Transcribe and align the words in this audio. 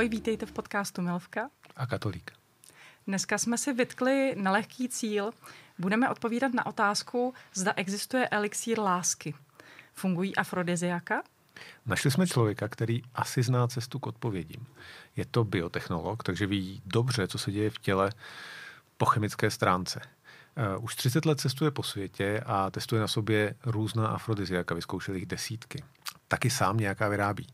Ahoj, 0.00 0.08
vítejte 0.08 0.46
v 0.46 0.52
podcastu 0.52 1.02
Milvka. 1.02 1.50
A 1.76 1.86
katolík. 1.86 2.32
Dneska 3.06 3.38
jsme 3.38 3.58
si 3.58 3.72
vytkli 3.72 4.34
nelehký 4.36 4.88
cíl. 4.88 5.30
Budeme 5.78 6.08
odpovídat 6.08 6.54
na 6.54 6.66
otázku, 6.66 7.34
zda 7.54 7.72
existuje 7.76 8.28
elixír 8.28 8.78
lásky. 8.78 9.34
Fungují 9.92 10.36
afrodiziaka? 10.36 11.22
Našli 11.86 12.10
jsme 12.10 12.26
člověka, 12.26 12.68
který 12.68 13.02
asi 13.14 13.42
zná 13.42 13.68
cestu 13.68 13.98
k 13.98 14.06
odpovědím. 14.06 14.66
Je 15.16 15.24
to 15.24 15.44
biotechnolog, 15.44 16.22
takže 16.22 16.46
ví 16.46 16.82
dobře, 16.86 17.28
co 17.28 17.38
se 17.38 17.52
děje 17.52 17.70
v 17.70 17.78
těle 17.78 18.10
po 18.96 19.04
chemické 19.04 19.50
stránce. 19.50 20.00
Eh, 20.56 20.76
už 20.76 20.96
30 20.96 21.26
let 21.26 21.40
cestuje 21.40 21.70
po 21.70 21.82
světě 21.82 22.42
a 22.46 22.70
testuje 22.70 23.00
na 23.00 23.08
sobě 23.08 23.54
různá 23.64 24.08
afrodiziaka, 24.08 24.74
vyzkoušel 24.74 25.14
jich 25.14 25.26
desítky. 25.26 25.84
Taky 26.28 26.50
sám 26.50 26.76
nějaká 26.76 27.08
vyrábí. 27.08 27.46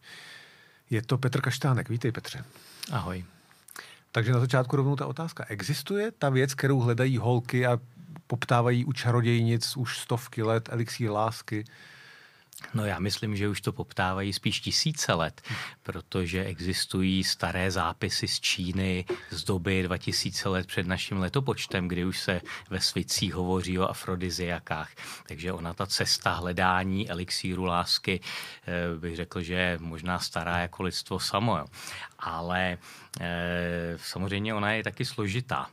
Je 0.90 1.02
to 1.02 1.18
Petr 1.18 1.40
Kaštánek. 1.40 1.88
Vítej, 1.88 2.12
Petře. 2.12 2.44
Ahoj. 2.92 3.24
Takže 4.12 4.32
na 4.32 4.40
začátku 4.40 4.76
rovnou 4.76 4.96
ta 4.96 5.06
otázka. 5.06 5.44
Existuje 5.48 6.10
ta 6.10 6.28
věc, 6.28 6.54
kterou 6.54 6.80
hledají 6.80 7.18
holky 7.18 7.66
a 7.66 7.78
poptávají 8.26 8.84
u 8.84 8.92
čarodějnic 8.92 9.76
už 9.76 9.98
stovky 9.98 10.42
let, 10.42 10.68
elixír 10.72 11.10
lásky? 11.10 11.64
No 12.74 12.86
já 12.86 12.98
myslím, 12.98 13.36
že 13.36 13.48
už 13.48 13.60
to 13.60 13.72
poptávají 13.72 14.32
spíš 14.32 14.60
tisíce 14.60 15.12
let, 15.12 15.42
protože 15.82 16.44
existují 16.44 17.24
staré 17.24 17.70
zápisy 17.70 18.28
z 18.28 18.40
Číny 18.40 19.04
z 19.30 19.44
doby 19.44 19.82
2000 19.82 20.48
let 20.48 20.66
před 20.66 20.86
naším 20.86 21.18
letopočtem, 21.18 21.88
kdy 21.88 22.04
už 22.04 22.20
se 22.20 22.40
ve 22.70 22.80
svicích 22.80 23.34
hovoří 23.34 23.78
o 23.78 23.88
afrodiziakách. 23.88 24.90
Takže 25.28 25.52
ona 25.52 25.74
ta 25.74 25.86
cesta 25.86 26.32
hledání 26.32 27.10
elixíru 27.10 27.64
lásky 27.64 28.20
eh, 28.66 28.98
bych 28.98 29.16
řekl, 29.16 29.42
že 29.42 29.54
je 29.54 29.78
možná 29.78 30.18
stará 30.18 30.58
jako 30.58 30.82
lidstvo 30.82 31.20
samo. 31.20 31.64
Ale 32.18 32.78
eh, 33.20 33.96
samozřejmě 33.96 34.54
ona 34.54 34.72
je 34.72 34.82
taky 34.82 35.04
složitá. 35.04 35.70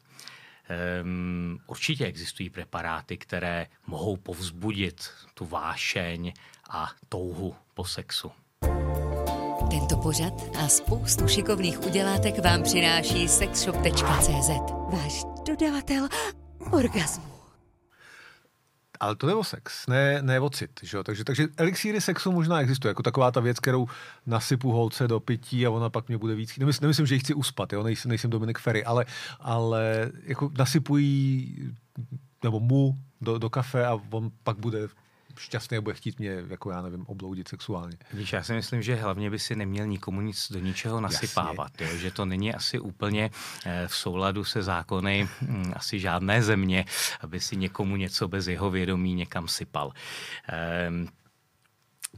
Um, 1.03 1.59
určitě 1.67 2.05
existují 2.05 2.49
preparáty, 2.49 3.17
které 3.17 3.67
mohou 3.87 4.17
povzbudit 4.17 5.09
tu 5.33 5.45
vášeň 5.45 6.33
a 6.73 6.89
touhu 7.09 7.55
po 7.73 7.85
sexu. 7.85 8.31
Tento 9.69 9.97
pořad 9.97 10.33
a 10.59 10.67
spoustu 10.67 11.27
šikovných 11.27 11.81
udělátek 11.81 12.43
vám 12.43 12.63
přináší 12.63 13.27
sexshop.cz. 13.27 14.49
Váš 14.91 15.23
dodavatel 15.47 16.07
orgasmu. 16.71 17.33
Ale 18.99 19.15
to 19.15 19.27
je 19.29 19.35
o 19.35 19.43
sex, 19.43 19.87
ne, 19.87 20.21
ne 20.21 20.39
o 20.39 20.49
cit. 20.49 20.79
Že 20.83 20.97
jo? 20.97 21.03
Takže, 21.03 21.23
takže 21.23 21.47
elixíry 21.57 22.01
sexu 22.01 22.31
možná 22.31 22.61
existuje, 22.61 22.89
jako 22.89 23.03
taková 23.03 23.31
ta 23.31 23.39
věc, 23.39 23.59
kterou 23.59 23.87
nasypu 24.25 24.71
holce 24.71 25.07
do 25.07 25.19
pití 25.19 25.65
a 25.65 25.69
ona 25.69 25.89
pak 25.89 26.07
mě 26.07 26.17
bude 26.17 26.35
víc. 26.35 26.57
Nemysl, 26.57 26.79
nemyslím, 26.81 27.05
že 27.05 27.15
ji 27.15 27.19
chci 27.19 27.33
uspat, 27.33 27.73
jo? 27.73 27.83
Nejsem, 27.83 28.09
nejsem 28.09 28.29
Dominik 28.29 28.59
Ferry, 28.59 28.83
ale, 28.83 29.05
ale 29.39 30.11
jako 30.23 30.51
nasypují 30.57 31.55
nebo 32.43 32.59
mu 32.59 32.97
do, 33.21 33.37
do 33.37 33.49
kafe 33.49 33.85
a 33.85 33.99
on 34.11 34.31
pak 34.43 34.57
bude 34.57 34.87
šťastný 35.37 35.77
a 35.77 35.81
bude 35.81 35.95
chtít 35.95 36.19
mě, 36.19 36.43
jako 36.47 36.71
já 36.71 36.81
nevím, 36.81 37.05
obloudit 37.07 37.47
sexuálně. 37.47 37.97
Víš, 38.13 38.33
já 38.33 38.43
si 38.43 38.53
myslím, 38.53 38.81
že 38.81 38.95
hlavně 38.95 39.29
by 39.29 39.39
si 39.39 39.55
neměl 39.55 39.87
nikomu 39.87 40.21
nic 40.21 40.51
do 40.51 40.59
ničeho 40.59 41.01
nasypávat, 41.01 41.81
jo? 41.81 41.97
že 41.97 42.11
to 42.11 42.25
není 42.25 42.53
asi 42.53 42.79
úplně 42.79 43.29
eh, 43.65 43.87
v 43.87 43.95
souladu 43.95 44.43
se 44.43 44.63
zákony 44.63 45.27
hm, 45.41 45.73
asi 45.75 45.99
žádné 45.99 46.43
země, 46.43 46.85
aby 47.21 47.39
si 47.39 47.55
někomu 47.55 47.95
něco 47.95 48.27
bez 48.27 48.47
jeho 48.47 48.71
vědomí 48.71 49.13
někam 49.13 49.47
sypal. 49.47 49.91
Ehm, 50.47 51.07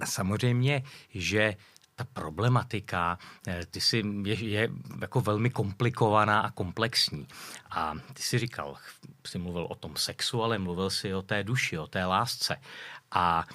samozřejmě, 0.06 0.84
že 1.10 1.56
ta 1.96 2.04
problematika 2.04 3.18
eh, 3.48 3.66
ty 3.72 3.82
si 3.82 4.04
je, 4.26 4.36
je 4.46 4.70
jako 5.02 5.22
velmi 5.22 5.50
komplikovaná 5.50 6.40
a 6.40 6.52
komplexní. 6.52 7.28
A 7.72 7.94
ty 8.14 8.24
si 8.24 8.40
říkal, 8.40 8.76
jsi 9.28 9.38
mluvil 9.38 9.68
o 9.70 9.76
tom 9.76 9.96
sexu, 9.96 10.44
ale 10.44 10.58
mluvil 10.58 10.90
si 10.90 11.14
o 11.14 11.22
té 11.22 11.44
duši, 11.44 11.78
o 11.78 11.88
té 11.88 12.06
lásce. 12.06 12.58
A 13.12 13.46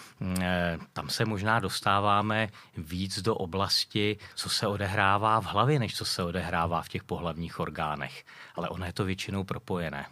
e, 0.40 0.78
tam 0.92 1.10
se 1.10 1.24
možná 1.24 1.60
dostáváme 1.60 2.48
víc 2.76 3.22
do 3.22 3.34
oblasti, 3.34 4.18
co 4.34 4.48
se 4.48 4.66
odehrává 4.66 5.40
v 5.40 5.44
hlavě, 5.44 5.78
než 5.78 5.96
co 5.96 6.04
se 6.04 6.22
odehrává 6.22 6.82
v 6.82 6.88
těch 6.88 7.04
pohlavních 7.04 7.60
orgánech. 7.60 8.24
Ale 8.54 8.68
ono 8.68 8.86
je 8.86 8.92
to 8.92 9.04
většinou 9.04 9.44
propojené. 9.44 10.06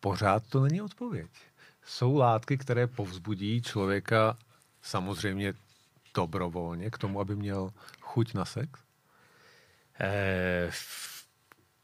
Pořád 0.00 0.42
to 0.48 0.60
není 0.60 0.82
odpověď. 0.82 1.30
Jsou 1.84 2.16
látky, 2.16 2.58
které 2.58 2.86
povzbudí 2.86 3.62
člověka 3.62 4.38
samozřejmě 4.82 5.54
dobrovolně 6.14 6.90
k 6.90 6.98
tomu, 6.98 7.20
aby 7.20 7.36
měl 7.36 7.70
chuť 8.00 8.34
na 8.34 8.44
sex? 8.44 8.80
E, 10.00 10.70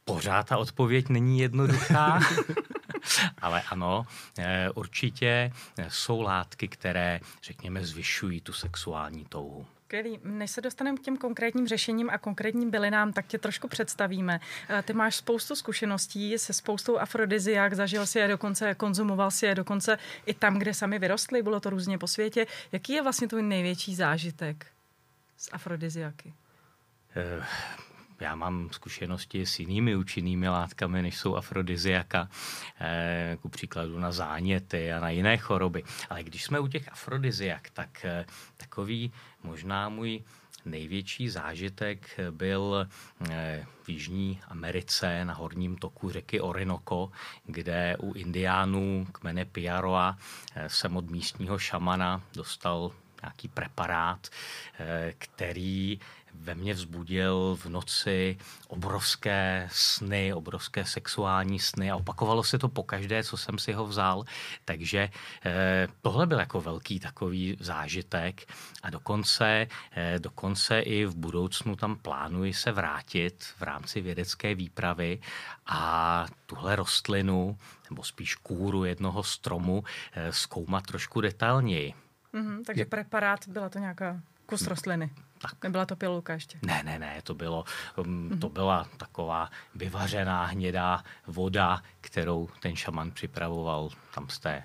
pořád 0.05 0.49
ta 0.49 0.59
odpověď 0.59 1.09
není 1.09 1.39
jednoduchá. 1.39 2.21
Ale 3.43 3.63
ano, 3.63 4.07
eh, 4.39 4.71
určitě 4.75 5.53
jsou 5.89 6.21
látky, 6.21 6.69
které, 6.69 7.21
řekněme, 7.43 7.87
zvyšují 7.87 8.41
tu 8.41 8.53
sexuální 8.53 9.25
touhu. 9.25 9.67
Skvělý. 9.85 10.19
Než 10.25 10.51
se 10.51 10.61
dostaneme 10.61 10.99
k 10.99 11.03
těm 11.03 11.17
konkrétním 11.17 11.69
řešením 11.69 12.11
a 12.11 12.19
konkrétním 12.19 12.71
bylinám, 12.71 13.13
tak 13.13 13.27
tě 13.27 13.39
trošku 13.39 13.69
představíme. 13.69 14.41
Eh, 14.69 14.83
ty 14.83 14.93
máš 14.93 15.17
spoustu 15.17 15.57
zkušeností 15.57 16.39
se 16.39 16.53
spoustou 16.53 16.99
afrodiziák, 16.99 17.75
zažil 17.75 18.07
si 18.07 18.19
je 18.19 18.29
dokonce, 18.29 18.75
konzumoval 18.75 19.31
si 19.31 19.47
je 19.47 19.55
dokonce 19.55 19.99
i 20.27 20.35
tam, 20.35 20.59
kde 20.59 20.75
sami 20.75 20.99
vyrostly, 20.99 21.43
bylo 21.43 21.61
to 21.61 21.71
různě 21.71 21.99
po 21.99 22.07
světě. 22.07 22.47
Jaký 22.73 22.93
je 22.93 23.03
vlastně 23.03 23.29
tvůj 23.29 23.43
největší 23.43 23.95
zážitek 23.95 24.67
z 25.37 25.49
afrodiziaky? 25.53 26.33
Uh 27.17 27.45
já 28.21 28.35
mám 28.35 28.69
zkušenosti 28.73 29.47
s 29.47 29.59
jinými 29.59 29.97
účinnými 29.97 30.49
látkami, 30.49 31.03
než 31.03 31.19
jsou 31.19 31.37
afrodiziaka, 31.37 32.29
eh, 32.81 33.39
ku 33.41 33.49
příkladu 33.49 33.99
na 33.99 34.13
záněty 34.13 34.93
a 34.93 35.01
na 35.01 35.11
jiné 35.11 35.37
choroby. 35.37 35.83
Ale 36.11 36.23
když 36.23 36.45
jsme 36.45 36.61
u 36.61 36.69
těch 36.69 36.93
afrodiziak, 36.93 37.71
tak 37.71 38.05
eh, 38.05 38.27
takový 38.57 39.13
možná 39.43 39.89
můj 39.89 40.23
největší 40.65 41.29
zážitek 41.29 42.21
byl 42.31 42.89
eh, 43.31 43.67
v 43.83 43.89
Jižní 43.89 44.41
Americe 44.49 45.25
na 45.25 45.35
horním 45.35 45.77
toku 45.77 46.11
řeky 46.11 46.41
Orinoco, 46.41 47.11
kde 47.45 47.97
u 47.97 48.13
indiánů 48.13 49.07
kmene 49.13 49.45
Piaroa 49.45 50.19
jsem 50.67 50.97
od 50.97 51.11
místního 51.11 51.59
šamana 51.59 52.23
dostal 52.35 52.93
nějaký 53.23 53.49
preparát, 53.49 54.29
který 55.19 56.01
ve 56.35 56.55
mně 56.55 56.75
vzbudil 56.75 57.59
v 57.61 57.67
noci 57.67 58.39
obrovské 58.69 59.69
sny, 59.73 60.35
obrovské 60.35 60.85
sexuální 60.85 61.59
sny 61.59 61.91
a 61.91 61.97
opakovalo 61.97 62.45
se 62.45 62.59
to 62.59 62.69
po 62.69 62.83
každé, 62.83 63.25
co 63.25 63.37
jsem 63.37 63.59
si 63.59 63.73
ho 63.73 63.87
vzal. 63.87 64.25
Takže 64.65 65.09
eh, 65.45 65.89
tohle 66.01 66.27
byl 66.27 66.39
jako 66.39 66.61
velký 66.61 67.01
takový 67.01 67.57
zážitek 67.61 68.53
a 68.83 68.91
dokonce, 68.91 69.67
eh, 69.93 70.19
dokonce 70.19 70.81
i 70.81 71.05
v 71.05 71.17
budoucnu 71.17 71.77
tam 71.77 71.97
plánuji 71.97 72.55
se 72.55 72.73
vrátit 72.73 73.45
v 73.59 73.63
rámci 73.63 74.01
vědecké 74.01 74.55
výpravy 74.55 75.21
a 75.67 76.27
tuhle 76.47 76.77
rostlinu, 76.77 77.59
nebo 77.91 78.05
spíš 78.05 78.35
kůru 78.35 78.85
jednoho 78.85 79.23
stromu, 79.23 79.85
eh, 80.13 80.33
zkoumat 80.33 80.87
trošku 80.87 81.21
detailněji. 81.21 81.95
Mm-hmm, 82.35 82.63
takže 82.67 82.83
Je... 82.83 82.87
preparát, 82.87 83.49
byla 83.49 83.69
to 83.69 83.79
nějaká 83.79 84.21
kus 84.47 84.67
rostliny. 84.67 85.11
Tak. 85.43 85.65
Nebyla 85.65 85.87
to 85.87 85.97
pilulka 85.97 86.33
ještě? 86.33 86.59
Ne, 86.63 86.83
ne, 86.85 86.99
ne, 86.99 87.21
to, 87.23 87.35
bylo, 87.35 87.65
um, 87.97 88.31
mm-hmm. 88.31 88.39
to 88.39 88.49
byla 88.49 88.89
taková 88.97 89.51
vyvařená 89.75 90.45
hnědá 90.45 91.05
voda, 91.27 91.83
kterou 92.01 92.49
ten 92.61 92.77
šaman 92.77 93.11
připravoval 93.11 93.89
tam 94.15 94.29
z 94.29 94.39
té 94.39 94.63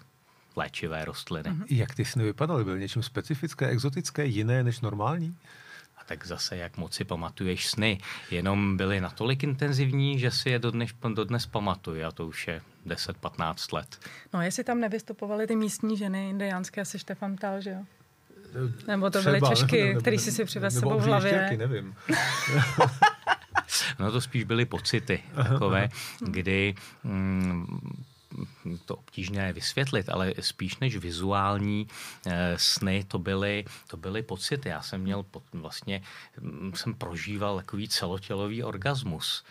léčivé 0.55 1.05
rostliny. 1.05 1.49
Mm-hmm. 1.49 1.65
Jak 1.69 1.95
ty 1.95 2.05
sny 2.05 2.23
vypadaly? 2.23 2.63
Byly 2.63 2.79
něčím 2.79 3.03
specifické, 3.03 3.67
exotické, 3.67 4.25
jiné 4.25 4.63
než 4.63 4.81
normální? 4.81 5.37
A 5.97 6.03
tak 6.03 6.27
zase, 6.27 6.57
jak 6.57 6.77
moc 6.77 6.93
si 6.93 7.03
pamatuješ 7.03 7.67
sny, 7.67 7.99
jenom 8.31 8.77
byly 8.77 9.01
natolik 9.01 9.43
intenzivní, 9.43 10.19
že 10.19 10.31
si 10.31 10.49
je 10.49 10.59
dodnes, 10.59 10.91
dodnes 11.13 11.45
pamatuju 11.45 12.05
a 12.05 12.11
to 12.11 12.27
už 12.27 12.47
je 12.47 12.61
10-15 12.85 13.73
let. 13.73 13.99
No, 14.33 14.41
jestli 14.41 14.63
tam 14.63 14.79
nevystupovaly 14.79 15.47
ty 15.47 15.55
místní 15.55 15.97
ženy 15.97 16.29
indiánské, 16.29 16.81
asi 16.81 16.99
Štefan 16.99 17.35
Tal, 17.35 17.61
že 17.61 17.69
jo? 17.69 17.85
Nebo 18.87 19.09
to 19.09 19.21
byly 19.21 19.41
Češky, 19.41 19.87
nebo, 19.87 20.01
který 20.01 20.17
jsi 20.19 20.31
si 20.31 20.45
přivez 20.45 20.73
sebou 20.73 20.99
v 20.99 21.03
hlavě. 21.03 21.57
nevím. 21.57 21.95
no 23.99 24.11
to 24.11 24.21
spíš 24.21 24.43
byly 24.43 24.65
pocity 24.65 25.23
takové, 25.35 25.89
kdy 26.19 26.75
mm, 27.03 27.65
to 28.85 28.95
obtížné 28.95 29.53
vysvětlit, 29.53 30.09
ale 30.09 30.33
spíš 30.39 30.77
než 30.77 30.97
vizuální 30.97 31.87
e, 32.27 32.53
sny, 32.57 33.03
to 33.07 33.19
byly, 33.19 33.65
to 33.87 33.97
byly 33.97 34.23
pocity. 34.23 34.69
Já 34.69 34.81
jsem 34.81 35.01
měl 35.01 35.25
vlastně, 35.53 36.01
mm, 36.41 36.71
jsem 36.75 36.93
prožíval 36.93 37.55
takový 37.57 37.89
celotělový 37.89 38.63
orgasmus 38.63 39.43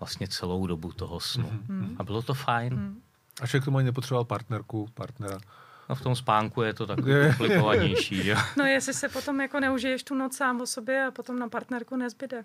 vlastně 0.00 0.28
celou 0.28 0.66
dobu 0.66 0.92
toho 0.92 1.20
snu. 1.20 1.60
Mm-hmm. 1.68 1.96
A 1.98 2.04
bylo 2.04 2.22
to 2.22 2.34
fajn. 2.34 2.74
Mm. 2.74 3.02
A 3.40 3.46
člověk 3.46 3.64
tomu 3.64 3.78
ani 3.78 3.84
nepotřeboval 3.84 4.24
partnerku, 4.24 4.88
partnera? 4.94 5.38
No 5.88 5.94
v 5.94 6.00
tom 6.00 6.16
spánku 6.16 6.62
je 6.62 6.74
to 6.74 6.86
takový 6.86 7.14
komplikovanější, 7.26 8.26
jo. 8.26 8.36
No 8.56 8.64
jestli 8.64 8.94
se 8.94 9.08
potom 9.08 9.40
jako 9.40 9.60
neužiješ 9.60 10.02
tu 10.02 10.14
noc 10.14 10.36
sám 10.36 10.60
o 10.60 10.66
sobě 10.66 11.04
a 11.04 11.10
potom 11.10 11.38
na 11.38 11.48
partnerku 11.48 11.96
nezbyde. 11.96 12.44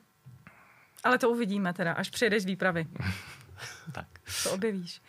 Ale 1.03 1.17
to 1.17 1.29
uvidíme 1.29 1.73
teda, 1.73 1.93
až 1.93 2.09
přijedeš 2.09 2.43
z 2.43 2.45
výpravy. 2.45 2.87
tak. 3.91 4.07
To 4.43 4.51
objevíš. 4.51 5.01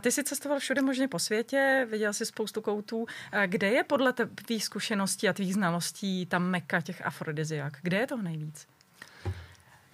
Ty 0.00 0.12
jsi 0.12 0.24
cestoval 0.24 0.58
všude 0.58 0.82
možně 0.82 1.08
po 1.08 1.18
světě, 1.18 1.86
viděl 1.90 2.12
jsi 2.12 2.26
spoustu 2.26 2.60
koutů. 2.60 3.06
Kde 3.46 3.68
je 3.68 3.84
podle 3.84 4.12
tvých 4.12 4.64
zkušeností 4.64 5.28
a 5.28 5.32
tvých 5.32 5.54
znalostí 5.54 6.26
ta 6.26 6.38
meka 6.38 6.80
těch 6.80 7.06
afrodiziak? 7.06 7.72
Kde 7.82 7.96
je 7.96 8.06
toho 8.06 8.22
nejvíc? 8.22 8.66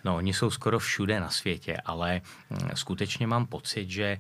No, 0.05 0.17
oni 0.17 0.35
jsou 0.35 0.51
skoro 0.51 0.79
všude 0.79 1.21
na 1.21 1.31
světě, 1.31 1.77
ale 1.85 2.21
mm, 2.51 2.69
skutečně 2.75 3.27
mám 3.27 3.47
pocit, 3.47 3.91
že 3.91 4.19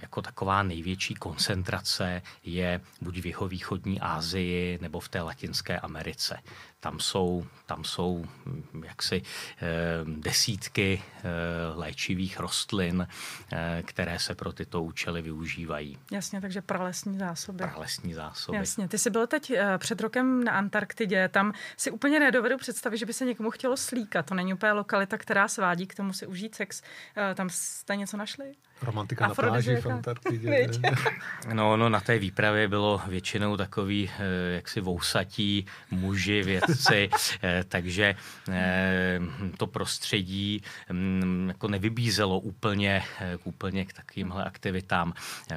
jako 0.00 0.22
taková 0.22 0.62
největší 0.62 1.14
koncentrace 1.14 2.22
je 2.44 2.80
buď 3.00 3.18
v 3.18 3.26
jihovýchodní 3.26 4.00
Asii 4.00 4.78
nebo 4.82 5.00
v 5.00 5.08
té 5.08 5.20
Latinské 5.20 5.80
Americe 5.80 6.38
tam 6.82 7.00
jsou, 7.00 7.46
tam 7.66 7.84
jsou 7.84 8.24
hm, 8.46 8.82
jaksi 8.84 9.22
eh, 9.22 9.64
desítky 10.04 11.02
eh, 11.02 11.22
léčivých 11.74 12.40
rostlin, 12.40 13.06
eh, 13.52 13.82
které 13.86 14.18
se 14.18 14.34
pro 14.34 14.52
tyto 14.52 14.82
účely 14.82 15.22
využívají. 15.22 15.98
Jasně, 16.12 16.40
takže 16.40 16.62
pralesní 16.62 17.18
zásoby. 17.18 17.58
Pralesní 17.58 18.14
zásoby. 18.14 18.58
Jasně, 18.58 18.88
ty 18.88 18.98
jsi 18.98 19.10
byl 19.10 19.26
teď 19.26 19.52
před 19.78 20.00
rokem 20.00 20.44
na 20.44 20.52
Antarktidě, 20.52 21.28
tam 21.28 21.52
si 21.76 21.90
úplně 21.90 22.20
nedovedu 22.20 22.58
představit, 22.58 22.98
že 22.98 23.06
by 23.06 23.12
se 23.12 23.24
někomu 23.24 23.50
chtělo 23.50 23.76
slíkat. 23.76 24.26
To 24.26 24.34
není 24.34 24.54
úplně 24.54 24.72
lokalita, 24.72 25.18
která 25.18 25.48
svádí 25.48 25.86
k 25.86 25.94
tomu 25.94 26.12
si 26.12 26.26
užít 26.26 26.54
sex. 26.54 26.82
Tam 27.34 27.50
jste 27.50 27.96
něco 27.96 28.16
našli? 28.16 28.54
Romantika 28.82 29.28
na 29.28 29.34
pláži 29.34 29.76
v 29.76 29.86
Antarktidě. 29.86 30.68
no, 31.52 31.76
no, 31.76 31.88
na 31.88 32.00
té 32.00 32.18
výpravě 32.18 32.68
bylo 32.68 33.02
většinou 33.06 33.56
takový 33.56 34.10
jaksi 34.54 34.80
vousatí 34.80 35.66
muži, 35.90 36.42
vědci, 36.42 36.71
eh, 37.42 37.64
takže 37.68 38.14
eh, 38.50 39.20
to 39.56 39.66
prostředí 39.66 40.62
mm, 40.90 41.48
jako 41.48 41.68
nevybízelo 41.68 42.38
úplně, 42.38 43.02
eh, 43.20 43.38
úplně 43.44 43.84
k 43.84 43.92
takovýmhle 43.92 44.44
aktivitám. 44.44 45.12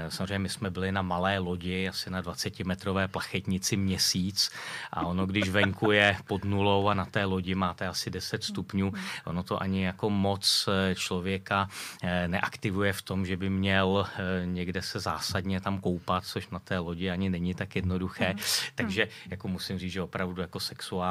Samozřejmě 0.09 0.39
my 0.39 0.50
jsme 0.50 0.69
byli 0.69 0.91
na 0.91 1.01
malé 1.01 1.39
lodi, 1.39 1.88
asi 1.88 2.09
na 2.09 2.21
20-metrové 2.21 3.07
plachetnici 3.07 3.77
měsíc 3.77 4.51
a 4.91 5.06
ono, 5.06 5.25
když 5.25 5.50
venku 5.50 5.91
je 5.91 6.17
pod 6.27 6.44
nulou 6.44 6.88
a 6.88 6.94
na 6.94 7.06
té 7.06 7.25
lodi 7.25 7.56
máte 7.56 7.88
asi 7.88 8.09
10 8.09 8.44
stupňů, 8.44 8.94
ono 9.25 9.44
to 9.44 9.62
ani 9.62 9.83
jako 9.83 10.09
moc 10.09 10.69
člověka 10.95 11.69
neaktivuje 12.27 12.94
v 12.94 13.01
tom, 13.01 13.25
že 13.25 13.38
by 13.38 13.50
měl 13.50 14.07
někde 14.45 14.81
se 14.81 15.00
zásadně 15.00 15.62
tam 15.62 15.79
koupat, 15.79 16.25
což 16.25 16.50
na 16.50 16.59
té 16.59 16.79
lodi 16.79 17.09
ani 17.09 17.29
není 17.29 17.53
tak 17.53 17.75
jednoduché. 17.75 18.33
Mm. 18.33 18.39
Takže 18.75 19.07
jako 19.29 19.47
musím 19.47 19.79
říct, 19.79 19.91
že 19.91 20.01
opravdu 20.01 20.41
jako 20.41 20.59
sexuální 20.59 21.05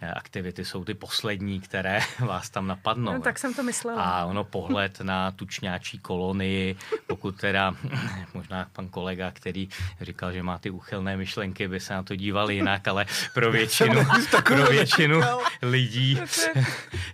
eh, 0.00 0.10
aktivity 0.12 0.64
jsou 0.64 0.84
ty 0.84 0.94
poslední, 0.94 1.60
které 1.60 2.00
vás 2.26 2.50
tam 2.50 2.66
napadnou. 2.66 3.12
No, 3.12 3.20
tak 3.20 3.38
jsem 3.38 3.54
to 3.54 3.62
myslela. 3.62 4.02
A 4.02 4.24
ono 4.24 4.44
pohled 4.44 5.00
na 5.00 5.30
tučňáčí 5.30 5.98
kolonii, 5.98 6.76
pokud 7.06 7.40
teda 7.40 7.74
možná 8.34 8.66
pan 8.72 8.88
kolega, 8.88 9.30
který 9.30 9.68
říkal, 10.00 10.32
že 10.32 10.42
má 10.42 10.58
ty 10.58 10.70
úchylné 10.70 11.16
myšlenky, 11.16 11.68
by 11.68 11.80
se 11.80 11.94
na 11.94 12.02
to 12.02 12.16
díval 12.16 12.50
jinak, 12.50 12.88
ale 12.88 13.06
pro 13.34 13.52
většinu, 13.58 14.00
pro 14.44 14.66
většinu 14.66 15.20
lidí 15.62 16.20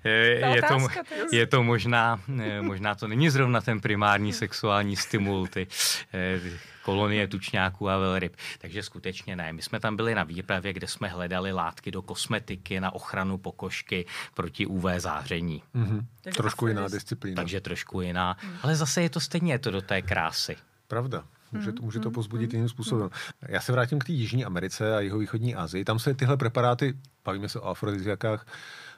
eh, 0.04 0.54
je 0.54 0.62
to, 0.62 0.88
je 1.32 1.46
to 1.46 1.62
možná, 1.62 2.20
možná 2.60 2.94
to 2.94 3.08
není 3.08 3.30
zrovna 3.30 3.60
ten 3.60 3.80
primární 3.80 4.04
primární 4.04 4.32
sexuální 4.32 4.96
stimul, 4.96 5.46
ty 5.46 5.66
eh, 6.14 6.40
kolonie 6.84 7.28
tučňáků 7.28 7.90
a 7.90 7.98
velryb. 7.98 8.36
Takže 8.58 8.82
skutečně 8.82 9.36
ne. 9.36 9.52
My 9.52 9.62
jsme 9.62 9.80
tam 9.80 9.96
byli 9.96 10.14
na 10.14 10.24
výpravě, 10.24 10.72
kde 10.72 10.86
jsme 10.86 11.08
hledali 11.08 11.52
látky 11.52 11.90
do 11.90 12.02
kosmetiky, 12.02 12.80
na 12.80 12.94
ochranu 12.94 13.38
pokožky 13.38 14.06
proti 14.34 14.66
UV 14.66 14.84
záření. 14.98 15.62
Mm-hmm. 15.74 16.04
Trošku 16.36 16.66
jiná 16.66 16.88
disciplína. 16.88 17.36
Takže 17.36 17.60
trošku 17.60 18.00
jiná. 18.00 18.36
Mm. 18.44 18.56
Ale 18.62 18.76
zase 18.76 19.02
je 19.02 19.10
to 19.10 19.20
stejně 19.20 19.52
je 19.52 19.58
to 19.58 19.70
do 19.70 19.82
té 19.82 20.02
krásy. 20.02 20.56
Pravda. 20.88 21.24
Může 21.52 21.72
to, 21.72 21.82
může 21.82 22.00
to 22.00 22.08
mhm. 22.08 22.14
pozbudit 22.14 22.50
mm, 22.50 22.54
jiným 22.56 22.68
způsobem. 22.68 23.10
Já 23.48 23.60
se 23.60 23.72
vrátím 23.72 23.98
k 23.98 24.04
té 24.04 24.12
Jižní 24.12 24.44
Americe 24.44 24.96
a 24.96 25.00
jeho 25.00 25.18
východní 25.18 25.54
Asii. 25.54 25.84
Tam 25.84 25.98
se 25.98 26.14
tyhle 26.14 26.36
preparáty, 26.36 26.98
bavíme 27.24 27.48
se 27.48 27.60
o 27.60 27.68
afrodiziakách, 27.68 28.46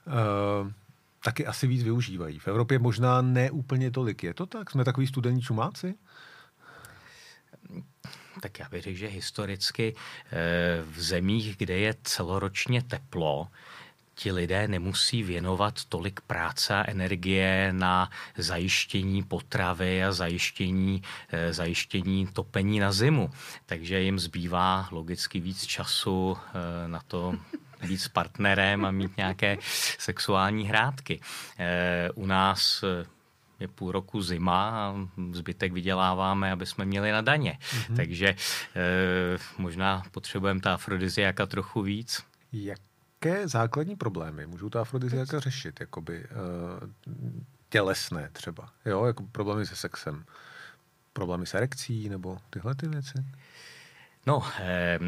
uh, 0.07 0.71
taky 1.25 1.47
asi 1.47 1.67
víc 1.67 1.83
využívají. 1.83 2.39
V 2.39 2.49
Evropě 2.49 2.79
možná 2.79 3.23
ne 3.23 3.51
úplně 3.51 3.91
tolik. 3.91 4.23
Je 4.23 4.35
to 4.35 4.47
tak? 4.47 4.71
Jsme 4.71 4.85
takový 4.85 5.07
studení 5.07 5.43
čumáci? 5.43 5.95
Tak 8.41 8.59
já 8.59 8.69
bych 8.69 8.83
řekl, 8.83 8.99
že 8.99 9.07
historicky 9.07 9.95
eh, 9.95 10.83
v 10.83 11.03
zemích, 11.03 11.57
kde 11.57 11.79
je 11.79 11.95
celoročně 12.03 12.83
teplo, 12.83 13.49
ti 14.15 14.33
lidé 14.33 14.69
nemusí 14.69 15.23
věnovat 15.23 15.85
tolik 15.85 16.21
práce 16.21 16.75
a 16.75 16.91
energie 16.91 17.69
na 17.73 18.11
zajištění 18.37 19.23
potravy 19.23 20.05
a 20.05 20.13
zajištění, 20.13 21.03
eh, 21.33 21.53
zajištění 21.53 22.27
topení 22.27 22.81
na 22.81 22.93
zimu. 22.93 23.31
Takže 23.67 24.01
jim 24.01 24.19
zbývá 24.19 24.89
logicky 24.91 25.41
víc 25.41 25.67
času 25.67 26.37
eh, 26.39 26.89
na 26.89 27.01
to 27.07 27.35
být 27.81 27.99
s 27.99 28.09
partnerem 28.09 28.85
a 28.85 28.91
mít 28.91 29.17
nějaké 29.17 29.59
sexuální 29.99 30.69
hrádky. 30.69 31.21
U 32.15 32.27
nás 32.27 32.85
je 33.61 33.69
půl 33.69 33.93
roku 33.93 34.23
zima 34.23 34.71
a 34.71 34.95
zbytek 35.33 35.73
vyděláváme, 35.73 36.53
aby 36.53 36.67
jsme 36.67 36.85
měli 36.85 37.13
na 37.13 37.21
daně. 37.21 37.59
Mm-hmm. 37.61 37.97
Takže 37.97 38.27
e, 38.29 38.37
možná 39.59 40.03
potřebujeme 40.11 40.61
ta 40.61 40.75
afrodiziaka 40.75 41.47
trochu 41.47 41.83
víc. 41.83 42.23
Jaké 42.53 43.49
základní 43.49 43.97
problémy 43.97 44.47
můžou 44.47 44.69
ta 44.71 44.81
afrodiziaka 44.81 45.41
řešit? 45.41 45.81
Jakoby 45.81 46.17
e, 46.17 46.27
tělesné 47.69 48.31
třeba, 48.33 48.69
jo? 48.85 49.05
Jako 49.05 49.23
problémy 49.33 49.67
se 49.67 49.77
sexem, 49.77 50.25
problémy 51.13 51.47
s 51.47 51.55
erekcí 51.55 52.09
nebo 52.09 52.39
tyhle 52.51 52.75
ty 52.75 52.89
věci? 52.89 53.25
No, 54.27 54.43
e, 54.61 54.99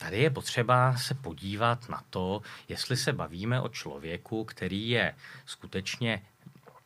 Tady 0.00 0.18
je 0.18 0.30
potřeba 0.30 0.96
se 0.96 1.14
podívat 1.14 1.88
na 1.88 2.02
to, 2.10 2.42
jestli 2.68 2.96
se 2.96 3.12
bavíme 3.12 3.60
o 3.60 3.68
člověku, 3.68 4.44
který 4.44 4.88
je 4.90 5.14
skutečně 5.46 6.22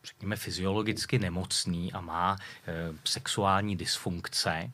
řekněme, 0.04 0.36
fyziologicky 0.36 1.18
nemocný 1.18 1.92
a 1.92 2.00
má 2.00 2.37
e, 2.66 2.73
sexuální 3.04 3.76
dysfunkce, 3.76 4.70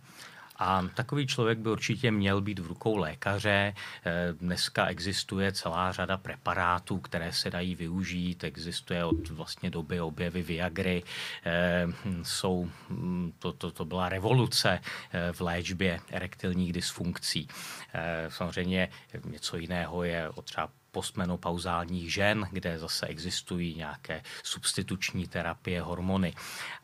a 0.61 0.83
takový 0.95 1.27
člověk 1.27 1.59
by 1.59 1.71
určitě 1.71 2.11
měl 2.11 2.41
být 2.41 2.59
v 2.59 2.67
rukou 2.67 2.97
lékaře. 2.97 3.75
Eh, 4.05 4.33
dneska 4.33 4.87
existuje 4.87 5.53
celá 5.53 5.93
řada 5.93 6.17
preparátů, 6.17 6.99
které 6.99 7.33
se 7.33 7.51
dají 7.51 7.75
využít. 7.75 8.45
Existuje 8.45 9.05
od 9.05 9.29
vlastně 9.29 9.71
doby 9.71 10.01
objevy 10.01 10.43
Viagry. 10.43 11.03
Eh, 11.45 11.87
jsou, 12.23 12.71
hm, 12.91 13.33
to, 13.39 13.53
to, 13.53 13.71
to 13.71 13.85
byla 13.85 14.09
revoluce 14.09 14.81
eh, 15.13 15.33
v 15.33 15.41
léčbě 15.41 16.01
erektilních 16.11 16.73
dysfunkcí. 16.73 17.49
Samozřejmě 18.29 18.89
něco 19.25 19.57
jiného 19.57 20.05
je 20.05 20.29
třeba 20.45 20.69
postmenopauzálních 20.91 22.13
žen, 22.13 22.49
kde 22.51 22.79
zase 22.79 23.07
existují 23.07 23.75
nějaké 23.75 24.23
substituční 24.43 25.29
terapie, 25.29 25.83
hormony. 25.83 26.35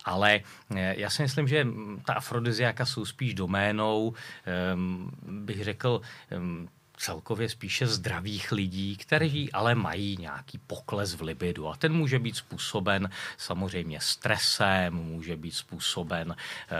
Ale 0.05 0.41
eh, 0.77 0.95
já 0.99 1.11
si 1.11 1.23
myslím, 1.23 1.49
že 1.49 1.67
ta 2.05 2.15
afrodiziaka 2.15 2.87
jsou 2.87 3.05
spíš 3.05 3.35
doménou, 3.35 4.15
ehm, 4.45 5.11
bych 5.23 5.65
řekl, 5.65 6.01
ehm, 6.31 6.69
celkově 6.97 7.49
spíše 7.49 7.87
zdravých 7.87 8.53
lidí, 8.53 8.97
kteří 8.97 9.53
ale 9.53 9.75
mají 9.75 10.17
nějaký 10.21 10.59
pokles 10.59 11.15
v 11.15 11.23
libidu. 11.23 11.69
A 11.69 11.77
ten 11.77 11.93
může 11.93 12.19
být 12.19 12.37
způsoben 12.37 13.11
samozřejmě 13.37 14.01
stresem, 14.01 14.95
může 14.95 15.37
být 15.37 15.51
způsoben 15.55 16.37
eh, 16.37 16.75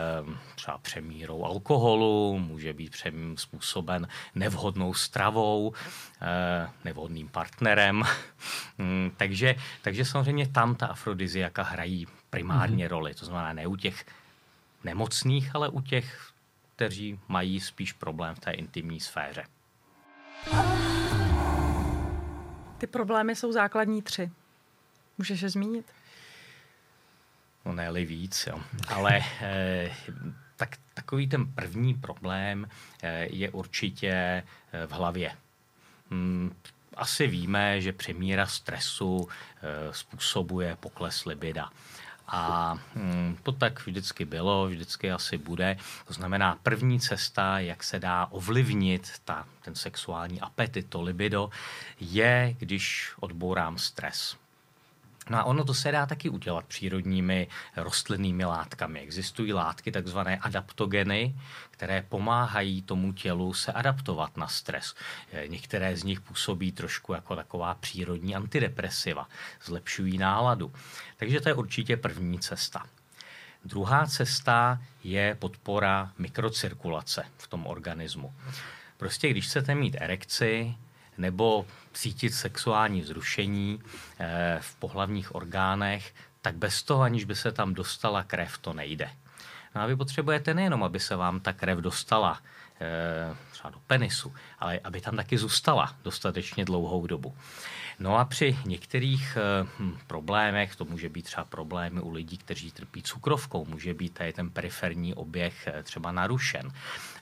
třeba 0.55 0.79
přemírou 0.79 1.45
alkoholu, 1.45 2.39
může 2.39 2.73
být 2.73 2.97
způsoben 3.35 4.09
nevhodnou 4.35 4.95
stravou, 4.95 5.73
eh, 6.23 6.69
nevhodným 6.85 7.29
partnerem. 7.29 8.03
Hmm, 8.79 9.11
takže, 9.17 9.55
takže 9.83 10.05
samozřejmě 10.05 10.49
tam 10.49 10.75
ta 10.75 10.87
afrodiziaka 10.87 11.63
hrají 11.63 12.07
primárně 12.31 12.87
mm-hmm. 12.87 12.91
roli. 12.91 13.15
To 13.15 13.27
znamená 13.27 13.53
ne 13.53 13.67
u 13.67 13.77
těch 13.77 14.05
nemocných, 14.85 15.55
ale 15.55 15.69
u 15.69 15.81
těch, 15.81 16.31
kteří 16.77 17.21
mají 17.29 17.61
spíš 17.61 17.93
problém 17.93 18.35
v 18.35 18.41
té 18.41 18.51
intimní 18.51 19.01
sféře. 19.01 19.45
Ty 22.79 22.87
problémy 22.87 23.37
jsou 23.37 23.53
základní 23.53 24.03
tři. 24.03 24.31
Můžeš 25.19 25.41
je 25.41 25.51
zmínit? 25.51 25.87
No 27.65 27.73
ne 27.73 27.93
víc, 27.93 28.47
jo. 28.47 28.61
Ale 28.89 29.21
eh, 29.41 29.91
tak, 30.57 30.77
takový 30.95 31.29
ten 31.29 31.47
první 31.47 31.95
problém 31.95 32.69
eh, 33.03 33.27
je 33.31 33.51
určitě 33.51 34.13
eh, 34.13 34.87
v 34.87 34.91
hlavě. 34.91 35.33
Hmm, 36.11 36.57
asi 36.97 37.27
víme, 37.27 37.81
že 37.81 37.93
přemíra 37.93 38.47
stresu 38.47 39.29
eh, 39.29 39.93
způsobuje 39.93 40.77
pokles 40.81 41.25
libida. 41.25 41.71
A 42.29 42.75
hm, 42.95 43.37
to 43.43 43.53
tak 43.53 43.87
vždycky 43.87 44.25
bylo, 44.25 44.67
vždycky 44.67 45.13
asi 45.13 45.39
bude. 45.39 45.77
To 46.07 46.13
znamená, 46.13 46.59
první 46.63 47.01
cesta, 47.01 47.59
jak 47.59 47.85
se 47.85 47.99
dá 47.99 48.27
ovlivnit 48.27 49.13
ta, 49.25 49.47
ten 49.63 49.75
sexuální 49.75 50.41
apetit, 50.41 50.87
to 50.89 51.03
libido, 51.03 51.51
je, 52.01 52.55
když 52.59 53.13
odbourám 53.21 53.79
stres. 53.79 54.37
No 55.31 55.39
a 55.39 55.45
ono 55.45 55.65
to 55.65 55.75
se 55.75 55.93
dá 55.93 56.07
taky 56.07 56.29
udělat 56.29 56.65
přírodními 56.65 57.49
rostlinnými 57.77 58.45
látkami. 58.45 59.01
Existují 59.01 59.53
látky, 59.53 59.93
takzvané 59.93 60.37
adaptogeny, 60.37 61.35
které 61.71 62.03
pomáhají 62.09 62.83
tomu 62.83 63.13
tělu 63.13 63.55
se 63.55 63.73
adaptovat 63.73 64.37
na 64.37 64.49
stres. 64.49 64.95
Eh, 65.33 65.49
některé 65.49 65.97
z 65.97 66.05
nich 66.05 66.21
působí 66.21 66.73
trošku 66.73 67.13
jako 67.13 67.37
taková 67.37 67.75
přírodní 67.75 68.37
antidepresiva, 68.37 69.29
zlepšují 69.65 70.19
náladu. 70.19 70.73
Takže 71.17 71.41
to 71.41 71.49
je 71.49 71.55
určitě 71.55 71.97
první 71.97 72.39
cesta. 72.39 72.87
Druhá 73.65 74.07
cesta 74.07 74.83
je 75.05 75.35
podpora 75.39 76.13
mikrocirkulace 76.19 77.25
v 77.39 77.49
tom 77.49 77.67
organismu. 77.67 78.35
Prostě 78.97 79.29
když 79.29 79.47
chcete 79.47 79.75
mít 79.75 79.97
erekci, 80.01 80.75
nebo 81.19 81.67
cítit 81.93 82.35
sexuální 82.35 83.01
vzrušení 83.01 83.81
eh, 84.19 84.59
v 84.61 84.75
pohlavních 84.75 85.35
orgánech, 85.35 86.15
tak 86.43 86.57
bez 86.57 86.83
toho, 86.83 87.03
aniž 87.03 87.25
by 87.25 87.35
se 87.35 87.53
tam 87.53 87.75
dostala 87.75 88.23
krev, 88.23 88.59
to 88.59 88.73
nejde. 88.73 89.11
No 89.75 89.83
a 89.83 89.87
vy 89.87 89.97
potřebujete 89.97 90.55
nejenom, 90.55 90.85
aby 90.85 91.01
se 91.01 91.17
vám 91.17 91.41
ta 91.41 91.53
krev 91.53 91.79
dostala 91.79 92.41
eh, 92.81 93.37
třeba 93.51 93.71
do 93.71 93.79
penisu, 93.87 94.35
ale 94.59 94.81
aby 94.85 95.01
tam 95.01 95.17
taky 95.17 95.39
zůstala 95.39 95.95
dostatečně 96.05 96.65
dlouhou 96.65 97.07
dobu. 97.07 97.35
No 97.99 98.19
a 98.19 98.25
při 98.25 98.59
některých 98.65 99.39
hm, 99.79 99.99
problémech, 100.07 100.77
to 100.77 100.85
může 100.85 101.09
být 101.09 101.23
třeba 101.23 101.45
problémy 101.45 102.01
u 102.01 102.11
lidí, 102.11 102.39
kteří 102.39 102.71
trpí 102.71 103.03
cukrovkou, 103.03 103.65
může 103.65 103.95
být 103.95 104.15
tady 104.15 104.33
ten 104.33 104.51
periferní 104.51 105.15
oběh 105.15 105.69
třeba 105.83 106.13
narušen. 106.13 106.73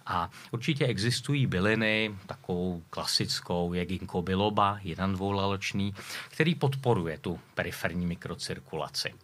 A 0.07 0.31
určitě 0.51 0.87
existují 0.87 1.47
byliny, 1.47 2.15
takovou 2.27 2.83
klasickou 2.91 3.73
je 3.73 3.87
ginkgo 3.87 4.23
biloba, 4.23 4.79
jeden 4.83 5.13
dvoulaločný, 5.13 5.95
který 6.29 6.55
podporuje 6.55 7.19
tu 7.19 7.41
periferní 7.55 8.07
mikrocirkulaci. 8.07 9.15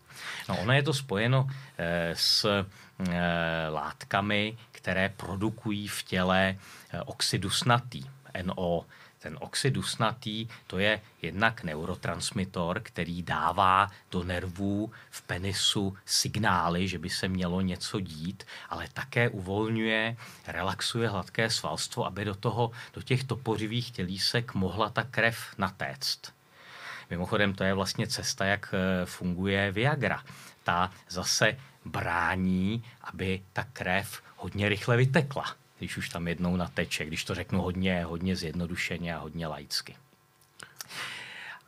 No, 0.48 0.58
ono 0.60 0.72
je 0.72 0.82
to 0.82 0.94
spojeno 0.94 1.46
e, 1.78 2.10
s 2.16 2.44
e, 2.44 2.64
látkami, 3.68 4.58
které 4.72 5.08
produkují 5.08 5.88
v 5.88 6.02
těle 6.02 6.48
e, 6.48 7.00
oxidusnatý, 7.02 8.04
NO, 8.42 8.84
ten 9.20 9.36
oxid 9.40 9.70
dusnatý, 9.70 10.48
to 10.66 10.78
je 10.78 11.00
jednak 11.22 11.64
neurotransmitor, 11.64 12.80
který 12.80 13.22
dává 13.22 13.90
do 14.10 14.24
nervů 14.24 14.92
v 15.10 15.22
penisu 15.22 15.96
signály, 16.06 16.88
že 16.88 16.98
by 16.98 17.10
se 17.10 17.28
mělo 17.28 17.60
něco 17.60 18.00
dít, 18.00 18.44
ale 18.68 18.88
také 18.92 19.28
uvolňuje, 19.28 20.16
relaxuje 20.46 21.08
hladké 21.08 21.50
svalstvo, 21.50 22.06
aby 22.06 22.24
do, 22.24 22.34
toho, 22.34 22.70
do 22.94 23.02
těch 23.02 23.24
topořivých 23.24 23.90
tělísek 23.90 24.54
mohla 24.54 24.88
ta 24.88 25.04
krev 25.04 25.54
natéct. 25.58 26.32
Mimochodem, 27.10 27.54
to 27.54 27.64
je 27.64 27.74
vlastně 27.74 28.06
cesta, 28.06 28.44
jak 28.44 28.74
eh, 28.74 29.06
funguje 29.06 29.72
Viagra. 29.72 30.24
Ta 30.64 30.90
zase 31.08 31.56
brání, 31.84 32.84
aby 33.00 33.42
ta 33.52 33.64
krev 33.72 34.22
hodně 34.36 34.68
rychle 34.68 34.96
vytekla 34.96 35.59
když 35.80 35.96
už 35.96 36.08
tam 36.08 36.28
jednou 36.28 36.56
nateče, 36.56 37.06
když 37.06 37.24
to 37.24 37.34
řeknu 37.34 37.62
hodně, 37.62 38.04
hodně 38.04 38.36
zjednodušeně 38.36 39.14
a 39.16 39.18
hodně 39.18 39.46
laicky. 39.46 39.96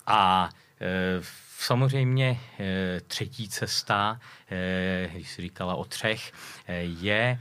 A 0.07 0.51
e, 0.81 1.23
samozřejmě 1.63 2.41
e, 2.61 3.01
třetí 3.01 3.49
cesta, 3.49 4.21
e, 4.51 5.11
když 5.15 5.31
jsi 5.31 5.43
říkala 5.43 5.75
o 5.75 5.85
třech, 5.85 6.33
e, 6.67 6.75
je 6.83 7.39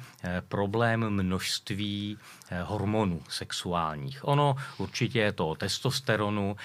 problém 0.48 1.10
množství 1.10 2.18
hormonů 2.64 3.24
sexuálních. 3.30 4.28
Ono 4.28 4.56
určitě 4.78 5.20
je 5.20 5.32
to 5.32 5.50
o 5.50 5.56
testosteronu 5.56 6.56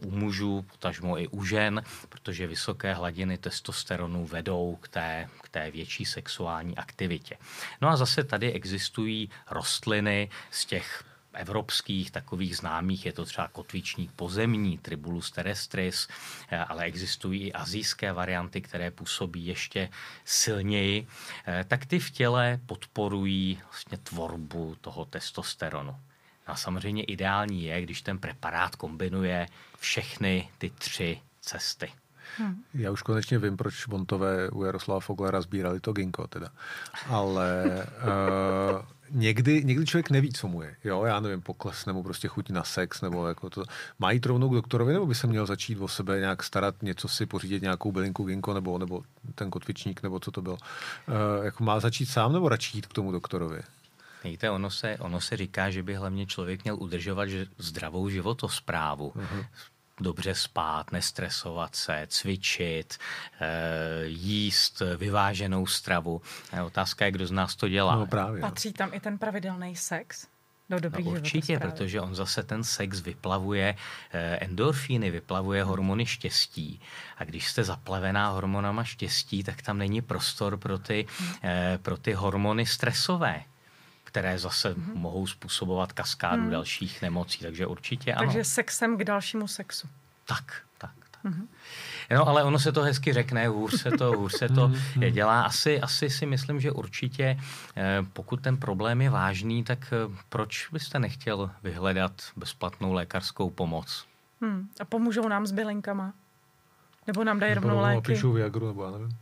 u 0.00 0.10
mužů, 0.10 0.64
potažmo 0.70 1.18
i 1.18 1.28
u 1.28 1.44
žen, 1.44 1.82
protože 2.08 2.46
vysoké 2.46 2.94
hladiny 2.94 3.38
testosteronu 3.38 4.26
vedou 4.26 4.78
k 4.80 4.88
té, 4.88 5.28
k 5.42 5.48
té 5.48 5.70
větší 5.70 6.04
sexuální 6.04 6.76
aktivitě. 6.76 7.36
No 7.80 7.88
a 7.88 7.96
zase 7.96 8.24
tady 8.24 8.52
existují 8.52 9.30
rostliny 9.50 10.30
z 10.50 10.64
těch 10.64 11.04
evropských 11.36 12.10
takových 12.10 12.56
známých 12.56 13.06
je 13.06 13.12
to 13.12 13.24
třeba 13.24 13.48
kotvičník 13.48 14.12
pozemní, 14.12 14.78
Tribulus 14.78 15.30
terrestris, 15.30 16.08
eh, 16.50 16.58
ale 16.58 16.84
existují 16.84 17.42
i 17.42 17.52
azijské 17.52 18.12
varianty, 18.12 18.60
které 18.60 18.90
působí 18.90 19.46
ještě 19.46 19.88
silněji, 20.24 21.06
eh, 21.46 21.64
tak 21.68 21.86
ty 21.86 21.98
v 21.98 22.10
těle 22.10 22.60
podporují 22.66 23.60
vlastně 23.64 23.98
tvorbu 23.98 24.76
toho 24.80 25.04
testosteronu. 25.04 25.96
A 26.46 26.56
samozřejmě 26.56 27.04
ideální 27.04 27.64
je, 27.64 27.82
když 27.82 28.02
ten 28.02 28.18
preparát 28.18 28.76
kombinuje 28.76 29.46
všechny 29.78 30.48
ty 30.58 30.70
tři 30.70 31.20
cesty. 31.40 31.92
Hmm. 32.38 32.64
Já 32.74 32.90
už 32.90 33.02
konečně 33.02 33.38
vím, 33.38 33.56
proč 33.56 33.86
Bontové 33.86 34.50
u 34.50 34.64
Jaroslava 34.64 35.00
Foglera 35.00 35.40
sbírali 35.40 35.80
to 35.80 35.92
ginko 35.92 36.26
teda. 36.26 36.48
Ale 37.08 37.64
uh, 38.02 38.82
někdy, 39.10 39.64
někdy 39.64 39.86
člověk 39.86 40.10
neví, 40.10 40.32
co 40.32 40.48
mu 40.48 40.62
je. 40.62 40.76
Jo, 40.84 41.04
já 41.04 41.20
nevím, 41.20 41.40
pokles 41.40 41.86
nebo 41.86 42.02
prostě 42.02 42.28
chuť 42.28 42.50
na 42.50 42.64
sex, 42.64 43.00
nebo 43.00 43.26
jako 43.26 43.50
to. 43.50 43.64
Mají 43.98 44.16
jít 44.16 44.26
rovnou 44.26 44.48
k 44.48 44.54
doktorovi, 44.54 44.92
nebo 44.92 45.06
by 45.06 45.14
se 45.14 45.26
měl 45.26 45.46
začít 45.46 45.78
o 45.78 45.88
sebe 45.88 46.20
nějak 46.20 46.42
starat, 46.42 46.82
něco 46.82 47.08
si 47.08 47.26
pořídit, 47.26 47.62
nějakou 47.62 47.92
bylinku 47.92 48.24
ginko, 48.24 48.54
nebo, 48.54 48.78
nebo 48.78 49.02
ten 49.34 49.50
kotvičník, 49.50 50.02
nebo 50.02 50.20
co 50.20 50.30
to 50.30 50.42
bylo. 50.42 50.54
Uh, 50.56 51.44
jako 51.44 51.64
má 51.64 51.80
začít 51.80 52.06
sám, 52.06 52.32
nebo 52.32 52.48
radši 52.48 52.78
jít 52.78 52.86
k 52.86 52.92
tomu 52.92 53.12
doktorovi? 53.12 53.60
Víte, 54.24 54.50
ono 54.50 54.70
se, 54.70 54.96
ono 55.00 55.20
se 55.20 55.36
říká, 55.36 55.70
že 55.70 55.82
by 55.82 55.94
hlavně 55.94 56.26
člověk 56.26 56.64
měl 56.64 56.76
udržovat 56.76 57.28
zdravou 57.58 58.08
životosprávu. 58.08 59.12
Uh-huh 59.16 59.46
dobře 60.00 60.34
spát, 60.34 60.92
nestresovat 60.92 61.76
se, 61.76 62.06
cvičit, 62.08 62.98
eh, 63.40 64.04
jíst 64.04 64.82
vyváženou 64.96 65.66
stravu. 65.66 66.22
Otázka 66.64 67.04
je, 67.04 67.10
kdo 67.10 67.26
z 67.26 67.30
nás 67.30 67.56
to 67.56 67.68
dělá. 67.68 67.96
No 67.96 68.06
právě. 68.06 68.40
Patří 68.40 68.72
tam 68.72 68.90
i 68.94 69.00
ten 69.00 69.18
pravidelný 69.18 69.76
sex? 69.76 70.26
Do 70.70 70.80
dobrých 70.80 71.06
no 71.06 71.12
určitě, 71.12 71.58
protože 71.58 72.00
on 72.00 72.14
zase 72.14 72.42
ten 72.42 72.64
sex 72.64 73.00
vyplavuje 73.00 73.74
eh, 74.12 74.36
endorfíny, 74.36 75.10
vyplavuje 75.10 75.62
hormony 75.62 76.06
štěstí. 76.06 76.80
A 77.16 77.24
když 77.24 77.48
jste 77.48 77.64
zaplavená 77.64 78.28
hormonama 78.28 78.84
štěstí, 78.84 79.44
tak 79.44 79.62
tam 79.62 79.78
není 79.78 80.02
prostor 80.02 80.56
pro 80.56 80.78
ty, 80.78 81.06
hmm. 81.18 81.32
eh, 81.42 81.78
pro 81.82 81.96
ty 81.96 82.12
hormony 82.12 82.66
stresové 82.66 83.42
které 84.16 84.38
zase 84.38 84.74
mm-hmm. 84.74 84.94
mohou 84.94 85.26
způsobovat 85.26 85.92
kaskádu 85.92 86.42
mm. 86.42 86.50
dalších 86.50 87.02
nemocí, 87.02 87.38
takže 87.38 87.66
určitě 87.66 88.14
ano. 88.14 88.26
Takže 88.26 88.44
sexem 88.44 88.98
k 88.98 89.04
dalšímu 89.04 89.48
sexu. 89.48 89.88
Tak, 90.24 90.62
tak, 90.78 90.90
tak. 91.10 91.24
Mm-hmm. 91.24 91.46
No, 92.14 92.28
ale 92.28 92.44
ono 92.44 92.58
se 92.58 92.72
to 92.72 92.82
hezky 92.82 93.12
řekne, 93.12 93.48
hůř 93.48 93.80
se 93.80 93.90
to, 93.90 94.12
hůř 94.12 94.32
se 94.32 94.48
to 94.48 94.68
mm-hmm. 94.68 95.10
dělá. 95.10 95.42
Asi, 95.42 95.80
asi 95.80 96.10
si 96.10 96.26
myslím, 96.26 96.60
že 96.60 96.72
určitě, 96.72 97.40
eh, 97.76 98.06
pokud 98.12 98.40
ten 98.40 98.56
problém 98.56 99.02
je 99.02 99.10
vážný, 99.10 99.64
tak 99.64 99.92
eh, 99.92 100.16
proč 100.28 100.68
byste 100.72 100.98
nechtěl 100.98 101.50
vyhledat 101.62 102.12
bezplatnou 102.36 102.92
lékařskou 102.92 103.50
pomoc? 103.50 104.06
Hmm. 104.40 104.68
A 104.80 104.84
pomůžou 104.84 105.28
nám 105.28 105.46
s 105.46 105.52
bylinkama? 105.52 106.12
Nebo 107.06 107.24
nám 107.24 107.40
dají 107.40 107.54
rovnou 107.54 107.80
léky? 107.80 108.12
Píšu 108.12 108.32
Viagru, 108.32 108.66
nebo 108.66 108.84
já 108.84 108.90
nevím. 108.90 109.16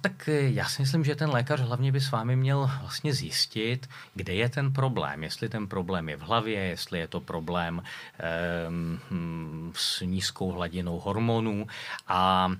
Tak 0.00 0.28
eh, 0.28 0.50
já 0.50 0.64
si 0.64 0.82
myslím, 0.82 1.04
že 1.04 1.16
ten 1.16 1.30
lékař 1.30 1.60
hlavně 1.60 1.92
by 1.92 2.00
s 2.00 2.10
vámi 2.10 2.36
měl 2.36 2.70
vlastně 2.80 3.14
zjistit, 3.14 3.88
kde 4.14 4.34
je 4.34 4.48
ten 4.48 4.72
problém. 4.72 5.22
Jestli 5.22 5.48
ten 5.48 5.66
problém 5.66 6.08
je 6.08 6.16
v 6.16 6.20
hlavě, 6.20 6.60
jestli 6.60 6.98
je 6.98 7.08
to 7.08 7.20
problém 7.20 7.82
um, 8.68 9.72
s 9.76 10.00
nízkou 10.00 10.50
hladinou 10.50 10.98
hormonů 10.98 11.66
a 12.08 12.46
um, 12.46 12.56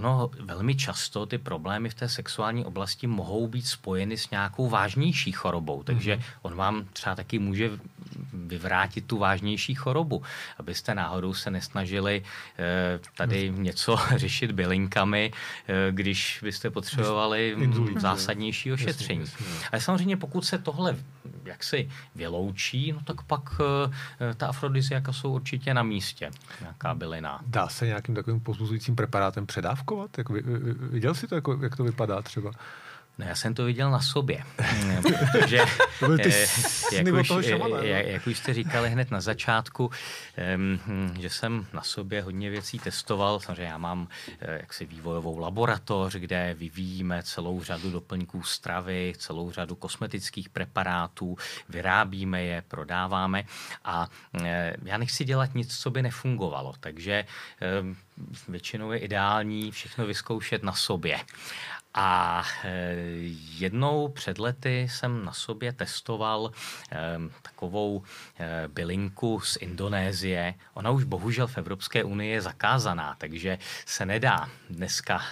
ono 0.00 0.30
velmi 0.40 0.74
často 0.74 1.26
ty 1.26 1.38
problémy 1.38 1.88
v 1.88 1.94
té 1.94 2.08
sexuální 2.08 2.64
oblasti 2.64 3.06
mohou 3.06 3.48
být 3.48 3.66
spojeny 3.66 4.16
s 4.16 4.30
nějakou 4.30 4.68
vážnější 4.68 5.32
chorobou, 5.32 5.82
takže 5.82 6.16
mm-hmm. 6.16 6.38
on 6.42 6.54
vám 6.54 6.84
třeba 6.92 7.14
taky 7.14 7.38
může 7.38 7.70
vyvrátit 8.32 9.06
tu 9.06 9.18
vážnější 9.18 9.74
chorobu, 9.74 10.22
abyste 10.58 10.94
náhodou 10.94 11.34
se 11.34 11.50
nesnažili 11.50 12.22
eh, 12.58 13.00
tady 13.16 13.50
mm. 13.50 13.62
něco 13.62 13.96
řešit 14.16 14.52
bylinkami, 14.52 15.32
eh, 15.68 15.92
když 15.92 16.40
byste 16.42 16.70
potřebovali 16.70 17.56
zásadnější 17.96 18.72
ošetření. 18.72 19.24
Ale 19.72 19.80
samozřejmě 19.80 20.16
pokud 20.16 20.44
se 20.44 20.58
tohle 20.58 20.96
jaksi 21.44 21.90
vyloučí, 22.14 22.92
no 22.92 23.00
tak 23.04 23.22
pak 23.22 23.60
eh, 23.60 24.34
ta 24.34 24.46
afrodiziaka 24.46 25.12
jsou 25.12 25.34
určitě 25.34 25.74
na 25.74 25.82
místě, 25.82 26.30
nějaká 26.60 26.94
bylina. 26.94 27.40
Dá 27.46 27.68
se 27.68 27.86
nějakým 27.86 28.14
takovým 28.14 28.40
pozbuzujícím 28.40 28.96
preparátem 28.96 29.46
předávkovat? 29.90 30.18
Jako, 30.18 30.34
viděl 30.90 31.14
jsi 31.14 31.26
to, 31.26 31.34
jako, 31.34 31.58
jak 31.62 31.76
to 31.76 31.84
vypadá 31.84 32.22
třeba? 32.22 32.50
No 33.20 33.26
já 33.26 33.34
jsem 33.34 33.54
to 33.54 33.64
viděl 33.64 33.90
na 33.90 34.00
sobě, 34.00 34.44
protože 35.02 35.62
to 35.98 36.06
byl 36.06 36.18
ty 36.18 36.32
eh, 36.34 36.46
jak, 36.92 37.14
už, 37.14 37.28
toho 37.28 37.40
eh, 37.40 37.42
šamana, 37.42 37.82
jak, 37.82 38.06
jak 38.06 38.26
už 38.26 38.38
jste 38.38 38.54
říkali 38.54 38.90
hned 38.90 39.10
na 39.10 39.20
začátku, 39.20 39.90
že 41.20 41.30
jsem 41.30 41.66
na 41.72 41.82
sobě 41.82 42.22
hodně 42.22 42.50
věcí 42.50 42.78
testoval. 42.78 43.40
Samozřejmě 43.40 43.64
já 43.64 43.78
mám 43.78 44.08
eh, 44.40 44.58
jaksi 44.60 44.84
vývojovou 44.84 45.38
laboratoř, 45.38 46.14
kde 46.14 46.54
vyvíjíme 46.58 47.22
celou 47.22 47.62
řadu 47.62 47.90
doplňků 47.90 48.42
stravy, 48.42 49.12
celou 49.18 49.50
řadu 49.50 49.74
kosmetických 49.74 50.48
preparátů, 50.48 51.36
vyrábíme 51.68 52.42
je, 52.42 52.62
prodáváme 52.68 53.44
a 53.84 54.08
já 54.84 54.98
nechci 54.98 55.24
dělat 55.24 55.54
nic, 55.54 55.78
co 55.78 55.90
by 55.90 56.02
nefungovalo, 56.02 56.74
takže 56.80 57.24
většinou 58.48 58.92
je 58.92 58.98
ideální 58.98 59.70
všechno 59.70 60.06
vyzkoušet 60.06 60.62
na 60.62 60.72
sobě. 60.72 61.18
A 61.94 62.42
eh, 62.64 62.94
jednou 63.58 64.08
před 64.08 64.38
lety 64.38 64.88
jsem 64.90 65.24
na 65.24 65.32
sobě 65.32 65.72
testoval 65.72 66.52
eh, 66.92 66.98
takovou 67.42 68.02
eh, 68.38 68.68
bylinku 68.68 69.40
z 69.40 69.56
Indonésie. 69.56 70.54
Ona 70.74 70.90
už 70.90 71.04
bohužel 71.04 71.46
v 71.46 71.58
Evropské 71.58 72.04
unii 72.04 72.30
je 72.32 72.42
zakázaná, 72.42 73.14
takže 73.18 73.58
se 73.86 74.06
nedá 74.06 74.48
dneska 74.70 75.22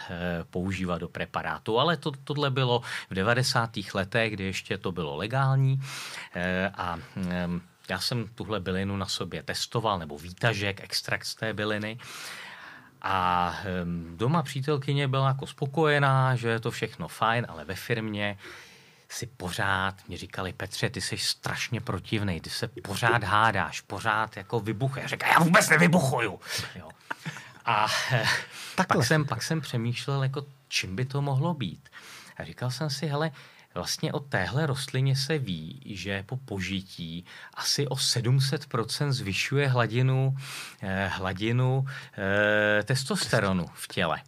používat 0.51 0.99
do 0.99 1.09
preparátu, 1.09 1.79
ale 1.79 1.97
to, 1.97 2.11
tohle 2.25 2.51
bylo 2.51 2.83
v 3.11 3.15
90. 3.15 3.71
letech, 3.95 4.33
kdy 4.33 4.45
ještě 4.45 4.79
to 4.79 4.93
bylo 4.93 5.17
legální 5.17 5.81
a 6.75 6.99
já 7.91 7.99
jsem 7.99 8.29
tuhle 8.35 8.61
bylinu 8.61 8.97
na 8.97 9.07
sobě 9.07 9.43
testoval, 9.43 9.99
nebo 9.99 10.19
výtažek, 10.19 10.81
extrakt 10.85 11.25
z 11.25 11.35
té 11.35 11.53
byliny. 11.53 11.99
A 13.03 13.55
doma 14.17 14.43
přítelkyně 14.43 15.09
byla 15.09 15.29
jako 15.29 15.47
spokojená, 15.47 16.37
že 16.37 16.49
je 16.49 16.61
to 16.61 16.71
všechno 16.71 17.09
fajn, 17.09 17.47
ale 17.49 17.65
ve 17.65 17.75
firmě 17.75 18.39
si 19.09 19.27
pořád, 19.27 20.09
mi 20.09 20.17
říkali, 20.17 20.53
Petře, 20.53 20.91
ty 20.91 21.01
jsi 21.01 21.19
strašně 21.19 21.81
protivný, 21.81 22.41
ty 22.41 22.51
se 22.51 22.69
pořád 22.69 23.25
hádáš, 23.25 23.81
pořád 23.81 24.37
jako 24.37 24.61
vybuchuješ. 24.61 25.11
Říká, 25.11 25.27
já 25.27 25.39
vůbec 25.39 25.69
nevybuchuju. 25.69 26.41
Jo. 26.75 26.89
A 27.65 27.87
pak 28.77 29.05
jsem, 29.05 29.25
pak 29.25 29.43
jsem 29.43 29.61
přemýšlel, 29.61 30.23
jako, 30.23 30.47
čím 30.69 30.97
by 30.97 31.05
to 31.05 31.23
mohlo 31.23 31.55
být. 31.55 31.89
A 32.37 32.45
říkal 32.45 32.71
jsem 32.71 32.91
si, 32.91 33.07
hele, 33.07 33.31
Vlastně 33.79 34.13
o 34.13 34.21
téhle 34.21 34.67
rostlině 34.67 35.17
se 35.17 35.39
ví, 35.39 35.81
že 35.87 36.23
po 36.27 36.37
požití 36.37 37.25
asi 37.55 37.89
o 37.89 37.95
700% 37.95 39.11
zvyšuje 39.13 39.69
hladinu, 39.69 40.37
eh, 40.83 41.11
hladinu 41.13 41.87
eh, 42.19 42.83
testosteronu 42.83 43.67
v 43.75 43.89
těle 43.89 44.23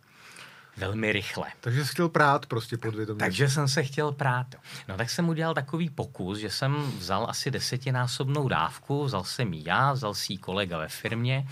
velmi 0.76 1.12
rychle. 1.12 1.46
Takže 1.60 1.84
jsi 1.84 1.92
chtěl 1.92 2.08
prát 2.08 2.46
prostě 2.46 2.76
podvědomě. 2.76 3.18
Takže 3.18 3.48
jsem 3.48 3.68
se 3.68 3.82
chtěl 3.82 4.12
prát. 4.12 4.46
No 4.88 4.96
tak 4.96 5.10
jsem 5.10 5.28
udělal 5.28 5.54
takový 5.54 5.90
pokus, 5.90 6.38
že 6.38 6.50
jsem 6.50 6.74
vzal 6.98 7.26
asi 7.30 7.50
desetinásobnou 7.50 8.48
dávku, 8.48 9.04
vzal 9.04 9.24
jsem 9.24 9.52
ji 9.52 9.62
já, 9.66 9.92
vzal 9.92 10.14
si 10.14 10.32
ji 10.32 10.38
kolega 10.38 10.78
ve 10.78 10.88
firmě 10.88 11.46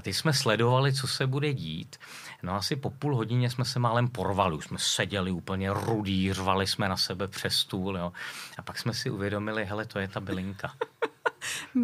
a 0.00 0.02
ty 0.02 0.14
jsme 0.14 0.32
sledovali, 0.32 0.92
co 0.92 1.06
se 1.06 1.26
bude 1.26 1.52
dít. 1.52 1.96
No 2.42 2.54
asi 2.54 2.76
po 2.76 2.90
půl 2.90 3.16
hodině 3.16 3.50
jsme 3.50 3.64
se 3.64 3.78
málem 3.78 4.08
porvali, 4.08 4.56
už 4.56 4.64
jsme 4.64 4.78
seděli 4.78 5.30
úplně 5.30 5.72
rudí, 5.72 6.32
řvali 6.32 6.66
jsme 6.66 6.88
na 6.88 6.96
sebe 6.96 7.28
přes 7.28 7.54
stůl, 7.54 7.96
jo. 7.96 8.12
A 8.58 8.62
pak 8.62 8.78
jsme 8.78 8.94
si 8.94 9.10
uvědomili, 9.10 9.64
hele, 9.64 9.86
to 9.86 9.98
je 9.98 10.08
ta 10.08 10.20
bylinka. 10.20 10.72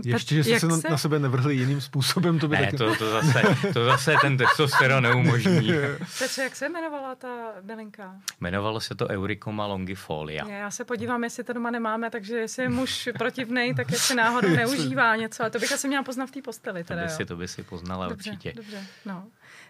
Ještě, 0.05 0.35
že 0.35 0.45
jste 0.45 0.61
se 0.61 0.67
na, 0.67 0.77
na 0.91 0.99
sebe 0.99 1.19
nevrhli 1.19 1.55
jiným 1.55 1.81
způsobem, 1.81 2.39
to 2.39 2.49
by 2.49 2.57
ne, 2.57 2.65
taky... 2.65 2.77
to, 2.77 2.97
to, 2.97 3.11
zase, 3.11 3.43
to 3.73 3.85
zase 3.85 4.15
ten 4.21 4.37
testosteron 4.37 5.03
neumožní. 5.03 5.73
Petře, 6.19 6.43
jak 6.43 6.57
se 6.57 6.67
jmenovala 6.67 7.15
ta 7.15 7.29
bylinka? 7.63 8.15
Jmenovalo 8.41 8.81
se 8.81 8.95
to 8.95 9.09
Euricoma 9.09 9.67
longifolia. 9.67 10.49
Já 10.49 10.71
se 10.71 10.85
podívám, 10.85 11.25
jestli 11.25 11.45
to 11.45 11.53
doma 11.53 11.71
nemáme, 11.71 12.11
takže 12.11 12.37
jestli 12.37 12.63
je 12.63 12.69
muž 12.69 13.09
protivnej, 13.19 13.75
tak 13.75 13.91
jestli 13.93 14.15
náhodou 14.15 14.49
neužívá 14.49 15.17
něco. 15.17 15.45
A 15.45 15.51
to 15.51 15.59
bych 15.59 15.73
asi 15.73 15.89
měla 15.89 16.03
poznat 16.03 16.27
v 16.27 16.31
té 16.31 16.43
posteli. 16.43 16.85
Teda, 16.85 17.03
to, 17.03 17.07
by 17.07 17.13
si, 17.15 17.25
to 17.25 17.37
by 17.37 17.49
si 17.49 17.63
poznala 17.63 18.09
dobře, 18.09 18.31
určitě. 18.31 18.53
Dobře, 18.57 18.87
no. 19.05 19.25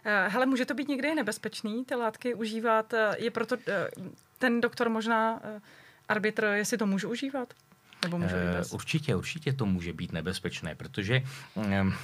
Eh, 0.04 0.28
hele, 0.28 0.46
může 0.46 0.64
to 0.64 0.74
být 0.74 0.88
někdy 0.88 1.14
nebezpečný, 1.14 1.84
ty 1.84 1.94
látky 1.94 2.34
užívat? 2.34 2.94
eh, 2.94 3.14
Je 3.18 3.30
proto 3.30 3.56
eh, 3.68 3.88
ten 4.38 4.60
doktor 4.60 4.88
možná 4.88 5.40
arbitr, 6.08 6.44
jestli 6.44 6.78
to 6.78 6.86
můžu 6.86 7.08
užívat? 7.10 7.54
Nebo 8.02 8.18
můžu 8.18 8.36
i 8.36 8.56
bez? 8.56 8.72
Určitě, 8.72 9.16
určitě 9.16 9.52
to 9.52 9.66
může 9.66 9.92
být 9.92 10.12
nebezpečné, 10.12 10.74
protože 10.74 11.22
um, 11.54 11.94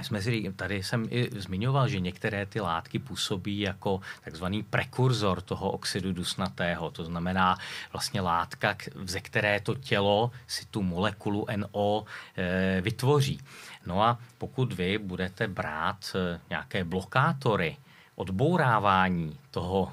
jsme 0.00 0.22
si, 0.22 0.52
tady 0.56 0.82
jsem 0.82 1.06
i 1.10 1.28
zmiňoval, 1.40 1.88
že 1.88 2.00
některé 2.00 2.46
ty 2.46 2.60
látky 2.60 2.98
působí 2.98 3.60
jako 3.60 4.00
takzvaný 4.24 4.62
prekurzor 4.62 5.40
toho 5.40 5.70
oxidu 5.70 6.12
dusnatého. 6.12 6.90
To 6.90 7.04
znamená 7.04 7.58
vlastně 7.92 8.20
látka, 8.20 8.76
ze 9.04 9.20
které 9.20 9.60
to 9.60 9.74
tělo 9.74 10.30
si 10.46 10.66
tu 10.66 10.82
molekulu 10.82 11.46
NO 11.56 12.04
e, 12.36 12.80
vytvoří. 12.80 13.40
No 13.86 14.02
a 14.02 14.18
pokud 14.38 14.72
vy 14.72 14.98
budete 14.98 15.48
brát 15.48 16.16
e, 16.16 16.40
nějaké 16.50 16.84
blokátory, 16.84 17.76
odbourávání 18.14 19.38
toho 19.50 19.92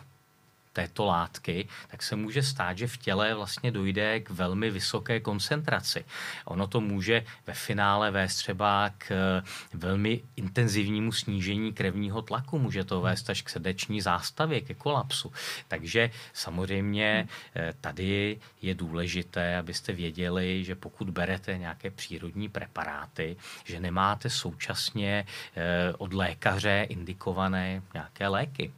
této 0.79 1.05
látky, 1.05 1.67
tak 1.87 2.03
se 2.03 2.15
může 2.15 2.43
stát, 2.43 2.77
že 2.77 2.87
v 2.87 2.97
těle 2.97 3.35
vlastně 3.35 3.71
dojde 3.71 4.19
k 4.19 4.29
velmi 4.29 4.71
vysoké 4.71 5.19
koncentraci. 5.19 6.05
Ono 6.45 6.67
to 6.67 6.81
může 6.81 7.25
ve 7.47 7.53
finále 7.53 8.11
vést 8.11 8.35
třeba 8.35 8.89
k 8.97 9.11
eh, 9.11 9.43
velmi 9.73 10.23
intenzivnímu 10.35 11.11
snížení 11.11 11.73
krevního 11.73 12.21
tlaku, 12.21 12.59
může 12.59 12.83
to 12.83 13.01
vést 13.01 13.29
až 13.29 13.41
k 13.41 13.49
srdeční 13.49 14.01
zástavě, 14.01 14.61
ke 14.61 14.73
kolapsu. 14.73 15.31
Takže 15.67 16.11
samozřejmě 16.33 17.27
eh, 17.55 17.73
tady 17.81 18.39
je 18.61 18.75
důležité, 18.75 19.57
abyste 19.57 19.93
věděli, 19.93 20.63
že 20.63 20.75
pokud 20.75 21.09
berete 21.09 21.57
nějaké 21.57 21.91
přírodní 21.91 22.49
preparáty, 22.49 23.35
že 23.63 23.79
nemáte 23.79 24.29
současně 24.29 25.25
eh, 25.27 25.93
od 25.97 26.13
lékaře 26.13 26.85
indikované 26.89 27.81
nějaké 27.93 28.27
léky 28.27 28.71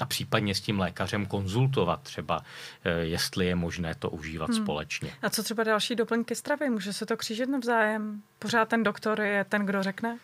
a 0.00 0.06
případně 0.06 0.54
s 0.54 0.60
tím 0.60 0.78
lékařem 0.78 1.26
konzultovat 1.26 2.02
třeba, 2.02 2.42
eh, 2.84 2.90
jestli 2.90 3.46
je 3.46 3.54
možné 3.54 3.94
to 3.94 4.10
užívat 4.10 4.50
hmm. 4.50 4.62
společně. 4.62 5.10
A 5.22 5.30
co 5.30 5.42
třeba 5.42 5.64
další 5.64 5.94
doplňky 5.94 6.34
stravy? 6.34 6.70
Může 6.70 6.92
se 6.92 7.06
to 7.06 7.16
křížit 7.16 7.48
navzájem? 7.48 8.22
Pořád 8.38 8.68
ten 8.68 8.82
doktor 8.82 9.20
je 9.20 9.44
ten, 9.44 9.66
kdo 9.66 9.82
řekne? 9.82 10.18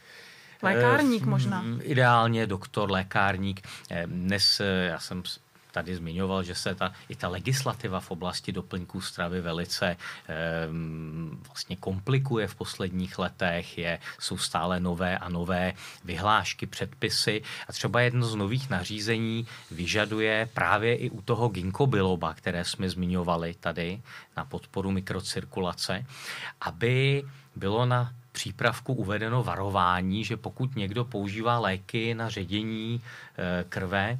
Lékárník 0.62 1.22
eh, 1.22 1.26
možná. 1.26 1.64
Ideálně 1.83 2.46
doktor, 2.46 2.90
lékárník. 2.90 3.66
Eh, 3.90 4.07
dnes 4.07 4.61
já 4.87 4.98
jsem 4.98 5.22
tady 5.74 5.96
zmiňoval, 5.96 6.42
že 6.42 6.54
se 6.54 6.74
ta, 6.74 6.92
i 7.08 7.16
ta 7.16 7.28
legislativa 7.28 8.00
v 8.00 8.10
oblasti 8.10 8.52
doplňků 8.52 9.00
stravy 9.00 9.40
velice 9.40 9.96
um, 10.70 11.42
vlastně 11.46 11.76
komplikuje 11.76 12.46
v 12.46 12.54
posledních 12.54 13.18
letech. 13.18 13.78
Je, 13.78 13.98
jsou 14.18 14.38
stále 14.38 14.80
nové 14.80 15.18
a 15.18 15.28
nové 15.28 15.72
vyhlášky, 16.04 16.66
předpisy 16.66 17.42
a 17.68 17.72
třeba 17.72 18.00
jedno 18.00 18.26
z 18.26 18.34
nových 18.34 18.70
nařízení 18.70 19.46
vyžaduje 19.70 20.48
právě 20.54 20.96
i 20.96 21.10
u 21.10 21.22
toho 21.22 21.48
ginkgo 21.48 21.87
biloba, 21.87 22.34
které 22.34 22.64
jsme 22.64 22.90
zmiňovali 22.90 23.54
tady 23.60 24.02
na 24.37 24.44
podporu 24.44 24.90
mikrocirkulace, 24.90 26.06
aby 26.60 27.24
bylo 27.56 27.87
na 27.87 28.12
přípravku 28.34 28.94
uvedeno 28.94 29.42
varování, 29.42 30.24
že 30.24 30.37
pokud 30.37 30.76
někdo 30.76 31.04
používá 31.04 31.58
léky 31.58 32.14
na 32.14 32.28
ředění 32.28 33.00
e, 33.00 33.64
krve, 33.64 34.18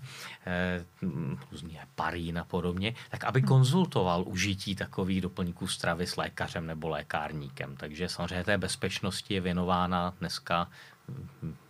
různý 1.53 1.75
heparín 1.75 2.39
a 2.39 2.45
podobně, 2.45 2.95
tak 3.11 3.25
aby 3.25 3.43
konzultoval 3.43 4.25
užití 4.27 4.75
takových 4.75 5.21
doplňků 5.21 5.67
stravy 5.67 6.07
s 6.07 6.17
lékařem 6.17 6.67
nebo 6.67 6.89
lékárníkem. 6.89 7.77
Takže 7.77 8.09
samozřejmě 8.09 8.45
té 8.45 8.59
bezpečnosti 8.59 9.35
je 9.35 9.41
věnována 9.41 10.15
dneska 10.21 10.69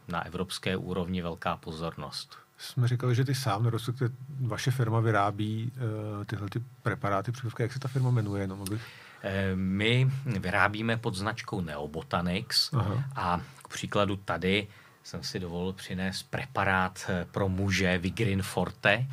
na 0.08 0.26
evropské 0.26 0.76
úrovni 0.76 1.22
velká 1.22 1.56
pozornost. 1.56 2.36
Jsme 2.58 2.88
říkali, 2.88 3.14
že 3.14 3.24
ty 3.24 3.34
sám, 3.34 3.66
respektive 3.66 4.10
vaše 4.40 4.70
firma 4.70 5.00
vyrábí 5.00 5.72
uh, 6.18 6.24
tyhle 6.24 6.48
ty 6.48 6.62
preparáty, 6.82 7.32
přípravky. 7.32 7.62
Jak 7.62 7.72
se 7.72 7.78
ta 7.78 7.88
firma 7.88 8.10
jmenuje? 8.10 8.42
Jenom 8.42 8.62
abych... 8.62 8.82
Eh, 9.22 9.56
my 9.56 10.10
vyrábíme 10.26 10.96
pod 10.96 11.14
značkou 11.14 11.60
Neobotanics 11.60 12.70
Aha. 12.74 13.04
a 13.16 13.40
k 13.62 13.68
příkladu 13.68 14.16
tady 14.16 14.66
jsem 15.04 15.22
si 15.22 15.40
dovolil 15.40 15.72
přinést 15.72 16.22
preparát 16.22 17.04
eh, 17.08 17.26
pro 17.30 17.48
muže 17.48 17.98
Vigrin 17.98 18.42
Forte. 18.42 19.06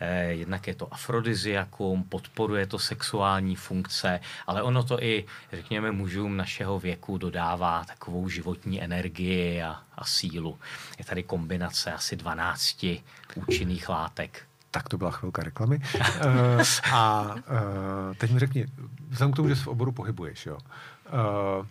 Eh, 0.00 0.24
jednak 0.24 0.66
je 0.66 0.74
to 0.74 0.94
afrodiziakum, 0.94 2.04
podporuje 2.04 2.66
to 2.66 2.78
sexuální 2.78 3.56
funkce, 3.56 4.20
ale 4.46 4.62
ono 4.62 4.82
to 4.82 5.02
i, 5.02 5.24
řekněme, 5.52 5.92
mužům 5.92 6.36
našeho 6.36 6.80
věku 6.80 7.18
dodává 7.18 7.84
takovou 7.84 8.28
životní 8.28 8.82
energii 8.82 9.62
a, 9.62 9.80
a 9.94 10.04
sílu. 10.04 10.58
Je 10.98 11.04
tady 11.04 11.22
kombinace 11.22 11.92
asi 11.92 12.16
12 12.16 12.86
účinných 13.34 13.88
látek 13.88 14.42
tak 14.74 14.88
to 14.88 14.98
byla 14.98 15.10
chvilka 15.10 15.42
reklamy. 15.42 15.80
uh, 15.96 16.62
a 16.92 17.22
uh, 17.34 18.14
teď 18.16 18.30
mi 18.30 18.38
řekni, 18.38 18.66
vzhledem 19.08 19.32
k 19.32 19.36
tomu, 19.36 19.48
že 19.48 19.56
se 19.56 19.62
v 19.62 19.68
oboru 19.68 19.92
pohybuješ, 19.92 20.46
jo, 20.46 20.58
uh, 20.58 21.66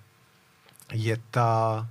je 0.92 1.18
ta 1.32 1.88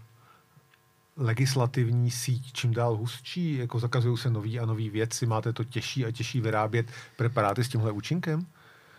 legislativní 1.21 2.11
síť 2.11 2.53
čím 2.53 2.75
dál 2.75 2.97
hustší? 2.97 3.57
Jako 3.57 3.79
zakazují 3.79 4.17
se 4.17 4.31
nový 4.31 4.61
a 4.61 4.67
nový 4.67 4.91
věci, 4.91 5.27
máte 5.27 5.53
to 5.53 5.65
těžší 5.65 6.05
a 6.05 6.11
těžší 6.11 6.41
vyrábět 6.41 6.87
preparáty 7.17 7.65
s 7.65 7.69
tímhle 7.69 7.93
účinkem? 7.93 8.47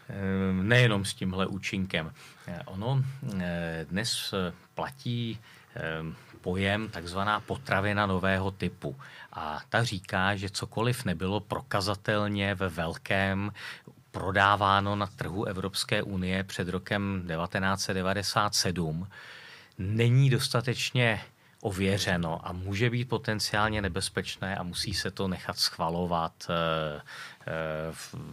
Ehm, 0.10 0.68
nejenom 0.68 1.06
s 1.06 1.14
tímhle 1.14 1.48
účinkem. 1.48 2.14
Eh, 2.48 2.60
ono 2.66 3.04
eh, 3.40 3.86
dnes 3.90 4.34
platí 4.76 5.40
ehm, 5.76 6.16
pojem 6.42 6.90
takzvaná 6.90 7.40
potravina 7.40 8.06
nového 8.06 8.52
typu. 8.52 8.96
A 9.34 9.60
ta 9.70 9.84
říká, 9.84 10.36
že 10.36 10.50
cokoliv 10.50 11.06
nebylo 11.06 11.40
prokazatelně 11.40 12.56
ve 12.56 12.70
velkém 12.70 13.52
prodáváno 14.12 14.96
na 14.96 15.08
trhu 15.08 15.46
Evropské 15.46 16.04
unie 16.04 16.44
před 16.44 16.70
rokem 16.70 17.28
1997, 17.28 19.08
není 19.78 20.30
dostatečně 20.30 21.22
ověřeno 21.62 22.48
a 22.48 22.52
může 22.52 22.90
být 22.90 23.10
potenciálně 23.10 23.82
nebezpečné 23.82 24.56
a 24.56 24.64
musí 24.64 24.94
se 24.94 25.12
to 25.12 25.28
nechat 25.28 25.60
schvalovat 25.60 26.34
eh, 26.50 27.02
eh, 27.48 27.52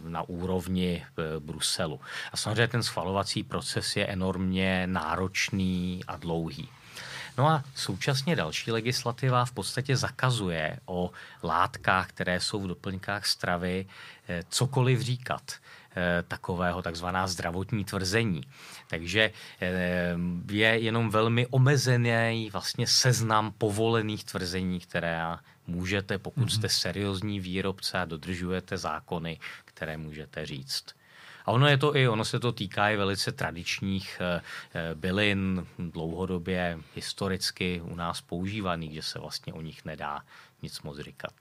na 0.09 0.21
úrovni 0.21 1.05
eh, 1.05 1.39
Bruselu. 1.39 1.99
A 2.31 2.37
samozřejmě 2.37 2.67
ten 2.67 2.83
schvalovací 2.83 3.43
proces 3.43 3.95
je 3.95 4.07
enormně 4.07 4.87
náročný 4.87 6.03
a 6.07 6.17
dlouhý. 6.17 6.69
No 7.37 7.47
a 7.47 7.63
současně 7.75 8.35
další 8.35 8.71
legislativa 8.71 9.45
v 9.45 9.51
podstatě 9.51 9.97
zakazuje 9.97 10.79
o 10.85 11.11
látkách, 11.43 12.07
které 12.07 12.39
jsou 12.39 12.61
v 12.61 12.67
doplňkách 12.67 13.25
stravy, 13.25 13.85
cokoliv 14.49 15.01
říkat. 15.01 15.41
Eh, 15.95 16.23
takového 16.27 16.81
takzvaná 16.81 17.27
zdravotní 17.27 17.85
tvrzení. 17.85 18.41
Takže 18.87 19.31
eh, 19.61 20.15
je 20.51 20.67
jenom 20.67 21.09
velmi 21.09 21.47
omezený 21.47 22.49
vlastně 22.53 22.87
seznam 22.87 23.51
povolených 23.57 24.23
tvrzení, 24.23 24.79
které 24.79 25.21
můžete, 25.67 26.17
pokud 26.17 26.51
jste 26.51 26.69
seriózní 26.69 27.39
výrobce 27.39 27.97
a 27.97 28.05
dodržujete 28.05 28.77
zákony, 28.77 29.39
které 29.65 29.97
můžete 29.97 30.45
říct. 30.45 30.85
A 31.45 31.51
ono 31.51 31.67
je 31.67 31.77
to 31.77 31.95
i, 31.95 32.07
ono 32.07 32.25
se 32.25 32.39
to 32.39 32.51
týká 32.51 32.89
i 32.89 32.97
velice 32.97 33.31
tradičních 33.31 34.21
eh, 34.21 34.41
bylin, 34.95 35.67
dlouhodobě 35.79 36.79
historicky 36.95 37.81
u 37.83 37.95
nás 37.95 38.21
používaných, 38.21 38.93
že 38.93 39.01
se 39.01 39.19
vlastně 39.19 39.53
o 39.53 39.61
nich 39.61 39.85
nedá 39.85 40.21
nic 40.61 40.81
moc 40.81 40.99
říkat. 40.99 41.33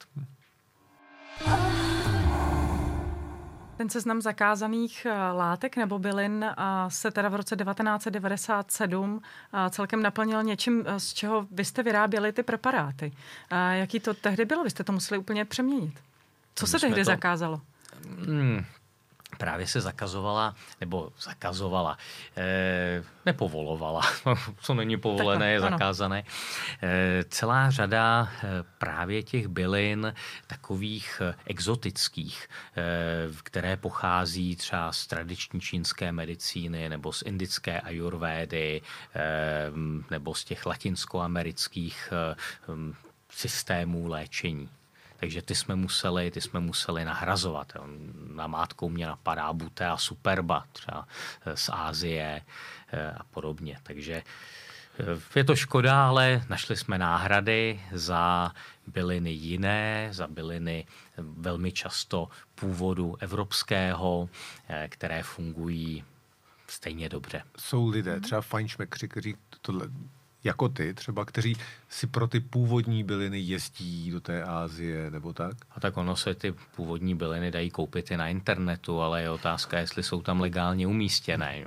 Ten 3.78 3.90
seznam 3.90 4.20
zakázaných 4.20 5.06
eh, 5.06 5.12
látek 5.32 5.76
nebo 5.76 5.98
bylin 5.98 6.44
eh, 6.44 6.54
se 6.88 7.10
teda 7.10 7.28
v 7.28 7.34
roce 7.34 7.56
1997 7.56 9.22
eh, 9.22 9.70
celkem 9.70 10.02
naplnil 10.02 10.42
něčím, 10.42 10.84
z 10.98 11.12
čeho 11.14 11.46
vy 11.50 11.64
jste 11.64 11.82
vyráběli 11.82 12.32
ty 12.32 12.42
preparáty. 12.42 13.12
Jaký 13.72 14.00
to 14.00 14.14
tehdy 14.14 14.44
bylo? 14.44 14.64
Vy 14.64 14.70
jste 14.70 14.84
to 14.84 14.92
museli 14.92 15.18
úplně 15.18 15.44
přeměnit. 15.44 15.94
Co 16.54 16.66
se 16.66 16.78
tehdy 16.78 17.00
to... 17.00 17.04
zakázalo? 17.04 17.60
Hmm, 18.26 18.64
právě 19.36 19.66
se 19.66 19.80
zakazovala, 19.80 20.54
nebo 20.80 21.12
zakazovala, 21.20 21.98
e, 22.36 23.02
nepovolovala, 23.26 24.02
co 24.60 24.74
není 24.74 24.96
povolené, 24.96 25.52
je 25.52 25.60
zakázané. 25.60 26.24
E, 26.82 27.24
celá 27.24 27.70
řada 27.70 28.28
e, 28.28 28.46
právě 28.78 29.22
těch 29.22 29.48
bylin 29.48 30.14
takových 30.46 31.22
exotických, 31.46 32.48
e, 32.76 32.82
které 33.42 33.76
pochází 33.76 34.56
třeba 34.56 34.92
z 34.92 35.06
tradiční 35.06 35.60
čínské 35.60 36.12
medicíny 36.12 36.88
nebo 36.88 37.12
z 37.12 37.22
indické 37.22 37.80
ajurvédy 37.80 38.82
e, 39.14 39.22
nebo 40.10 40.34
z 40.34 40.44
těch 40.44 40.66
latinskoamerických 40.66 42.12
e, 42.12 42.36
systémů 43.30 44.08
léčení. 44.08 44.68
Takže 45.20 45.42
ty 45.42 45.54
jsme 45.54 45.74
museli, 45.74 46.30
ty 46.30 46.40
jsme 46.40 46.60
museli 46.60 47.04
nahrazovat. 47.04 47.72
Na 48.34 48.46
mátkou 48.46 48.88
mě 48.88 49.06
napadá 49.06 49.52
Butea 49.52 49.96
Superba, 49.96 50.64
třeba 50.72 51.08
eh, 51.46 51.56
z 51.56 51.70
Ázie 51.72 52.42
eh, 52.92 53.10
a 53.10 53.24
podobně. 53.24 53.78
Takže 53.82 54.14
eh, 54.14 55.38
je 55.38 55.44
to 55.44 55.56
škoda, 55.56 56.08
ale 56.08 56.42
našli 56.48 56.76
jsme 56.76 56.98
náhrady 56.98 57.80
za 57.92 58.52
byliny 58.86 59.30
jiné, 59.30 60.08
za 60.12 60.26
byliny 60.26 60.86
velmi 61.16 61.72
často 61.72 62.28
původu 62.54 63.16
evropského, 63.20 64.28
které 64.88 65.22
fungují 65.22 66.04
stejně 66.66 67.08
dobře. 67.08 67.42
Jsou 67.56 67.88
lidé, 67.88 68.20
třeba 68.20 68.40
fajnšmekři, 68.40 69.08
kteří 69.08 69.36
tohle 69.62 69.88
jako 70.48 70.68
ty 70.68 70.94
třeba, 70.94 71.24
kteří 71.24 71.56
si 71.88 72.06
pro 72.06 72.28
ty 72.28 72.40
původní 72.40 73.04
byliny 73.04 73.40
jezdí 73.40 74.10
do 74.10 74.20
té 74.20 74.44
Ázie 74.44 75.10
nebo 75.10 75.32
tak? 75.32 75.56
A 75.70 75.80
tak 75.80 75.96
ono 75.96 76.16
se 76.16 76.34
ty 76.34 76.54
původní 76.76 77.14
byliny 77.14 77.50
dají 77.50 77.70
koupit 77.70 78.10
i 78.10 78.16
na 78.16 78.28
internetu, 78.28 79.00
ale 79.00 79.22
je 79.22 79.30
otázka, 79.30 79.78
jestli 79.78 80.02
jsou 80.02 80.22
tam 80.22 80.40
legálně 80.40 80.86
umístěné. 80.86 81.64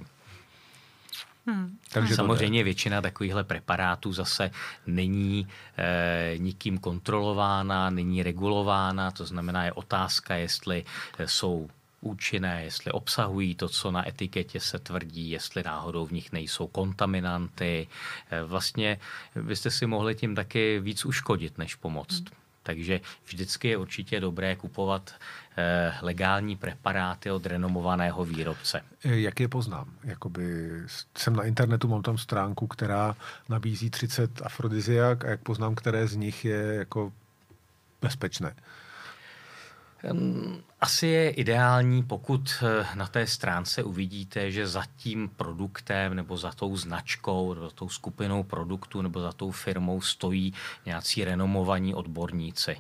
Hmm. 1.46 1.78
Takže 1.94 2.15
Samozřejmě 2.15 2.63
většina 2.63 3.02
takovýchhle 3.02 3.44
preparátů 3.44 4.13
zase 4.13 4.52
není 4.88 5.48
e, 5.78 6.38
nikým 6.38 6.78
kontrolována, 6.78 7.89
není 7.89 8.24
regulována, 8.24 9.12
to 9.12 9.26
znamená 9.26 9.65
je 9.65 9.74
otázka, 9.74 10.36
jestli 10.36 10.86
jsou 11.26 11.70
účinné, 12.02 12.64
jestli 12.64 12.92
obsahují 12.92 13.56
to, 13.56 13.70
co 13.70 13.92
na 13.92 14.08
etiketě 14.08 14.60
se 14.60 14.80
tvrdí, 14.80 15.30
jestli 15.30 15.64
náhodou 15.64 16.06
v 16.06 16.12
nich 16.12 16.32
nejsou 16.32 16.68
kontaminanty. 16.68 17.88
Eh, 18.32 18.44
vlastně 18.44 19.00
byste 19.42 19.72
si 19.72 19.86
mohli 19.86 20.16
tím 20.16 20.36
taky 20.36 20.80
víc 20.80 21.06
uškodit, 21.06 21.58
než 21.58 21.76
pomoct. 21.76 22.20
Hmm. 22.20 22.42
Takže 22.64 23.02
vždycky 23.26 23.68
je 23.68 23.78
určitě 23.78 24.20
dobré 24.20 24.56
kupovat 24.56 25.16
eh, 25.58 25.94
legální 26.02 26.56
preparáty 26.56 27.32
od 27.32 27.46
renomovaného 27.46 28.26
výrobce. 28.26 28.82
Eh, 29.06 29.20
jak 29.20 29.40
je 29.40 29.48
poznám? 29.48 29.94
Jakoby 30.04 30.70
jsem 31.18 31.36
na 31.36 31.44
internetu, 31.44 31.88
mám 31.88 32.02
tam 32.02 32.18
stránku, 32.18 32.68
která 32.68 33.16
nabízí 33.50 33.90
30 33.90 34.42
afrodiziak 34.42 35.26
a 35.26 35.30
jak 35.30 35.42
poznám, 35.42 35.76
které 35.76 36.08
z 36.08 36.16
nich 36.16 36.46
je 36.46 36.74
jako 36.74 37.14
bezpečné. 38.02 38.56
Asi 40.80 41.08
je 41.08 41.30
ideální, 41.30 42.04
pokud 42.04 42.64
eh, 42.64 42.86
na 42.96 43.08
té 43.08 43.28
stránce 43.28 43.84
uvidíte, 43.84 44.52
že 44.52 44.68
za 44.68 44.84
tím 44.96 45.30
produktem 45.30 46.14
nebo 46.14 46.38
za 46.38 46.52
tou 46.52 46.78
značkou, 46.78 47.54
nebo 47.54 47.66
za 47.70 47.76
tou 47.76 47.90
skupinou 47.90 48.44
produktů 48.44 49.02
nebo 49.02 49.20
za 49.20 49.32
tou 49.32 49.52
firmou 49.52 50.02
stojí 50.02 50.54
nějací 50.86 51.26
renomovaní 51.26 51.96
odborníci. 51.96 52.78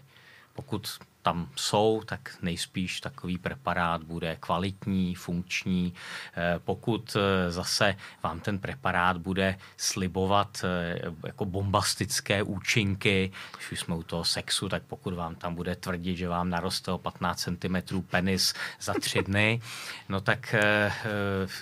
Pokud 0.53 0.87
tam 1.21 1.49
jsou, 1.55 2.01
tak 2.05 2.35
nejspíš 2.41 3.01
takový 3.01 3.37
preparát 3.37 4.03
bude 4.03 4.37
kvalitní, 4.39 5.15
funkční. 5.15 5.93
Eh, 6.33 6.59
pokud 6.65 7.17
eh, 7.19 7.51
zase 7.51 7.95
vám 8.23 8.39
ten 8.39 8.59
preparát 8.59 9.17
bude 9.17 9.57
slibovat 9.77 10.63
eh, 10.63 10.99
jako 11.25 11.45
bombastické 11.45 12.43
účinky, 12.43 13.31
když 13.57 13.71
už 13.71 13.79
jsme 13.79 13.95
u 13.95 14.03
toho 14.03 14.23
sexu, 14.23 14.69
tak 14.69 14.83
pokud 14.83 15.13
vám 15.13 15.35
tam 15.35 15.55
bude 15.55 15.75
tvrdit, 15.75 16.15
že 16.15 16.27
vám 16.27 16.49
naroste 16.49 16.91
o 16.91 16.97
15 16.97 17.41
cm 17.41 18.01
penis 18.01 18.53
za 18.81 18.93
tři 18.93 19.23
dny, 19.27 19.61
no 20.09 20.21
tak 20.21 20.55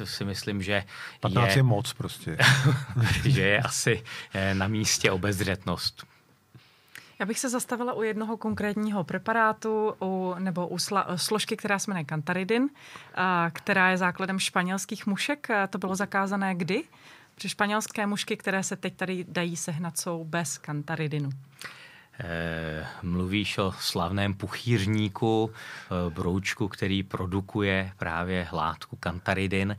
si 0.04 0.26
myslím, 0.26 0.64
že 0.64 0.84
15 1.20 1.50
je, 1.50 1.58
je 1.58 1.64
moc 1.64 1.94
prostě. 1.94 2.38
že 3.26 3.42
je 3.42 3.62
asi 3.62 4.04
na 4.54 4.68
místě 4.68 5.12
obezřetnost. 5.12 6.09
Já 7.20 7.26
bych 7.26 7.40
se 7.40 7.50
zastavila 7.50 7.94
u 7.94 8.04
jednoho 8.04 8.38
konkrétního 8.38 9.04
preparátu 9.04 9.94
u, 10.02 10.36
nebo 10.40 10.68
u 10.68 10.78
sla, 10.78 11.08
složky, 11.16 11.58
která 11.58 11.80
se 11.80 11.92
jmenuje 11.92 12.04
kantaridin, 12.04 12.70
a, 13.16 13.50
která 13.54 13.90
je 13.90 13.98
základem 13.98 14.40
španělských 14.40 15.08
mušek. 15.08 15.50
A 15.50 15.68
to 15.68 15.78
bylo 15.78 15.96
zakázané 15.96 16.56
kdy? 16.56 16.84
Protože 17.36 17.50
španělské 17.50 18.08
mušky, 18.08 18.38
které 18.38 18.64
se 18.64 18.76
teď 18.76 18.96
tady 18.96 19.26
dají 19.28 19.58
sehnat, 19.58 19.98
jsou 19.98 20.24
bez 20.24 20.58
kantaridinu. 20.58 21.30
Eh, 22.24 22.88
mluvíš 23.04 23.58
o 23.58 23.74
slavném 23.80 24.34
puchýřníku, 24.34 25.52
eh, 25.52 26.10
broučku, 26.10 26.68
který 26.68 27.04
produkuje 27.04 27.92
právě 27.98 28.48
látku 28.52 28.96
kantaridin. 28.96 29.78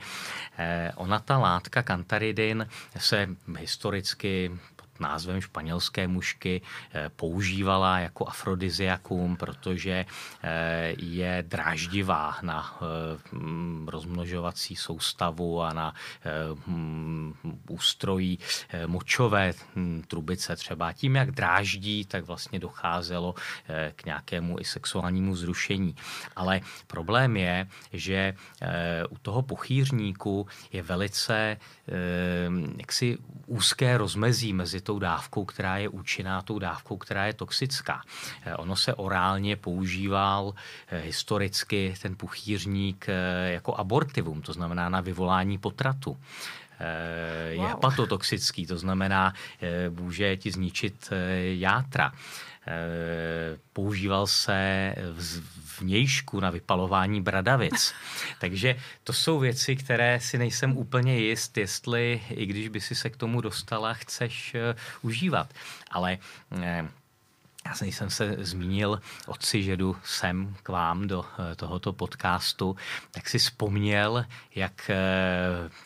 Eh, 0.59 0.92
ona, 0.96 1.18
ta 1.18 1.38
látka 1.38 1.83
kantaridin, 1.83 2.68
se 2.98 3.29
historicky 3.59 4.59
názvem 5.01 5.41
španělské 5.41 6.09
mušky 6.09 6.63
eh, 6.93 7.11
používala 7.17 7.99
jako 7.99 8.29
afrodiziakum, 8.29 9.37
protože 9.37 10.07
eh, 10.43 10.95
je 10.99 11.45
dráždivá 11.49 12.37
na 12.43 12.79
eh, 12.79 12.87
rozmnožovací 13.87 14.77
soustavu 14.77 15.63
a 15.63 15.73
na 15.73 15.95
ústrojí 17.69 18.39
močové 18.87 19.53
hm, 19.77 20.03
trubice 20.09 20.57
třeba. 20.57 20.93
Tím, 20.93 21.17
jak 21.17 21.31
dráždí, 21.31 22.05
tak 22.05 22.25
vlastně 22.25 22.59
docházelo 22.59 23.35
k 23.97 24.05
nějakému 24.05 24.61
i 24.61 24.65
sexuálnímu 24.65 25.37
zrušení. 25.37 25.95
Ale 26.37 26.61
problém 26.87 27.37
je, 27.37 27.69
že 27.93 28.35
u 29.11 29.19
toho 29.19 29.43
pochýřníku 29.43 30.47
je 30.73 30.83
velice 30.83 31.57
jaksi 32.77 33.19
úzké 33.47 33.99
rozmezí 33.99 34.53
mezi 34.53 34.81
tou 34.90 34.98
dávkou, 34.98 35.44
která 35.44 35.76
je 35.76 35.88
účinná, 35.88 36.42
tou 36.42 36.59
dávkou, 36.59 36.96
která 36.96 37.26
je 37.26 37.33
toxická. 37.33 38.03
Ono 38.59 38.76
se 38.76 38.94
orálně 38.94 39.57
používal 39.57 40.55
historicky 40.90 41.94
ten 42.03 42.16
puchýřník 42.16 43.07
jako 43.46 43.74
abortivum, 43.74 44.42
to 44.42 44.53
znamená 44.53 44.88
na 44.88 45.00
vyvolání 45.00 45.59
potratu 45.59 46.18
je 47.50 47.57
wow. 47.57 47.68
hepatotoxický, 47.68 48.66
to 48.66 48.79
znamená, 48.79 49.35
může 49.90 50.37
ti 50.37 50.50
zničit 50.50 51.11
játra. 51.55 52.12
Používal 53.73 54.27
se 54.27 54.94
vnějšku 55.81 56.40
na 56.40 56.51
vypalování 56.51 57.20
bradavic. 57.20 57.94
Takže 58.38 58.77
to 59.05 59.12
jsou 59.12 59.38
věci, 59.38 59.77
které 59.77 60.20
si 60.20 60.38
nejsem 60.38 60.77
úplně 60.77 61.18
jist, 61.18 61.57
jestli 61.59 62.23
i 62.31 62.46
když 62.46 62.68
by 62.68 62.81
si 62.81 62.94
se 62.94 63.11
k 63.11 63.16
tomu 63.16 63.40
dostala, 63.40 63.94
chceš 63.94 64.55
uh, 64.55 64.61
užívat. 65.03 65.55
Ale 65.90 66.18
uh, 66.51 66.61
já 67.66 67.75
jsem 67.75 68.11
se 68.11 68.37
zmínil 68.38 69.01
otci, 69.27 69.62
že 69.62 69.77
jdu 69.77 69.96
sem 70.05 70.57
k 70.62 70.68
vám 70.68 71.09
do 71.09 71.25
eh, 71.25 71.55
tohoto 71.57 71.92
podcastu, 71.92 72.77
tak 73.11 73.29
si 73.29 73.38
vzpomněl, 73.38 74.25
jak 74.55 74.90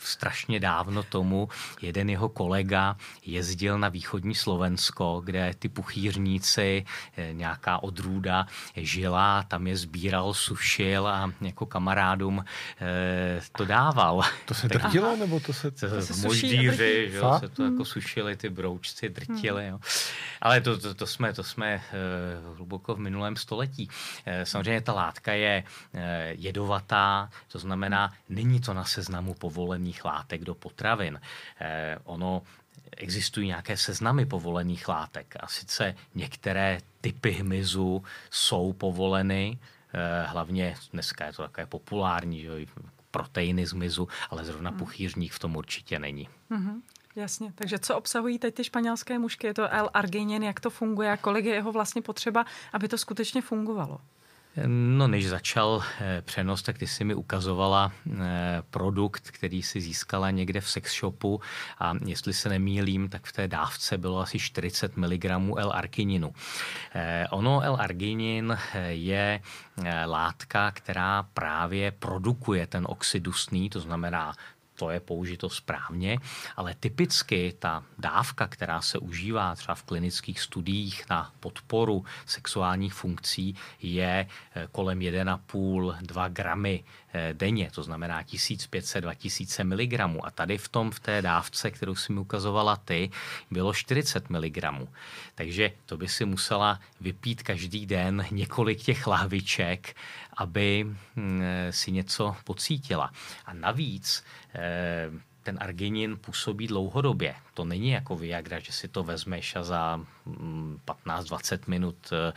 strašně 0.00 0.60
dávno 0.60 1.02
tomu 1.02 1.48
jeden 1.82 2.10
jeho 2.10 2.28
kolega 2.28 2.96
jezdil 3.26 3.78
na 3.78 3.88
východní 3.88 4.34
Slovensko, 4.34 5.22
kde 5.24 5.54
ty 5.58 5.68
puchýřníci, 5.68 6.84
nějaká 7.32 7.82
odrůda 7.82 8.46
žila, 8.76 9.42
tam 9.42 9.66
je 9.66 9.76
sbíral, 9.76 10.34
sušil 10.34 11.08
a 11.08 11.32
jako 11.40 11.66
kamarádům 11.66 12.44
to 13.56 13.64
dával. 13.64 14.22
To 14.44 14.54
se 14.54 14.68
drtilo, 14.74 15.16
nebo 15.16 15.40
to 15.40 15.52
se... 15.52 15.70
To, 15.70 15.90
to 15.90 16.02
se 16.02 16.26
moždíři, 16.26 17.10
že 17.10 17.16
jo, 17.16 17.36
se 17.40 17.48
to 17.48 17.64
jako 17.64 17.84
sušili, 17.84 18.36
ty 18.36 18.50
broučci 18.50 19.08
drtili. 19.08 19.62
Hmm. 19.62 19.72
Jo. 19.72 19.80
Ale 20.40 20.60
to, 20.60 20.78
to, 20.78 20.94
to, 20.94 21.06
jsme, 21.06 21.32
to 21.32 21.42
jsme 21.42 21.63
eh, 21.72 21.80
hluboko 22.56 22.94
v 22.94 22.98
minulém 22.98 23.36
století. 23.36 23.88
Eh, 24.26 24.46
samozřejmě 24.46 24.80
ta 24.80 24.92
látka 24.92 25.32
je 25.32 25.64
eh, 25.94 26.32
jedovatá, 26.38 27.30
to 27.48 27.58
znamená, 27.58 28.12
není 28.28 28.60
to 28.60 28.74
na 28.74 28.84
seznamu 28.84 29.34
povolených 29.34 30.04
látek 30.04 30.44
do 30.44 30.54
potravin. 30.54 31.20
Ono 32.04 32.42
existují 32.96 33.46
nějaké 33.46 33.76
seznamy 33.76 34.26
povolených 34.26 34.88
látek 34.88 35.34
a 35.40 35.46
sice 35.46 35.94
některé 36.14 36.78
typy 37.00 37.30
hmyzu 37.30 38.04
jsou 38.30 38.72
povoleny, 38.72 39.58
hlavně 40.26 40.74
dneska 40.92 41.26
je 41.26 41.32
to 41.32 41.42
také 41.42 41.66
populární, 41.66 42.42
že 42.42 42.50
proteiny 43.10 43.66
z 43.66 43.72
hmyzu, 43.72 44.08
ale 44.30 44.44
zrovna 44.44 44.70
hmm. 44.70 44.78
puchýřník 44.78 45.32
v 45.32 45.38
tom 45.38 45.56
určitě 45.56 45.98
není. 45.98 46.28
Mm-hmm. 46.50 46.80
Jasně, 47.16 47.52
takže 47.54 47.78
co 47.78 47.96
obsahují 47.96 48.38
teď 48.38 48.54
ty 48.54 48.64
španělské 48.64 49.18
mušky? 49.18 49.46
Je 49.46 49.54
to 49.54 49.68
L-arginin, 49.68 50.42
jak 50.42 50.60
to 50.60 50.70
funguje 50.70 51.12
a 51.12 51.16
kolik 51.16 51.44
je 51.44 51.54
jeho 51.54 51.72
vlastně 51.72 52.02
potřeba, 52.02 52.44
aby 52.72 52.88
to 52.88 52.98
skutečně 52.98 53.42
fungovalo? 53.42 54.00
No, 54.66 55.08
než 55.08 55.28
začal 55.28 55.82
eh, 56.00 56.22
přenos, 56.22 56.62
tak 56.62 56.78
ty 56.78 56.86
si 56.86 57.04
mi 57.04 57.14
ukazovala 57.14 57.92
eh, 57.92 58.62
produkt, 58.70 59.30
který 59.30 59.62
si 59.62 59.80
získala 59.80 60.30
někde 60.30 60.60
v 60.60 60.70
sex 60.70 60.94
shopu 61.00 61.40
a 61.78 61.92
jestli 62.06 62.32
se 62.32 62.48
nemýlím, 62.48 63.08
tak 63.08 63.26
v 63.26 63.32
té 63.32 63.48
dávce 63.48 63.98
bylo 63.98 64.20
asi 64.20 64.38
40 64.38 64.96
mg 64.96 65.24
L-argininu. 65.56 66.32
Eh, 66.94 67.26
ono 67.30 67.60
L-arginin 67.60 68.58
je 68.88 69.40
látka, 70.06 70.70
která 70.70 71.22
právě 71.22 71.90
produkuje 71.90 72.66
ten 72.66 72.86
oxid 72.88 73.22
dusný, 73.22 73.70
to 73.70 73.80
znamená 73.80 74.34
to 74.74 74.90
je 74.90 75.00
použito 75.00 75.50
správně, 75.50 76.18
ale 76.56 76.74
typicky 76.80 77.54
ta 77.58 77.84
dávka, 77.98 78.46
která 78.46 78.80
se 78.80 78.98
užívá 78.98 79.54
třeba 79.54 79.74
v 79.74 79.82
klinických 79.82 80.40
studiích 80.40 81.04
na 81.10 81.32
podporu 81.40 82.04
sexuálních 82.26 82.94
funkcí, 82.94 83.56
je 83.82 84.26
eh, 84.54 84.68
kolem 84.72 84.98
1,5-2 84.98 86.32
gramy 86.32 86.84
denně, 87.32 87.70
to 87.70 87.82
znamená 87.82 88.22
1500-2000 88.22 89.64
mg. 89.64 90.20
A 90.24 90.30
tady 90.30 90.58
v 90.58 90.68
tom, 90.68 90.90
v 90.90 91.00
té 91.00 91.22
dávce, 91.22 91.70
kterou 91.70 91.94
si 91.94 92.12
mi 92.12 92.20
ukazovala 92.20 92.76
ty, 92.76 93.10
bylo 93.50 93.74
40 93.74 94.30
mg. 94.30 94.58
Takže 95.34 95.72
to 95.86 95.96
by 95.96 96.08
si 96.08 96.24
musela 96.24 96.80
vypít 97.00 97.42
každý 97.42 97.86
den 97.86 98.26
několik 98.30 98.82
těch 98.82 99.06
lahviček, 99.06 99.96
aby 100.36 100.86
hm, 101.16 101.42
si 101.70 101.92
něco 101.92 102.36
pocítila. 102.44 103.10
A 103.46 103.52
navíc 103.52 104.24
eh, 104.54 105.10
ten 105.42 105.58
arginin 105.60 106.16
působí 106.16 106.66
dlouhodobě. 106.66 107.34
To 107.54 107.64
není 107.64 107.90
jako 107.90 108.16
Viagra, 108.16 108.58
že 108.58 108.72
si 108.72 108.88
to 108.88 109.04
vezmeš 109.04 109.56
a 109.56 109.62
za 109.62 110.00
15-20 111.06 111.58
hm, 111.58 111.70
minut 111.70 111.96
eh, 112.12 112.32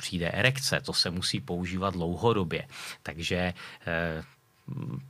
přijde 0.00 0.30
erekce. 0.30 0.80
To 0.80 0.92
se 0.92 1.10
musí 1.10 1.40
používat 1.40 1.94
dlouhodobě. 1.94 2.68
Takže 3.02 3.54
eh, 3.86 4.24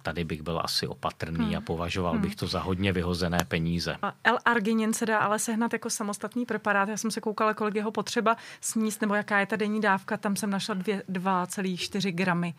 tady 0.03 0.25
bych 0.25 0.43
byl 0.43 0.61
asi 0.65 0.87
opatrný 0.87 1.47
hmm. 1.47 1.57
a 1.57 1.61
považoval 1.61 2.13
hmm. 2.13 2.23
bych 2.23 2.37
to 2.37 2.47
za 2.47 2.61
hodně 2.61 2.93
vyhozené 2.93 3.39
peníze. 3.49 3.97
L-arginin 4.25 4.93
se 4.93 5.07
dá 5.07 5.19
ale 5.19 5.39
sehnat 5.39 5.73
jako 5.73 5.91
samostatný 5.91 6.47
preparát. 6.47 6.89
Já 6.89 6.97
jsem 6.97 7.11
se 7.11 7.21
koukala, 7.21 7.55
kolik 7.55 7.75
jeho 7.75 7.91
potřeba 7.93 8.37
sníst, 8.61 9.01
nebo 9.01 9.15
jaká 9.15 9.41
je 9.41 9.47
ta 9.47 9.57
denní 9.57 9.81
dávka. 9.81 10.17
Tam 10.17 10.37
jsem 10.37 10.51
našla 10.51 10.75
2,4 10.75 12.13
gramy 12.13 12.55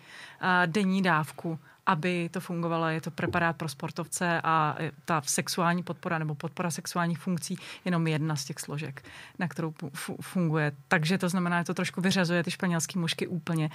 denní 0.66 1.02
dávku 1.02 1.60
aby 1.86 2.30
to 2.30 2.40
fungovalo. 2.40 2.88
Je 2.88 3.02
to 3.02 3.12
preparát 3.12 3.56
pro 3.56 3.70
sportovce 3.70 4.42
a 4.44 4.76
ta 5.06 5.22
sexuální 5.26 5.84
podpora 5.84 6.18
nebo 6.18 6.36
podpora 6.36 6.72
sexuálních 6.72 7.20
funkcí 7.20 7.58
jenom 7.86 8.08
jedna 8.08 8.36
z 8.36 8.46
těch 8.46 8.60
složek, 8.60 9.04
na 9.40 9.48
kterou 9.48 9.74
funguje. 10.22 10.72
Takže 10.88 11.18
to 11.18 11.30
znamená, 11.30 11.62
že 11.62 11.66
to 11.66 11.74
trošku 11.74 12.02
vyřazuje 12.02 12.44
ty 12.44 12.52
španělské 12.52 13.00
mužky 13.00 13.28
úplně 13.28 13.70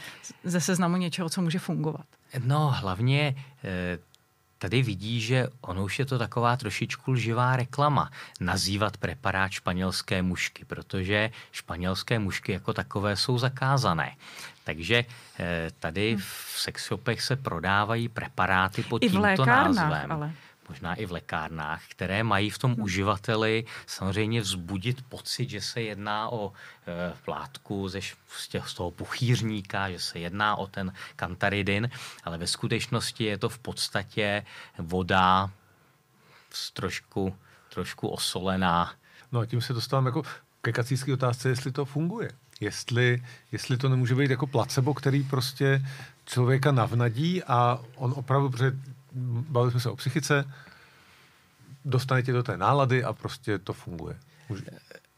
ze 0.44 0.60
seznamu 0.60 0.96
něčeho, 0.96 1.28
co 1.28 1.42
může 1.42 1.58
fungovat. 1.58 2.06
No, 2.44 2.70
hlavně 2.70 3.36
eh, 3.64 3.98
tady 4.58 4.82
vidí, 4.82 5.20
že 5.20 5.48
ono 5.60 5.84
už 5.84 5.98
je 5.98 6.04
to 6.04 6.18
taková 6.18 6.56
trošičku 6.56 7.12
lživá 7.12 7.56
reklama 7.56 8.10
nazývat 8.40 8.96
preparát 8.96 9.50
španělské 9.50 10.22
mušky, 10.22 10.64
protože 10.64 11.30
španělské 11.52 12.18
mušky 12.18 12.52
jako 12.52 12.72
takové 12.72 13.16
jsou 13.16 13.38
zakázané. 13.38 14.16
Takže 14.66 15.04
eh, 15.38 15.70
tady 15.78 16.16
hm. 16.16 16.18
v 16.18 16.60
sexshopech 16.60 17.22
se 17.22 17.36
prodávají 17.36 18.08
preparáty 18.08 18.82
pod 18.82 19.04
I 19.04 19.10
tímto 19.10 19.44
názvem. 19.44 20.12
Ale 20.12 20.32
možná 20.68 20.94
i 20.94 21.06
v 21.06 21.12
lékárnách, 21.12 21.82
které 21.88 22.22
mají 22.22 22.50
v 22.50 22.58
tom 22.58 22.74
hmm. 22.74 22.82
uživateli 22.82 23.64
samozřejmě 23.86 24.40
vzbudit 24.40 25.02
pocit, 25.08 25.50
že 25.50 25.60
se 25.60 25.80
jedná 25.82 26.32
o 26.32 26.52
e, 26.86 27.30
látku 27.30 27.88
ze, 27.88 28.00
z 28.66 28.74
toho 28.74 28.90
puchýřníka, 28.90 29.90
že 29.90 29.98
se 29.98 30.18
jedná 30.18 30.56
o 30.56 30.66
ten 30.66 30.92
kantaridin, 31.16 31.90
ale 32.24 32.38
ve 32.38 32.46
skutečnosti 32.46 33.24
je 33.24 33.38
to 33.38 33.48
v 33.48 33.58
podstatě 33.58 34.42
voda 34.78 35.50
trošku, 36.72 37.36
trošku 37.68 38.08
osolená. 38.08 38.94
No 39.32 39.40
a 39.40 39.46
tím 39.46 39.60
se 39.60 39.72
dostávám 39.72 40.06
jako 40.06 40.22
ke 40.62 40.72
kacířské 40.72 41.12
otázce, 41.12 41.48
jestli 41.48 41.72
to 41.72 41.84
funguje. 41.84 42.30
Jestli, 42.60 43.22
jestli 43.52 43.76
to 43.76 43.88
nemůže 43.88 44.14
být 44.14 44.30
jako 44.30 44.46
placebo, 44.46 44.94
který 44.94 45.22
prostě 45.22 45.86
člověka 46.26 46.72
navnadí 46.72 47.42
a 47.42 47.80
on 47.94 48.14
opravdu, 48.16 48.50
protože 48.50 48.72
bavili 49.48 49.70
jsme 49.70 49.80
se 49.80 49.90
o 49.90 49.96
psychice, 49.96 50.44
dostane 51.84 52.22
tě 52.22 52.32
do 52.32 52.42
té 52.42 52.56
nálady 52.56 53.04
a 53.04 53.12
prostě 53.12 53.58
to 53.58 53.72
funguje. 53.72 54.18
Může... 54.48 54.62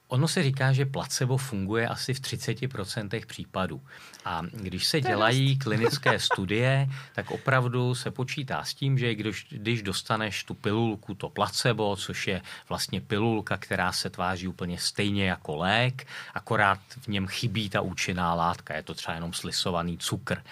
Ono 0.09 0.29
se 0.29 0.43
říká, 0.43 0.73
že 0.73 0.87
placebo 0.87 1.37
funguje 1.37 1.89
asi 1.89 2.15
v 2.15 2.21
30% 2.21 3.27
případů. 3.27 3.83
A 4.25 4.43
když 4.53 4.87
se 4.87 5.01
dělají 5.01 5.59
klinické 5.59 6.19
studie, 6.19 6.89
tak 7.15 7.31
opravdu 7.31 7.95
se 7.95 8.11
počítá 8.11 8.65
s 8.65 8.75
tím, 8.75 8.99
že 8.99 9.15
když, 9.15 9.47
když 9.51 9.83
dostaneš 9.83 10.45
tu 10.45 10.55
pilulku, 10.55 11.15
to 11.15 11.29
placebo, 11.29 11.97
což 11.97 12.27
je 12.27 12.43
vlastně 12.69 13.01
pilulka, 13.01 13.57
která 13.57 13.93
se 13.93 14.11
tváří 14.11 14.49
úplně 14.49 14.79
stejně 14.79 15.29
jako 15.29 15.57
lék, 15.57 16.07
akorát 16.35 16.79
v 17.01 17.09
něm 17.09 17.27
chybí 17.27 17.71
ta 17.71 17.81
účinná 17.81 18.35
látka, 18.35 18.77
je 18.77 18.83
to 18.83 18.95
třeba 18.95 19.15
jenom 19.15 19.33
slisovaný 19.33 19.99
cukr 19.99 20.43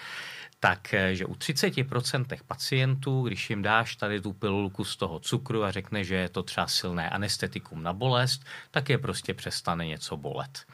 tak 0.59 0.93
eh, 0.93 1.15
že 1.15 1.25
u 1.25 1.33
30% 1.33 2.37
pacientů, 2.47 3.21
když 3.21 3.49
jim 3.49 3.61
dáš 3.61 3.95
tady 3.95 4.21
tu 4.21 4.33
pilulku 4.33 4.83
z 4.83 4.95
toho 4.95 5.19
cukru 5.19 5.63
a 5.63 5.71
řekne, 5.71 6.03
že 6.03 6.15
je 6.15 6.29
to 6.29 6.43
třeba 6.43 6.67
silné 6.67 7.09
anestetikum 7.09 7.83
na 7.83 7.93
bolest, 7.93 8.45
tak 8.71 8.89
je 8.89 8.97
prostě 8.97 9.33
přestane 9.33 9.85
něco 9.85 10.17
bolet. 10.17 10.65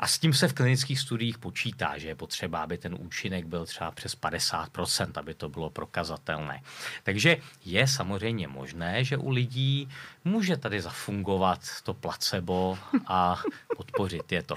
A 0.00 0.06
s 0.06 0.18
tím 0.18 0.32
se 0.32 0.48
v 0.48 0.52
klinických 0.52 1.00
studiích 1.00 1.38
počítá, 1.38 1.98
že 1.98 2.08
je 2.08 2.14
potřeba, 2.14 2.62
aby 2.62 2.78
ten 2.78 2.96
účinek 2.98 3.46
byl 3.46 3.66
třeba 3.66 3.90
přes 3.90 4.16
50%, 4.16 5.10
aby 5.14 5.34
to 5.34 5.48
bylo 5.48 5.70
prokazatelné. 5.70 6.62
Takže 7.02 7.36
je 7.64 7.86
samozřejmě 7.88 8.48
možné, 8.48 9.04
že 9.04 9.16
u 9.16 9.30
lidí 9.30 9.88
může 10.24 10.56
tady 10.56 10.80
zafungovat 10.80 11.60
to 11.82 11.94
placebo 11.94 12.78
a 13.06 13.42
podpořit 13.76 14.32
je 14.32 14.42
to. 14.42 14.54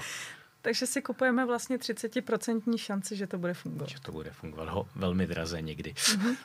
Takže 0.64 0.86
si 0.86 1.02
kupujeme 1.02 1.46
vlastně 1.46 1.76
30% 1.76 2.76
šanci, 2.76 3.16
že 3.16 3.26
to 3.26 3.38
bude 3.38 3.54
fungovat. 3.54 3.88
Že 3.88 4.00
to 4.00 4.12
bude 4.12 4.30
fungovat 4.30 4.68
ho 4.68 4.86
velmi 4.96 5.26
draze 5.26 5.62
někdy. 5.62 5.94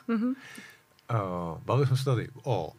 Uh, 0.08 1.58
bavili 1.64 1.86
jsme 1.86 1.96
se 1.96 2.04
tady 2.04 2.28
o 2.42 2.72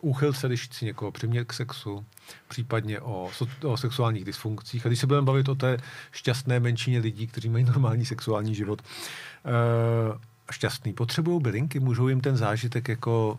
úchylce, 0.00 0.46
když 0.46 0.64
chci 0.64 0.84
někoho 0.84 1.12
přimět 1.12 1.48
k 1.48 1.52
sexu, 1.52 2.06
případně 2.48 3.00
o, 3.00 3.30
o 3.64 3.76
sexuálních 3.76 4.24
dysfunkcích. 4.24 4.86
A 4.86 4.88
když 4.88 5.00
se 5.00 5.06
budeme 5.06 5.26
bavit 5.26 5.48
o 5.48 5.54
té 5.54 5.76
šťastné 6.12 6.60
menšině 6.60 6.98
lidí, 6.98 7.26
kteří 7.26 7.48
mají 7.48 7.64
normální 7.64 8.04
sexuální 8.04 8.54
život, 8.54 8.82
uh, 8.82 10.18
šťastný, 10.50 10.92
potřebují 10.92 11.40
bylinky, 11.42 11.80
můžou 11.80 12.08
jim 12.08 12.20
ten 12.20 12.36
zážitek 12.36 12.88
jako 12.88 13.38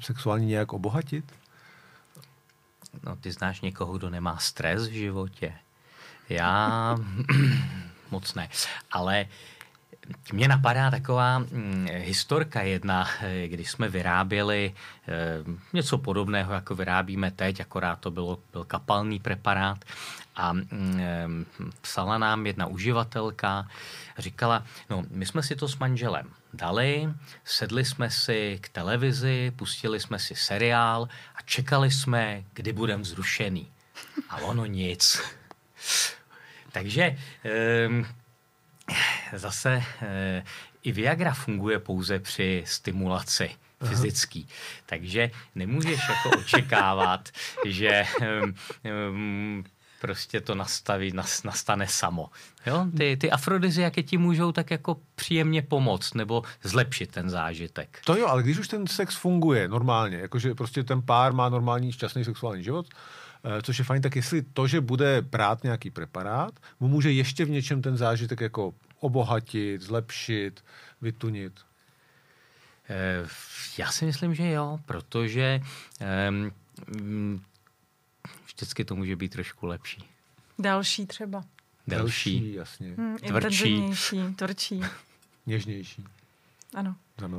sexuálně 0.00 0.46
nějak 0.46 0.72
obohatit? 0.72 1.32
No, 3.02 3.16
ty 3.16 3.32
znáš 3.32 3.60
někoho, 3.60 3.98
kdo 3.98 4.10
nemá 4.10 4.38
stres 4.38 4.88
v 4.88 4.92
životě? 4.92 5.54
Já 6.28 6.96
moc 8.10 8.34
ne. 8.34 8.48
Ale 8.90 9.26
mně 10.32 10.48
napadá 10.48 10.90
taková 10.90 11.38
hm, 11.38 11.86
historka 11.90 12.62
jedna, 12.62 13.08
když 13.46 13.70
jsme 13.70 13.88
vyráběli 13.88 14.74
eh, 15.08 15.12
něco 15.72 15.98
podobného, 15.98 16.52
jako 16.52 16.74
vyrábíme 16.74 17.30
teď, 17.30 17.60
akorát 17.60 17.98
to 18.00 18.10
bylo, 18.10 18.38
byl 18.52 18.64
kapalný 18.64 19.20
preparát 19.20 19.84
a 20.36 20.52
hm, 20.52 21.44
psala 21.80 22.18
nám 22.18 22.46
jedna 22.46 22.66
uživatelka, 22.66 23.68
říkala, 24.18 24.64
no 24.90 25.04
my 25.10 25.26
jsme 25.26 25.42
si 25.42 25.56
to 25.56 25.68
s 25.68 25.78
manželem 25.78 26.30
dali, 26.54 27.08
sedli 27.44 27.84
jsme 27.84 28.10
si 28.10 28.58
k 28.62 28.68
televizi, 28.68 29.52
pustili 29.56 30.00
jsme 30.00 30.18
si 30.18 30.34
seriál 30.34 31.08
a 31.36 31.42
čekali 31.42 31.90
jsme, 31.90 32.44
kdy 32.52 32.72
budeme 32.72 33.04
zrušený. 33.04 33.72
A 34.28 34.36
ono 34.36 34.66
nic. 34.66 35.22
Takže 36.72 37.16
um, 37.88 38.06
zase 39.32 39.82
e, 40.02 40.44
i 40.82 40.92
Viagra 40.92 41.34
funguje 41.34 41.78
pouze 41.78 42.18
při 42.18 42.64
stimulaci 42.66 43.50
fyzický. 43.84 44.46
Aha. 44.48 44.82
Takže 44.86 45.30
nemůžeš 45.54 46.00
jako 46.08 46.38
očekávat, 46.38 47.28
že 47.66 48.04
um, 49.10 49.64
prostě 50.00 50.40
to 50.40 50.54
nastaví, 50.54 51.12
nas, 51.12 51.42
nastane 51.42 51.88
samo. 51.88 52.30
Jo? 52.66 52.86
Ty, 52.96 53.16
ty 53.16 53.30
afrodiziaky 53.30 54.02
ti 54.02 54.18
můžou 54.18 54.52
tak 54.52 54.70
jako 54.70 54.96
příjemně 55.14 55.62
pomoct 55.62 56.14
nebo 56.14 56.42
zlepšit 56.62 57.10
ten 57.10 57.30
zážitek. 57.30 58.00
To 58.04 58.16
jo, 58.16 58.26
ale 58.26 58.42
když 58.42 58.58
už 58.58 58.68
ten 58.68 58.86
sex 58.86 59.16
funguje 59.16 59.68
normálně, 59.68 60.16
jakože 60.16 60.54
prostě 60.54 60.84
ten 60.84 61.02
pár 61.02 61.32
má 61.32 61.48
normální 61.48 61.92
šťastný 61.92 62.24
sexuální 62.24 62.64
život, 62.64 62.86
Eh, 62.88 63.21
což 63.62 63.78
je 63.78 63.84
fajn, 63.84 64.02
tak 64.02 64.16
jestli 64.16 64.42
to, 64.42 64.66
že 64.66 64.80
bude 64.80 65.22
brát 65.22 65.62
nějaký 65.62 65.90
preparát, 65.90 66.60
mu 66.80 66.88
může 66.88 67.12
ještě 67.12 67.44
v 67.44 67.50
něčem 67.50 67.82
ten 67.82 67.96
zážitek 67.96 68.40
jako 68.40 68.74
obohatit, 69.00 69.82
zlepšit, 69.82 70.64
vytunit. 71.00 71.60
Eh, 72.88 73.28
já 73.78 73.90
si 73.90 74.04
myslím, 74.04 74.34
že 74.34 74.50
jo, 74.50 74.80
protože 74.86 75.60
um, 76.28 77.42
vždycky 78.46 78.84
to 78.84 78.96
může 78.96 79.16
být 79.16 79.32
trošku 79.32 79.66
lepší. 79.66 80.04
Další 80.58 81.06
třeba. 81.06 81.44
Další, 81.86 82.40
Další 82.40 82.54
jasně. 82.54 82.94
Hmm, 82.94 83.18
tvrdší. 83.18 83.82
tvrdší. 84.36 84.80
Něžnější. 85.46 86.04
Ano. 86.74 86.96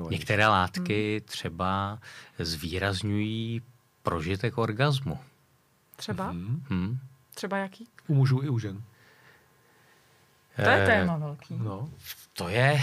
Některé 0.09 0.47
látky 0.47 1.17
hmm. 1.19 1.27
třeba 1.27 1.99
zvýrazňují 2.39 3.61
prožitek 4.03 4.57
orgazmu. 4.57 5.19
Třeba? 5.95 6.33
Mm-hmm. 6.33 6.97
Třeba 7.33 7.57
jaký? 7.57 7.87
U 8.07 8.13
mužů 8.13 8.41
i 8.43 8.49
u 8.49 8.59
žen. 8.59 8.83
To 10.55 10.69
je 10.69 10.85
téma 10.85 11.17
velký. 11.17 11.57
No. 11.57 11.89
To 12.33 12.49
je, 12.49 12.81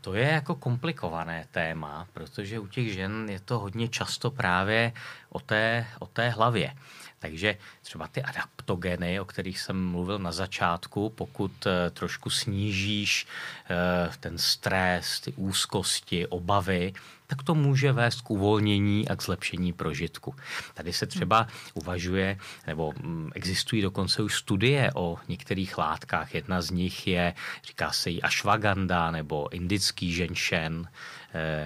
to 0.00 0.14
je 0.14 0.28
jako 0.28 0.54
komplikované 0.54 1.46
téma, 1.50 2.06
protože 2.12 2.58
u 2.58 2.66
těch 2.66 2.92
žen 2.92 3.30
je 3.30 3.40
to 3.40 3.58
hodně 3.58 3.88
často 3.88 4.30
právě 4.30 4.92
o 5.28 5.40
té, 5.40 5.86
o 5.98 6.06
té 6.06 6.28
hlavě. 6.28 6.74
Takže 7.22 7.56
třeba 7.82 8.08
ty 8.08 8.22
adaptogeny, 8.22 9.20
o 9.20 9.24
kterých 9.24 9.60
jsem 9.60 9.86
mluvil 9.90 10.18
na 10.18 10.32
začátku, 10.32 11.10
pokud 11.10 11.66
eh, 11.66 11.90
trošku 11.90 12.30
snížíš 12.30 13.26
eh, 13.70 14.10
ten 14.20 14.38
stres, 14.38 15.20
ty 15.20 15.32
úzkosti, 15.32 16.26
obavy, 16.26 16.92
tak 17.26 17.42
to 17.42 17.54
může 17.54 17.92
vést 17.92 18.20
k 18.20 18.30
uvolnění 18.30 19.08
a 19.08 19.16
k 19.16 19.22
zlepšení 19.22 19.72
prožitku. 19.72 20.34
Tady 20.74 20.92
se 20.92 21.06
třeba 21.06 21.46
uvažuje, 21.74 22.38
nebo 22.66 22.92
mm, 23.02 23.30
existují 23.34 23.82
dokonce 23.82 24.22
už 24.22 24.34
studie 24.34 24.90
o 24.94 25.18
některých 25.28 25.78
látkách. 25.78 26.34
Jedna 26.34 26.62
z 26.62 26.70
nich 26.70 27.06
je, 27.06 27.34
říká 27.64 27.92
se 27.92 28.10
jí 28.10 28.22
ashwagandha 28.22 29.10
nebo 29.10 29.52
indický 29.52 30.12
ženšen, 30.12 30.88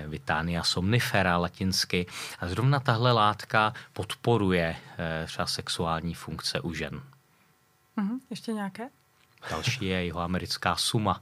Vitania 0.06 0.62
somnifera 0.62 1.36
latinsky. 1.36 2.06
A 2.38 2.48
zrovna 2.48 2.80
tahle 2.80 3.12
látka 3.12 3.74
podporuje 3.92 4.76
eh, 4.98 5.26
třeba 5.26 5.46
sexuální 5.46 6.14
funkce 6.14 6.60
u 6.60 6.74
žen. 6.74 7.02
Mm-hmm. 7.98 8.18
Ještě 8.30 8.52
nějaké? 8.52 8.88
Další 9.50 9.84
je 9.84 10.04
jeho 10.04 10.20
americká 10.20 10.76
suma. 10.76 11.20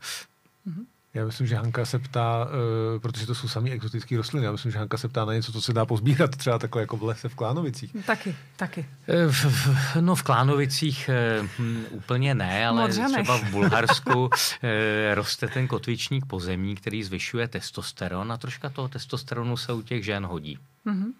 Mm-hmm. 0.66 0.84
Já 1.14 1.24
myslím, 1.24 1.46
že 1.46 1.56
Hanka 1.56 1.84
se 1.84 1.98
ptá, 1.98 2.44
uh, 2.44 3.00
protože 3.00 3.26
to 3.26 3.34
jsou 3.34 3.48
sami 3.48 3.70
exotické 3.70 4.16
rostliny, 4.16 4.46
já 4.46 4.52
myslím, 4.52 4.72
že 4.72 4.78
Hanka 4.78 4.96
se 4.96 5.08
ptá 5.08 5.24
na 5.24 5.34
něco, 5.34 5.52
co 5.52 5.62
se 5.62 5.72
dá 5.72 5.86
pozbírat 5.86 6.36
třeba 6.36 6.58
takhle 6.58 6.82
jako 6.82 6.96
v 6.96 7.02
lese 7.02 7.28
v 7.28 7.34
Klánovicích. 7.34 7.96
Taky, 8.06 8.36
taky. 8.56 8.86
Eh, 9.08 9.26
v, 9.26 9.44
v, 9.44 9.96
no 10.00 10.14
v 10.14 10.22
Klánovicích 10.22 11.10
hm, 11.58 11.84
úplně 11.90 12.34
ne, 12.34 12.66
ale 12.66 12.82
Modřanech. 12.82 13.12
třeba 13.12 13.38
v 13.38 13.50
Bulharsku 13.50 14.30
eh, 14.62 15.14
roste 15.14 15.48
ten 15.48 15.68
kotvičník 15.68 16.26
pozemní, 16.26 16.74
který 16.74 17.04
zvyšuje 17.04 17.48
testosteron 17.48 18.32
a 18.32 18.36
troška 18.36 18.70
toho 18.70 18.88
testosteronu 18.88 19.56
se 19.56 19.72
u 19.72 19.82
těch 19.82 20.04
žen 20.04 20.26
hodí. 20.26 20.58
Mm-hmm. 20.86 21.12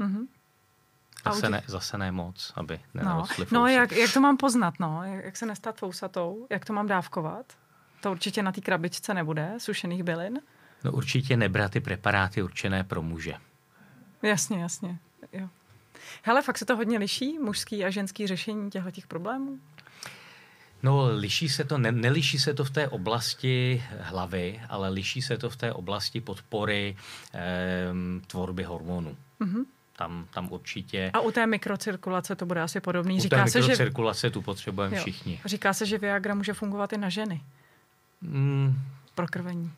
Mm-hmm. 0.00 0.26
Zase, 1.24 1.50
ne, 1.50 1.62
zase 1.66 1.98
ne 1.98 2.12
moc, 2.12 2.52
aby 2.56 2.80
nenarostly 2.94 3.46
No, 3.50 3.60
no 3.60 3.66
jak, 3.66 3.92
jak 3.92 4.12
to 4.12 4.20
mám 4.20 4.36
poznat, 4.36 4.74
no? 4.80 5.04
Jak, 5.04 5.24
jak 5.24 5.36
se 5.36 5.46
nestát 5.46 5.76
fousatou? 5.76 6.46
Jak 6.50 6.64
to 6.64 6.72
mám 6.72 6.86
dávkovat? 6.86 7.46
To 8.00 8.10
určitě 8.10 8.42
na 8.42 8.52
té 8.52 8.60
krabičce 8.60 9.14
nebude, 9.14 9.54
sušených 9.58 10.02
bylin? 10.02 10.40
No 10.84 10.92
určitě 10.92 11.36
nebrat 11.36 11.72
ty 11.72 11.80
preparáty 11.80 12.42
určené 12.42 12.84
pro 12.84 13.02
muže. 13.02 13.34
Jasně, 14.22 14.62
jasně. 14.62 14.98
Jo. 15.32 15.48
Hele, 16.22 16.42
fakt 16.42 16.58
se 16.58 16.64
to 16.64 16.76
hodně 16.76 16.98
liší, 16.98 17.38
mužský 17.38 17.84
a 17.84 17.90
ženský 17.90 18.26
řešení 18.26 18.70
těchto 18.70 18.90
těch 18.90 19.06
problémů? 19.06 19.58
No, 20.82 21.08
liší 21.16 21.48
se 21.48 21.64
to, 21.64 21.78
ne, 21.78 21.92
neliší 21.92 22.38
se 22.38 22.54
to 22.54 22.64
v 22.64 22.70
té 22.70 22.88
oblasti 22.88 23.84
hlavy, 24.00 24.60
ale 24.68 24.88
liší 24.88 25.22
se 25.22 25.38
to 25.38 25.50
v 25.50 25.56
té 25.56 25.72
oblasti 25.72 26.20
podpory 26.20 26.96
e, 27.34 27.88
tvorby 28.26 28.62
hormonů. 28.62 29.16
Mm-hmm. 29.40 29.64
Tam, 29.96 30.26
tam 30.34 30.52
určitě... 30.52 31.10
A 31.14 31.20
u 31.20 31.30
té 31.30 31.46
mikrocirkulace 31.46 32.36
to 32.36 32.46
bude 32.46 32.62
asi 32.62 32.80
podobný. 32.80 33.16
U 33.16 33.20
Říká 33.20 33.44
té 33.44 33.50
se, 33.50 33.58
mikrocirkulace 33.60 34.26
že... 34.26 34.30
tu 34.30 34.42
potřebujeme 34.42 34.96
jo. 34.96 35.02
všichni. 35.02 35.40
Říká 35.44 35.72
se, 35.72 35.86
že 35.86 35.98
Viagra 35.98 36.34
může 36.34 36.52
fungovat 36.52 36.92
i 36.92 36.98
na 36.98 37.08
ženy. 37.08 37.40
Mm, 38.20 38.74
prokrvení. 39.14 39.70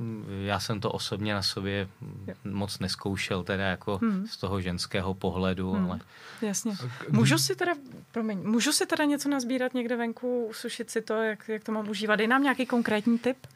Já 0.44 0.60
jsem 0.60 0.80
to 0.80 0.92
osobně 0.92 1.34
na 1.34 1.42
sobě 1.42 1.88
jo. 2.26 2.34
moc 2.44 2.78
neskoušel, 2.78 3.42
teda 3.42 3.64
jako 3.64 3.98
hmm. 4.02 4.26
z 4.26 4.36
toho 4.36 4.60
ženského 4.60 5.14
pohledu, 5.14 5.72
hmm. 5.72 5.84
ale... 5.84 6.00
Jasně. 6.42 6.76
Můžu 7.10 7.38
si 7.38 7.56
teda, 7.56 7.72
promiň, 8.12 8.38
můžu 8.38 8.72
si 8.72 8.86
teda 8.86 9.04
něco 9.04 9.28
nazbírat 9.28 9.74
někde 9.74 9.96
venku, 9.96 10.46
usušit 10.46 10.90
si 10.90 11.02
to, 11.02 11.14
jak, 11.14 11.48
jak 11.48 11.64
to 11.64 11.72
mám 11.72 11.88
užívat? 11.88 12.18
Dej 12.18 12.28
nám 12.28 12.42
nějaký 12.42 12.66
konkrétní 12.66 13.18
tip? 13.18 13.46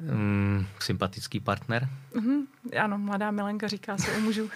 Mm, 0.00 0.66
sympatický 0.80 1.40
partner? 1.40 1.88
Mm, 2.14 2.46
ano, 2.80 2.98
mladá 2.98 3.30
Milenka 3.30 3.68
říká 3.68 3.98
se 3.98 4.16
u 4.16 4.20
mužů. 4.20 4.50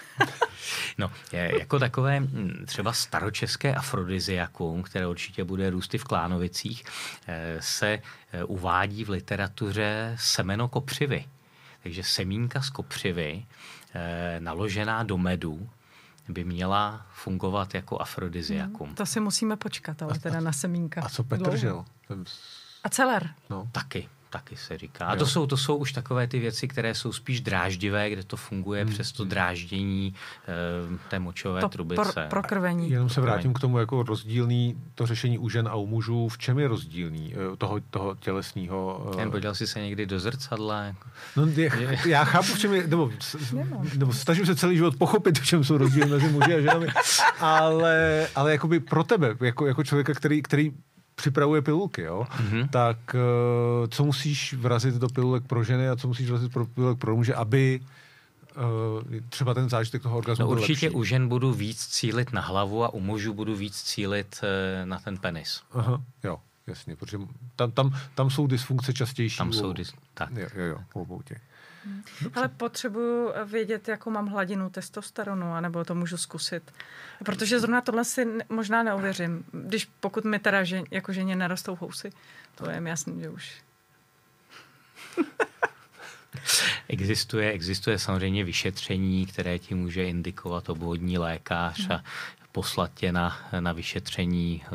no, 0.97 1.11
je, 1.31 1.59
jako 1.59 1.79
takové 1.79 2.19
mm, 2.19 2.63
třeba 2.65 2.93
staročeské 2.93 3.75
afrodiziakum, 3.75 4.83
které 4.83 5.07
určitě 5.07 5.43
bude 5.43 5.69
růsty 5.69 5.97
v 5.97 6.03
Klánovicích, 6.03 6.83
eh, 7.27 7.57
se 7.59 7.99
eh, 8.31 8.43
uvádí 8.43 9.03
v 9.03 9.09
literatuře 9.09 10.15
semeno 10.19 10.67
kopřivy. 10.67 11.25
Takže 11.83 12.03
semínka 12.03 12.61
z 12.61 12.69
kopřivy 12.69 13.45
eh, 13.93 14.39
naložená 14.39 15.03
do 15.03 15.17
medu 15.17 15.69
by 16.29 16.43
měla 16.43 17.05
fungovat 17.13 17.73
jako 17.73 17.99
afrodiziakum. 17.99 18.87
Hmm, 18.87 18.95
to 18.95 19.05
si 19.05 19.19
musíme 19.19 19.55
počkat, 19.55 20.01
ale 20.01 20.19
teda 20.19 20.39
na 20.39 20.51
semínka. 20.51 21.01
A 21.01 21.09
co 21.09 21.23
Petr? 21.23 21.59
A 22.83 22.89
celer? 22.89 23.29
No. 23.49 23.69
Taky 23.71 24.09
taky 24.33 24.57
se 24.57 24.77
říká. 24.77 25.05
A 25.05 25.15
to 25.15 25.25
jsou, 25.25 25.47
to 25.47 25.57
jsou 25.57 25.75
už 25.75 25.91
takové 25.91 26.27
ty 26.27 26.39
věci, 26.39 26.67
které 26.67 26.95
jsou 26.95 27.13
spíš 27.13 27.41
dráždivé, 27.41 28.09
kde 28.09 28.23
to 28.23 28.37
funguje 28.37 28.83
hmm. 28.83 28.93
přes 28.93 29.11
to 29.11 29.25
dráždění 29.25 30.13
e, 30.47 31.09
té 31.09 31.19
močové 31.19 31.61
to 31.61 31.69
trubice. 31.69 32.11
Pro, 32.13 32.23
prokrvení. 32.29 32.91
Jenom 32.91 33.09
se 33.09 33.21
vrátím 33.21 33.53
k 33.53 33.59
tomu 33.59 33.79
jako 33.79 34.03
rozdílný, 34.03 34.77
to 34.95 35.05
řešení 35.05 35.37
u 35.37 35.49
žen 35.49 35.67
a 35.67 35.75
u 35.75 35.85
mužů. 35.85 36.29
V 36.29 36.37
čem 36.37 36.59
je 36.59 36.67
rozdílný 36.67 37.33
eh, 37.33 37.57
toho, 37.57 37.79
toho 37.89 38.15
tělesního? 38.15 39.11
Jen 39.19 39.31
podíval 39.31 39.55
jsi 39.55 39.67
se 39.67 39.79
někdy 39.81 40.05
do 40.05 40.19
zrcadla? 40.19 40.81
Jako... 40.81 41.09
No, 41.35 41.45
je, 41.45 41.69
já 42.05 42.23
chápu, 42.23 42.47
v 42.47 42.59
čem 42.59 42.73
je, 42.73 42.87
nebo, 42.87 43.11
nebo 43.97 44.13
snažím 44.13 44.45
se 44.45 44.55
celý 44.55 44.75
život 44.75 44.95
pochopit, 44.97 45.39
v 45.39 45.45
čem 45.45 45.63
jsou 45.63 45.77
rozdíly 45.77 46.09
mezi 46.09 46.27
muži 46.27 46.53
a 46.55 46.61
ženami, 46.61 46.87
ale, 47.39 48.27
ale 48.35 48.51
jakoby 48.51 48.79
pro 48.79 49.03
tebe, 49.03 49.35
jako, 49.41 49.67
jako 49.67 49.83
člověka, 49.83 50.13
který, 50.13 50.41
který 50.41 50.71
připravuje 51.23 51.61
pilulky, 51.61 52.01
jo? 52.01 52.27
Mm-hmm. 52.29 52.69
tak 52.69 52.97
uh, 53.15 53.87
co 53.87 54.03
musíš 54.03 54.53
vrazit 54.53 54.95
do 54.95 55.07
pilulek 55.09 55.43
pro 55.47 55.63
ženy 55.63 55.89
a 55.89 55.95
co 55.95 56.07
musíš 56.07 56.29
vrazit 56.29 56.53
pro 56.53 56.65
pilulek 56.65 56.97
pro 56.99 57.15
muže, 57.15 57.35
aby 57.35 57.79
uh, 57.79 59.19
třeba 59.29 59.53
ten 59.53 59.69
zážitek 59.69 60.01
toho 60.01 60.17
orgazmu 60.17 60.45
no, 60.45 60.51
určitě 60.51 60.85
lepší. 60.85 60.97
u 60.97 61.03
žen 61.03 61.27
budu 61.27 61.53
víc 61.53 61.87
cílit 61.87 62.33
na 62.33 62.41
hlavu 62.41 62.83
a 62.83 62.93
u 62.93 62.99
mužů 62.99 63.33
budu 63.33 63.55
víc 63.55 63.81
cílit 63.81 64.41
uh, 64.43 64.89
na 64.89 64.99
ten 64.99 65.17
penis. 65.17 65.61
Aha, 65.71 66.01
jo, 66.23 66.39
jasně, 66.67 66.95
protože 66.95 67.17
tam, 67.55 67.71
tam, 67.71 67.95
tam 68.15 68.29
jsou 68.29 68.47
dysfunkce 68.47 68.93
častější. 68.93 69.37
Tam 69.37 69.53
jsou 69.53 69.73
dys... 69.73 69.93
tak. 70.13 70.29
Jo, 70.35 70.47
jo, 70.55 70.65
jo, 70.65 70.77
obou 70.93 71.21
těch. 71.21 71.41
Ale 72.35 72.47
potřebuju 72.47 73.31
vědět, 73.45 73.87
jakou 73.87 74.09
mám 74.09 74.27
hladinu 74.27 74.69
testosteronu, 74.69 75.53
anebo 75.53 75.85
to 75.85 75.95
můžu 75.95 76.17
zkusit. 76.17 76.73
Protože 77.25 77.59
zrovna 77.59 77.81
tohle 77.81 78.05
si 78.05 78.27
možná 78.49 78.83
neuvěřím. 78.83 79.45
Když 79.51 79.85
pokud 79.99 80.25
mi 80.25 80.39
teda 80.39 80.63
žen, 80.63 80.83
jako 80.91 81.13
ženě 81.13 81.35
nerostou 81.35 81.75
housy, 81.75 82.09
to 82.55 82.69
je 82.69 82.81
mi 82.81 82.89
jasný, 82.89 83.21
že 83.21 83.29
už 83.29 83.61
Existuje, 86.87 87.51
existuje 87.51 87.99
samozřejmě 87.99 88.43
vyšetření, 88.43 89.25
které 89.25 89.59
ti 89.59 89.75
může 89.75 90.05
indikovat 90.05 90.69
obvodní 90.69 91.17
lékař 91.17 91.89
a 91.89 92.03
poslat 92.51 92.91
tě 92.93 93.11
na, 93.11 93.49
na 93.59 93.73
vyšetření 93.73 94.63
eh, 94.65 94.69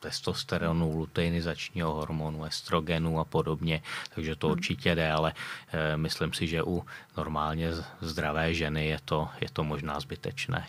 testosteronu, 0.00 0.96
luteinizačního 0.96 1.94
hormonu, 1.94 2.44
estrogenu 2.44 3.20
a 3.20 3.24
podobně, 3.24 3.82
takže 4.14 4.36
to 4.36 4.48
určitě 4.48 4.94
jde, 4.94 5.12
ale 5.12 5.32
e, 5.72 5.96
myslím 5.96 6.32
si, 6.32 6.46
že 6.46 6.62
u 6.62 6.84
normálně 7.16 7.70
zdravé 8.00 8.54
ženy 8.54 8.86
je 8.86 8.98
to, 9.04 9.28
je 9.40 9.50
to 9.52 9.64
možná 9.64 10.00
zbytečné. 10.00 10.66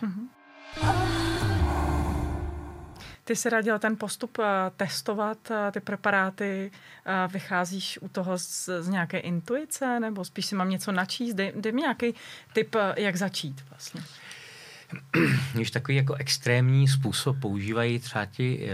Ty 3.24 3.36
si 3.36 3.50
radil 3.50 3.78
ten 3.78 3.96
postup 3.96 4.38
eh, 4.38 4.70
testovat 4.76 5.50
eh, 5.50 5.72
ty 5.72 5.80
preparáty, 5.80 6.70
vycházíš 7.32 7.98
u 8.02 8.08
toho 8.08 8.38
z, 8.38 8.68
z 8.80 8.88
nějaké 8.88 9.18
intuice, 9.18 10.00
nebo 10.00 10.24
spíš 10.24 10.46
si 10.46 10.54
mám 10.54 10.70
něco 10.70 10.92
načíst? 10.92 11.34
Dej, 11.34 11.52
dej 11.56 11.72
mi 11.72 11.80
nějaký 11.80 12.14
tip, 12.52 12.76
jak 12.96 13.16
začít 13.16 13.64
vlastně. 13.70 14.02
Když 15.52 15.70
takový 15.70 15.96
jako 15.96 16.14
extrémní 16.14 16.88
způsob 16.88 17.40
používají 17.40 17.98
třeba 17.98 18.26
ti 18.26 18.70
e, 18.70 18.72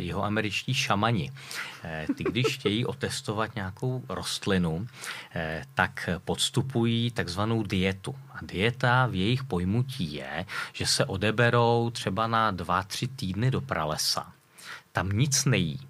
jeho 0.00 0.24
američtí 0.24 0.74
šamani. 0.74 1.32
E, 1.84 2.06
ty, 2.16 2.24
když 2.24 2.46
chtějí 2.46 2.86
otestovat 2.86 3.54
nějakou 3.54 4.04
rostlinu, 4.08 4.86
e, 5.34 5.64
tak 5.74 6.08
podstupují 6.24 7.10
takzvanou 7.10 7.62
dietu. 7.62 8.14
A 8.32 8.38
dieta 8.42 9.06
v 9.06 9.14
jejich 9.14 9.44
pojmutí 9.44 10.14
je, 10.14 10.46
že 10.72 10.86
se 10.86 11.04
odeberou 11.04 11.90
třeba 11.90 12.26
na 12.26 12.50
dva, 12.50 12.82
tři 12.82 13.08
týdny 13.08 13.50
do 13.50 13.60
pralesa. 13.60 14.32
Tam 14.92 15.08
nic 15.08 15.44
nejí, 15.44 15.80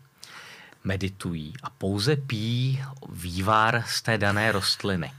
meditují 0.85 1.53
a 1.63 1.71
pouze 1.71 2.17
pijí 2.17 2.83
vývar 3.09 3.85
z 3.87 4.03
té 4.03 4.19
dané 4.19 4.53
rostliny. 4.53 5.13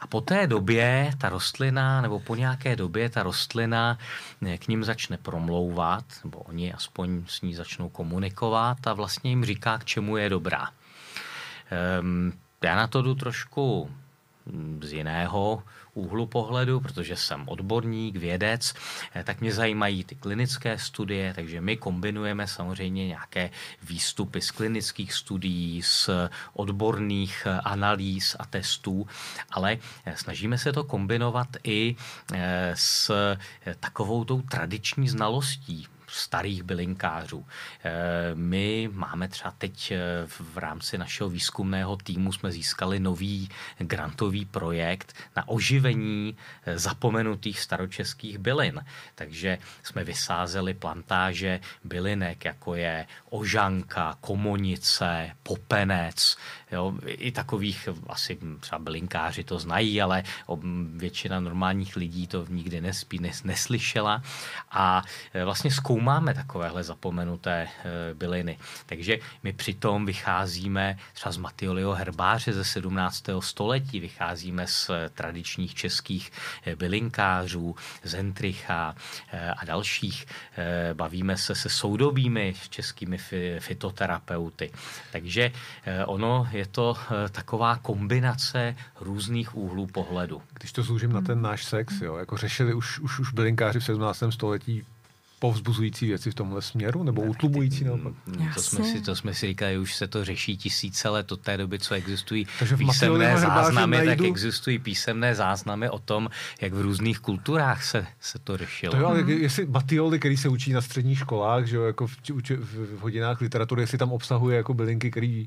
A 0.00 0.06
po 0.06 0.20
té 0.20 0.46
době 0.46 1.12
ta 1.18 1.28
rostlina, 1.28 2.00
nebo 2.00 2.20
po 2.20 2.34
nějaké 2.34 2.76
době 2.76 3.10
ta 3.10 3.22
rostlina 3.22 3.98
eh, 4.46 4.58
k 4.58 4.68
ním 4.68 4.84
začne 4.84 5.16
promlouvat, 5.16 6.04
nebo 6.24 6.38
oni 6.38 6.72
aspoň 6.72 7.24
s 7.26 7.42
ní 7.42 7.54
začnou 7.54 7.88
komunikovat 7.88 8.86
a 8.86 8.92
vlastně 8.92 9.30
jim 9.30 9.44
říká, 9.44 9.78
k 9.78 9.84
čemu 9.84 10.16
je 10.16 10.28
dobrá. 10.28 10.68
Um, 12.00 12.32
já 12.64 12.76
na 12.76 12.86
to 12.86 13.02
jdu 13.02 13.14
trošku 13.14 13.90
hm, 14.46 14.80
z 14.82 14.92
jiného 14.92 15.62
úhlu 15.96 16.26
pohledu, 16.26 16.80
protože 16.80 17.16
jsem 17.16 17.48
odborník, 17.48 18.16
vědec, 18.16 18.74
eh, 19.14 19.24
tak 19.24 19.40
mě 19.40 19.52
zajímají 19.52 20.04
ty 20.04 20.14
klinické 20.14 20.78
studie, 20.78 21.34
takže 21.34 21.60
my 21.60 21.76
kombinujeme 21.76 22.46
samozřejmě 22.46 23.06
nějaké 23.06 23.50
výstupy 23.82 24.40
z 24.40 24.50
klinických 24.50 25.12
studií, 25.12 25.82
z 25.82 26.10
odborných 26.52 27.46
eh, 27.46 27.60
analýz 27.64 28.36
a 28.38 28.46
testů, 28.46 29.06
ale 29.50 29.78
eh, 30.06 30.16
snažíme 30.16 30.58
se 30.58 30.72
to 30.72 30.84
kombinovat 30.84 31.48
i 31.64 31.96
s 32.74 33.10
takovou 33.80 34.24
tou 34.24 34.42
tradiční 34.42 35.08
znalostí 35.08 35.86
starých 36.08 36.62
bylinkářů. 36.62 37.46
Eh, 37.84 37.90
my 38.34 38.88
máme 38.92 39.28
třeba 39.28 39.50
teď 39.58 39.90
eh, 39.90 39.98
v 40.26 40.58
rámci 40.58 40.98
našeho 40.98 41.30
výzkumného 41.30 41.96
týmu 41.96 42.32
jsme 42.32 42.52
získali 42.52 43.00
nový 43.00 43.48
grantový 43.78 44.44
projekt 44.44 45.16
na 45.36 45.48
oživení 45.48 46.36
eh, 46.66 46.78
zapomenutých 46.78 47.60
staročeských 47.60 48.38
bylin. 48.38 48.84
Takže 49.14 49.58
jsme 49.82 50.04
vysázeli 50.04 50.74
plantáže 50.74 51.60
bylinek, 51.84 52.44
jako 52.44 52.74
je 52.74 53.06
ožanka, 53.30 54.16
komonice, 54.20 55.30
popenec, 55.42 56.36
jo, 56.72 56.94
i 57.06 57.32
takových 57.32 57.88
asi 58.06 58.38
třeba 58.60 58.78
bylinkáři 58.78 59.44
to 59.44 59.58
znají, 59.58 60.02
ale 60.02 60.22
většina 60.96 61.40
normálních 61.40 61.96
lidí 61.96 62.26
to 62.26 62.46
nikdy 62.48 62.80
nespí, 62.80 63.18
nes, 63.18 63.44
neslyšela 63.44 64.22
a 64.70 65.02
vlastně 65.44 65.70
zkoumáme 65.70 66.26
máme 66.26 66.34
takovéhle 66.34 66.82
zapomenuté 66.82 67.68
eh, 67.68 68.14
byliny. 68.14 68.58
Takže 68.86 69.18
my 69.42 69.52
přitom 69.52 70.06
vycházíme 70.06 70.98
třeba 71.12 71.32
z 71.32 71.36
Matioliho 71.36 71.94
herbáře 71.94 72.52
ze 72.52 72.64
17. 72.64 73.24
století, 73.40 74.00
vycházíme 74.00 74.66
z 74.66 74.90
tradičních 75.14 75.74
českých 75.74 76.32
eh, 76.66 76.76
bylinkářů, 76.76 77.76
z 78.02 78.14
Entricha 78.14 78.94
a 79.56 79.64
dalších. 79.64 80.26
Bavíme 80.94 81.36
se 81.36 81.54
se 81.54 81.68
soudobými 81.68 82.54
českými 82.70 83.18
fitoterapeuty. 83.58 84.70
Takže 85.12 85.52
ono 86.06 86.48
je 86.56 86.66
to 86.66 86.96
taková 87.32 87.76
kombinace 87.76 88.76
různých 89.00 89.56
úhlů 89.56 89.86
pohledu. 89.86 90.42
Když 90.58 90.72
to 90.72 90.82
zúžím 90.82 91.12
na 91.12 91.20
ten 91.20 91.42
náš 91.42 91.64
sex, 91.64 92.00
jo, 92.00 92.16
jako 92.16 92.36
řešili 92.36 92.74
už, 92.74 92.98
už, 92.98 93.18
už 93.18 93.32
bylinkáři 93.32 93.80
v 93.80 93.84
17. 93.84 94.22
století 94.30 94.84
povzbuzující 95.38 96.06
věci 96.06 96.30
v 96.30 96.34
tomhle 96.34 96.62
směru, 96.62 97.02
nebo 97.02 97.22
utlumující 97.22 97.84
naopak? 97.84 98.12
To 98.54 98.62
jsme, 98.62 98.84
si, 98.84 99.00
to 99.00 99.16
jsme 99.16 99.34
si 99.34 99.46
říkali, 99.46 99.78
už 99.78 99.94
se 99.94 100.06
to 100.06 100.24
řeší 100.24 100.56
tisíce 100.56 101.08
let 101.08 101.32
od 101.32 101.40
té 101.40 101.56
doby, 101.56 101.78
co 101.78 101.94
existují 101.94 102.46
Takže 102.58 102.76
písemné 102.76 103.38
záznamy, 103.38 103.96
najdu... 103.96 104.24
tak 104.24 104.30
existují 104.30 104.78
písemné 104.78 105.34
záznamy 105.34 105.90
o 105.90 105.98
tom, 105.98 106.30
jak 106.60 106.72
v 106.72 106.80
různých 106.80 107.18
kulturách 107.18 107.84
se, 107.84 108.06
se 108.20 108.38
to 108.38 108.56
řešilo. 108.56 108.92
To 108.92 108.98
jo, 108.98 109.06
ale 109.06 109.32
jestli 109.32 109.66
Batioli, 109.66 110.18
který 110.18 110.36
se 110.36 110.48
učí 110.48 110.72
na 110.72 110.80
středních 110.80 111.18
školách, 111.18 111.66
že 111.66 111.76
jo, 111.76 111.82
jako 111.82 112.06
v, 112.06 112.16
v, 112.30 112.96
v 112.96 113.00
hodinách 113.00 113.40
literatury, 113.40 113.82
jestli 113.82 113.98
tam 113.98 114.12
obsahuje 114.12 114.56
jako 114.56 114.74
bylinky, 114.74 115.10
který 115.10 115.46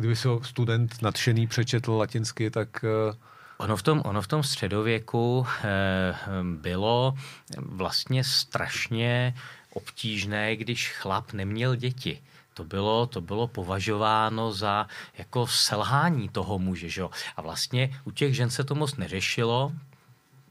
kdyby 0.00 0.16
se 0.16 0.28
student 0.42 1.02
nadšený 1.02 1.46
přečetl 1.46 1.92
latinsky, 1.92 2.50
tak 2.50 2.84
uh, 3.08 3.14
Ono 3.60 3.76
v 3.76 3.82
tom, 3.82 4.02
ono 4.04 4.22
v 4.22 4.26
tom 4.26 4.42
středověku 4.42 5.46
eh, 5.64 6.14
bylo 6.42 7.14
vlastně 7.58 8.24
strašně 8.24 9.34
obtížné, 9.72 10.56
když 10.56 10.92
chlap 10.92 11.32
neměl 11.32 11.76
děti. 11.76 12.22
To 12.54 12.64
bylo, 12.64 13.06
to 13.06 13.20
bylo 13.20 13.46
považováno 13.46 14.52
za 14.52 14.86
jako 15.18 15.46
selhání 15.46 16.28
toho 16.28 16.58
muže. 16.58 16.88
Že? 16.88 17.02
A 17.36 17.42
vlastně 17.42 18.00
u 18.04 18.10
těch 18.10 18.34
žen 18.34 18.50
se 18.50 18.64
to 18.64 18.74
moc 18.74 18.96
neřešilo, 18.96 19.72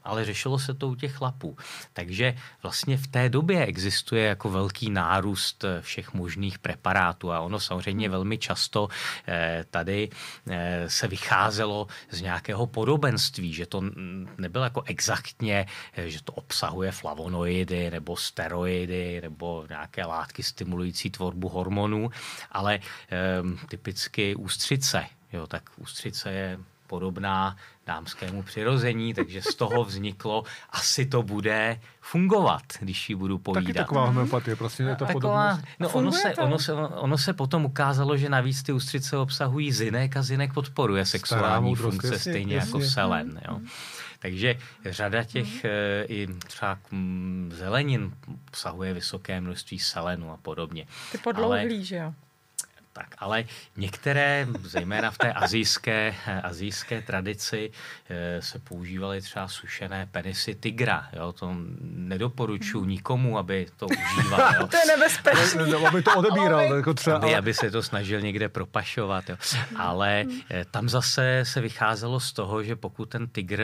ale 0.04 0.24
řešilo 0.24 0.58
se 0.58 0.74
to 0.74 0.88
u 0.88 0.94
těch 0.94 1.12
chlapů. 1.12 1.56
Takže 1.92 2.34
vlastně 2.62 2.96
v 2.96 3.06
té 3.06 3.28
době 3.28 3.66
existuje 3.66 4.24
jako 4.24 4.50
velký 4.50 4.90
nárůst 4.90 5.64
eh, 5.64 5.82
všech 5.82 6.14
možných 6.14 6.58
preparátů 6.58 7.32
a 7.32 7.40
ono 7.40 7.60
samozřejmě 7.60 8.06
hmm. 8.06 8.12
velmi 8.12 8.38
často 8.38 8.88
eh, 9.28 9.64
tady 9.70 10.10
eh, 10.50 10.84
se 10.90 11.08
vycházelo 11.08 11.86
z 12.10 12.20
nějakého 12.20 12.66
podobenství, 12.66 13.52
že 13.52 13.66
to 13.66 13.82
nebylo 14.38 14.64
jako 14.64 14.82
exaktně, 14.86 15.66
že 15.96 16.22
to 16.22 16.32
obsahuje 16.32 16.92
flavonoidy 16.92 17.90
nebo 17.90 18.16
steroidy 18.16 19.20
nebo 19.20 19.66
nějaké 19.68 20.04
látky 20.04 20.42
stimulující 20.42 21.10
tvorbu 21.10 21.48
hormonů, 21.48 22.10
ale 22.52 22.80
typicky 23.68 24.34
ústřice. 24.34 25.06
Jo, 25.32 25.46
tak 25.46 25.70
ústřice 25.76 26.32
je 26.32 26.58
podobná 26.86 27.56
dámskému 27.86 28.42
přirození, 28.42 29.14
takže 29.14 29.42
z 29.42 29.54
toho 29.54 29.84
vzniklo, 29.84 30.44
asi 30.70 31.06
to 31.06 31.22
bude 31.22 31.80
fungovat, 32.00 32.62
když 32.80 33.10
ji 33.10 33.16
budu 33.16 33.38
povídat. 33.38 33.64
Taky 33.64 33.74
taková 33.74 34.06
homeopatie, 34.06 34.56
prostě 34.56 34.82
je 34.82 34.96
to 34.96 35.06
podobná. 35.06 35.62
No 35.80 35.88
ono 35.88 36.12
se, 36.12 36.34
ono, 36.34 36.58
se, 36.58 36.72
ono 36.74 37.18
se 37.18 37.32
potom 37.32 37.64
ukázalo, 37.64 38.16
že 38.16 38.28
navíc 38.28 38.62
ty 38.62 38.72
ústřice 38.72 39.16
obsahují 39.16 39.72
zinek 39.72 40.16
a 40.16 40.22
zinek 40.22 40.52
podporuje 40.52 41.06
sexuální 41.06 41.76
Stará 41.76 41.90
funkce 41.90 42.06
jasně, 42.06 42.32
stejně 42.32 42.56
jasně. 42.56 42.80
jako 42.80 42.90
selen. 42.90 43.40
Jo. 43.48 43.60
Takže 44.18 44.58
řada 44.84 45.24
těch 45.24 45.64
mm. 45.64 45.70
i 46.08 46.26
třeba 46.46 46.78
mm, 46.90 47.52
zelenin 47.54 48.12
obsahuje 48.48 48.94
vysoké 48.94 49.40
množství 49.40 49.78
selenu 49.78 50.30
a 50.32 50.36
podobně. 50.36 50.86
Ty 51.12 51.18
podlouhlý, 51.18 51.60
Ale, 51.60 51.84
že 51.84 51.96
jo? 51.96 52.14
Tak, 52.92 53.14
ale 53.18 53.44
některé, 53.76 54.46
zejména 54.62 55.10
v 55.10 55.18
té 55.18 55.32
azijské, 55.32 56.14
azijské 56.42 57.02
tradici, 57.02 57.70
eh, 58.08 58.42
se 58.42 58.58
používaly 58.58 59.22
třeba 59.22 59.48
sušené 59.48 60.08
penisy 60.10 60.54
tygra. 60.54 61.08
Jo? 61.12 61.32
To 61.32 61.54
nedoporučuji 61.80 62.84
nikomu, 62.84 63.38
aby 63.38 63.66
to 63.76 63.86
užíval. 64.18 64.54
Jo? 64.54 64.66
to 64.66 64.76
je 64.76 64.86
nebezpečné. 64.86 65.62
aby 65.88 66.02
to 66.02 66.16
odebíral. 66.16 66.60
jako 66.60 66.94
třeba, 66.94 67.16
aby, 67.16 67.26
ale... 67.26 67.36
aby 67.36 67.54
se 67.54 67.70
to 67.70 67.82
snažil 67.82 68.20
někde 68.20 68.48
propašovat. 68.48 69.28
Jo? 69.28 69.36
Ale 69.76 70.24
eh, 70.50 70.64
tam 70.70 70.88
zase 70.88 71.40
se 71.46 71.60
vycházelo 71.60 72.20
z 72.20 72.32
toho, 72.32 72.62
že 72.62 72.76
pokud 72.76 73.06
ten 73.06 73.26
tygr 73.26 73.62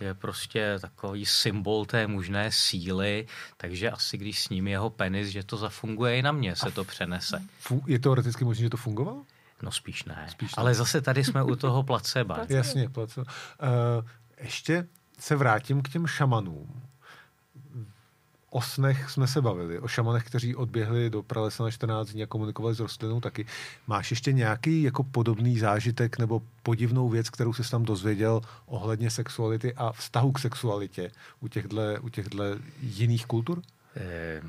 je 0.00 0.14
prostě 0.14 0.78
takový 0.80 1.26
symbol 1.26 1.86
té 1.86 2.06
možné 2.06 2.52
síly, 2.52 3.26
takže 3.56 3.90
asi 3.90 4.18
když 4.18 4.40
s 4.42 4.48
ním 4.48 4.68
jeho 4.68 4.90
penis, 4.90 5.28
že 5.28 5.42
to 5.42 5.56
zafunguje 5.56 6.18
i 6.18 6.22
na 6.22 6.32
mě, 6.32 6.56
se 6.56 6.70
to 6.70 6.84
přenese. 6.84 7.42
Je 7.86 7.98
teoreticky 7.98 8.44
možné, 8.44 8.57
že 8.62 8.70
to 8.70 8.76
fungovalo? 8.76 9.22
No 9.62 9.72
spíš 9.72 10.04
ne. 10.04 10.26
Spíš 10.30 10.56
ne. 10.56 10.60
Ale 10.60 10.74
zase 10.74 11.00
tady 11.00 11.24
jsme 11.24 11.42
u 11.42 11.56
toho 11.56 11.82
placeba. 11.82 12.38
Jasně, 12.48 12.88
placebo. 12.88 13.26
Uh, 13.26 14.08
ještě 14.40 14.86
se 15.18 15.36
vrátím 15.36 15.82
k 15.82 15.88
těm 15.88 16.06
šamanům. 16.06 16.82
O 18.50 18.62
snech 18.62 19.10
jsme 19.10 19.26
se 19.26 19.42
bavili, 19.42 19.78
o 19.78 19.88
šamanech, 19.88 20.24
kteří 20.24 20.56
odběhli 20.56 21.10
do 21.10 21.22
pralesa 21.22 21.64
na 21.64 21.70
14 21.70 22.08
dní 22.08 22.22
a 22.22 22.26
komunikovali 22.26 22.74
s 22.74 22.80
rostlinou 22.80 23.20
taky. 23.20 23.46
Máš 23.86 24.10
ještě 24.10 24.32
nějaký 24.32 24.82
jako 24.82 25.02
podobný 25.02 25.58
zážitek 25.58 26.18
nebo 26.18 26.42
podivnou 26.62 27.08
věc, 27.08 27.30
kterou 27.30 27.52
jsi 27.52 27.70
tam 27.70 27.84
dozvěděl 27.84 28.40
ohledně 28.66 29.10
sexuality 29.10 29.74
a 29.74 29.92
vztahu 29.92 30.32
k 30.32 30.38
sexualitě 30.38 31.10
u 31.40 31.48
těchto, 31.48 31.76
u 32.00 32.08
těchto 32.08 32.44
jiných 32.80 33.26
kultur? 33.26 33.62
Eh, 34.00 34.40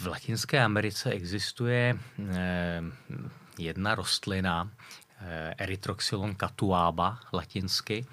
v 0.00 0.06
Latinské 0.06 0.64
Americe 0.64 1.10
existuje 1.10 1.98
eh, 2.34 2.82
jedna 3.58 3.94
rostlina, 3.94 4.70
eh, 5.20 5.54
Erythroxylon 5.58 6.36
catuaba 6.36 7.20
latinsky. 7.32 8.06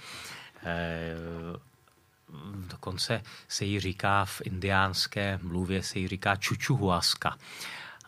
Dokonce 2.68 3.22
se 3.48 3.66
jí 3.66 3.80
říká 3.80 4.26
v 4.26 4.42
indiánské 4.46 5.40
mluvě, 5.42 5.84
se 5.84 6.00
jí 6.00 6.08
říká 6.08 6.36
čučuhuaska. 6.36 7.38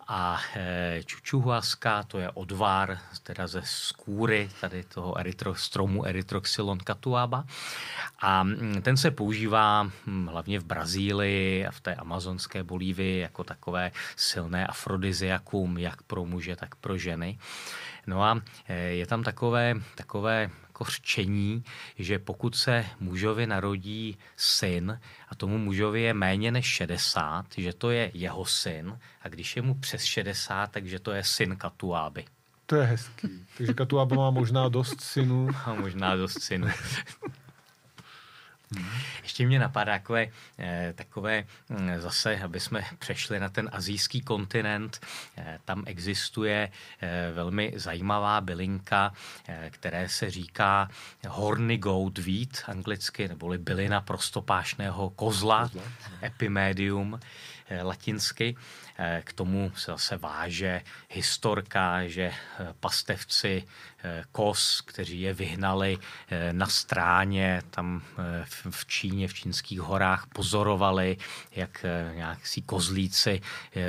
A 0.08 0.40
e, 0.56 1.04
čučuhuaska, 1.06 2.04
to 2.04 2.20
je 2.20 2.30
odvar 2.30 2.98
teda 3.24 3.48
ze 3.48 3.62
skůry 3.66 4.50
tady 4.62 4.84
toho 4.84 5.18
erytro, 5.18 5.56
stromu 5.56 6.06
Erythroxylon 6.06 6.80
catuaba. 6.80 7.46
A 8.20 8.44
mm, 8.44 8.82
ten 8.82 8.98
se 8.98 9.12
používá 9.12 9.84
hm, 10.06 10.28
hlavně 10.28 10.60
v 10.60 10.64
Brazílii 10.66 11.66
a 11.68 11.72
v 11.72 11.82
té 11.82 11.96
amazonské 11.96 12.64
Bolívii 12.64 13.20
jako 13.20 13.44
takové 13.44 13.92
silné 14.16 14.68
afrodiziakum, 14.68 15.78
jak 15.78 16.04
pro 16.04 16.26
muže, 16.26 16.56
tak 16.56 16.76
pro 16.76 16.98
ženy. 16.98 17.38
No 18.08 18.24
a 18.24 18.42
e, 18.68 18.76
je 18.76 19.06
tam 19.06 19.24
takové, 19.24 19.74
takové 19.96 20.50
jako 20.68 20.84
řčení, 20.84 21.64
že 22.00 22.20
pokud 22.20 22.56
se 22.56 22.86
mužovi 23.00 23.48
narodí 23.48 24.18
syn 24.38 25.00
a 25.30 25.36
tomu 25.36 25.58
mužovi 25.58 26.02
je 26.02 26.14
méně 26.14 26.52
než 26.52 26.66
60, 26.66 27.46
že 27.58 27.74
to 27.74 27.92
je 27.92 28.12
jeho 28.14 28.46
syn 28.46 29.00
a 29.22 29.28
když 29.28 29.56
je 29.56 29.62
mu 29.62 29.74
přes 29.74 30.04
60, 30.04 30.72
takže 30.72 31.00
to 31.00 31.12
je 31.12 31.24
syn 31.24 31.56
Katuáby. 31.56 32.26
To 32.66 32.76
je 32.76 32.84
hezký. 32.84 33.46
Takže 33.58 33.74
Katuába 33.74 34.16
má 34.16 34.30
možná 34.30 34.70
dost 34.70 35.02
synů. 35.02 35.48
A 35.66 35.74
možná 35.74 36.16
dost 36.16 36.42
synů. 36.42 36.68
Ještě 39.24 39.48
mě 39.48 39.60
napadá 39.60 39.94
takové, 39.94 40.28
eh, 40.60 40.94
takové 40.96 41.44
hm, 41.70 41.90
zase, 41.98 42.40
aby 42.42 42.60
jsme 42.60 42.86
přešli 43.00 43.40
na 43.40 43.50
ten 43.50 43.70
azijský 43.72 44.22
kontinent. 44.22 45.00
Eh, 45.38 45.60
tam 45.66 45.84
existuje 45.86 46.72
eh, 47.02 47.32
velmi 47.34 47.74
zajímavá 47.76 48.42
bylinka, 48.42 49.14
které 49.70 50.10
se 50.10 50.32
říká 50.32 50.90
horny 51.28 51.78
goat 51.78 52.18
wheat 52.18 52.64
anglicky, 52.68 53.28
neboli 53.28 53.58
bylina 53.58 54.02
prostopášného 54.02 55.10
kozla, 55.10 55.70
epimedium 56.24 57.20
latinsky. 57.82 58.56
K 59.24 59.34
tomu 59.34 59.72
se 59.76 59.92
zase 59.92 60.18
váže 60.18 60.82
historka, 61.10 62.08
že 62.08 62.32
pastevci 62.80 63.64
kos, 64.32 64.82
kteří 64.82 65.22
je 65.22 65.34
vyhnali 65.34 65.98
na 66.52 66.68
stráně 66.68 67.62
tam 67.70 68.02
v 68.70 68.86
Číně, 68.86 69.28
v 69.28 69.34
čínských 69.34 69.80
horách 69.80 70.28
pozorovali, 70.34 71.18
jak 71.52 71.86
nějaký 72.14 72.62
kozlíci 72.62 73.42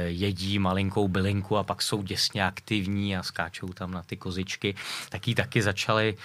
jedí 0.07 0.59
malinkou 0.59 1.09
bylinku 1.09 1.57
a 1.57 1.65
pak 1.65 1.83
jsou 1.83 2.03
děsně 2.03 2.47
aktivní 2.47 3.17
a 3.17 3.23
skáčou 3.23 3.69
tam 3.69 3.91
na 3.91 4.03
ty 4.03 4.17
kozičky, 4.17 4.75
tak 5.09 5.29
ji 5.29 5.35
taky 5.35 5.63
začali 5.63 6.17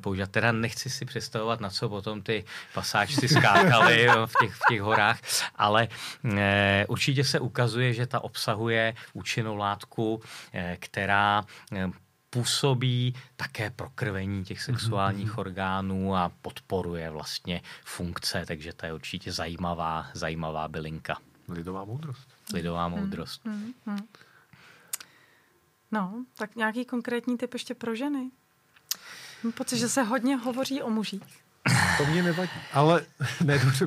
používat. 0.00 0.30
Teda 0.30 0.52
nechci 0.52 0.90
si 0.90 1.04
představovat, 1.04 1.60
na 1.60 1.70
co 1.70 1.88
potom 1.88 2.22
ty 2.22 2.44
pasáčci 2.74 3.28
skákali 3.28 4.06
v 4.26 4.32
těch, 4.40 4.54
v 4.54 4.60
těch 4.68 4.80
horách, 4.80 5.20
ale 5.56 5.88
určitě 6.88 7.24
se 7.24 7.40
ukazuje, 7.40 7.92
že 7.92 8.06
ta 8.06 8.24
obsahuje 8.24 8.94
účinnou 9.12 9.56
látku, 9.56 10.22
která 10.78 11.44
působí 12.36 13.14
také 13.36 13.70
prokrvení 13.70 14.44
těch 14.44 14.62
sexuálních 14.62 15.30
mm-hmm. 15.30 15.40
orgánů 15.40 16.16
a 16.16 16.32
podporuje 16.42 17.10
vlastně 17.10 17.62
funkce, 17.84 18.44
takže 18.46 18.72
to 18.72 18.86
je 18.86 18.92
určitě 18.94 19.32
zajímavá, 19.32 20.06
zajímavá 20.14 20.68
bylinka. 20.68 21.18
Lidová 21.48 21.84
moudrost. 21.84 22.28
Lidová 22.52 22.88
moudrost. 22.88 23.44
Mm-hmm. 23.46 24.02
No, 25.92 26.24
tak 26.38 26.56
nějaký 26.56 26.84
konkrétní 26.84 27.38
typ 27.38 27.52
ještě 27.52 27.74
pro 27.74 27.94
ženy? 27.94 28.30
Mám 29.42 29.52
pocit, 29.52 29.78
že 29.78 29.88
se 29.88 30.02
hodně 30.02 30.36
hovoří 30.36 30.82
o 30.82 30.90
mužích. 30.90 31.22
To 31.98 32.06
mě 32.06 32.22
nevadí, 32.22 32.60
ale 32.72 33.06
ne, 33.44 33.58
dobře, 33.58 33.86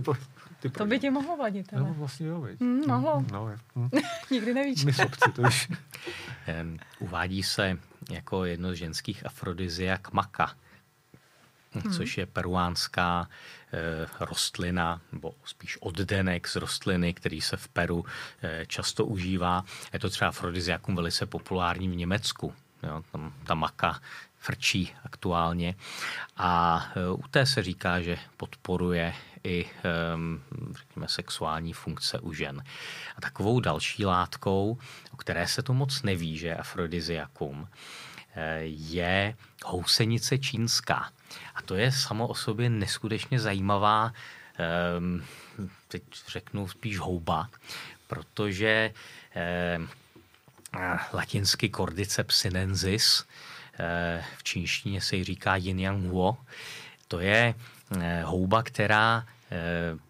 ty 0.60 0.70
to 0.70 0.86
by 0.86 1.00
ti 1.00 1.10
mohlo 1.10 1.38
vadit, 1.38 1.74
ale. 1.74 1.82
No, 1.82 1.94
vlastně 1.94 2.28
jo, 2.28 2.42
veď. 2.42 2.60
Mm, 2.60 2.88
mohlo. 2.88 3.26
No, 3.32 3.52
mm. 3.76 3.90
Nikdy 4.32 4.54
nevíš. 4.54 4.86
My 4.86 4.94
sobci, 4.94 5.32
to 5.32 5.42
už. 5.42 5.72
Uvádí 7.00 7.44
se 7.44 7.78
jako 8.10 8.46
jedno 8.46 8.72
z 8.72 8.76
ženských 8.76 9.26
afrodiziak 9.26 10.14
maka, 10.14 10.54
hmm. 11.72 11.94
což 11.94 12.18
je 12.18 12.26
peruánská 12.26 13.30
e, 13.74 14.26
rostlina, 14.26 15.02
nebo 15.12 15.36
spíš 15.46 15.78
oddenek 15.78 16.48
z 16.48 16.56
rostliny, 16.56 17.14
který 17.14 17.42
se 17.42 17.58
v 17.58 17.68
Peru 17.68 18.06
e, 18.42 18.66
často 18.66 19.06
užívá. 19.06 19.66
Je 19.94 20.00
to 20.00 20.10
třeba 20.10 20.28
afrodiziakum 20.28 20.96
velice 20.96 21.26
populární 21.26 21.88
v 21.90 21.96
Německu. 21.96 22.54
Jo, 22.84 23.04
tam 23.12 23.34
ta 23.44 23.56
maka 23.56 24.00
frčí 24.38 24.94
aktuálně. 25.04 25.76
A 26.38 26.84
e, 26.96 27.12
u 27.12 27.24
té 27.32 27.46
se 27.46 27.64
říká, 27.64 28.02
že 28.02 28.18
podporuje 28.38 29.14
i 29.44 29.66
řekněme, 30.72 31.08
sexuální 31.08 31.74
funkce 31.74 32.20
u 32.20 32.34
žen. 32.34 32.64
A 33.16 33.22
takovou 33.22 33.60
další 33.60 34.06
látkou, 34.06 34.78
o 35.12 35.18
které 35.18 35.48
se 35.48 35.64
to 35.64 35.74
moc 35.74 36.04
neví, 36.04 36.38
že 36.38 36.56
afrodiziakum, 36.56 37.68
e, 38.36 38.60
je 38.64 39.36
housenice 39.66 40.38
čínská. 40.38 41.12
A 41.56 41.62
to 41.62 41.76
je 41.76 41.92
samo 41.92 42.28
o 42.28 42.36
sobě 42.36 42.70
neskutečně 42.70 43.40
zajímavá, 43.40 44.14
teď 45.88 46.04
řeknu 46.28 46.68
spíš 46.68 47.00
houba, 47.00 47.50
protože 48.08 48.94
latinsky 51.14 51.70
Cordyceps 51.70 52.36
sinensis, 52.36 53.26
Eh, 53.80 54.24
v 54.38 54.44
čínštině 54.44 55.02
se 55.02 55.16
jí 55.16 55.24
říká 55.24 55.56
yin 55.56 55.80
yang 55.80 56.12
huo. 56.12 56.38
To 57.08 57.20
je 57.20 57.56
eh, 57.56 57.79
houba, 58.24 58.64
která 58.64 59.26
eh, 59.52 59.58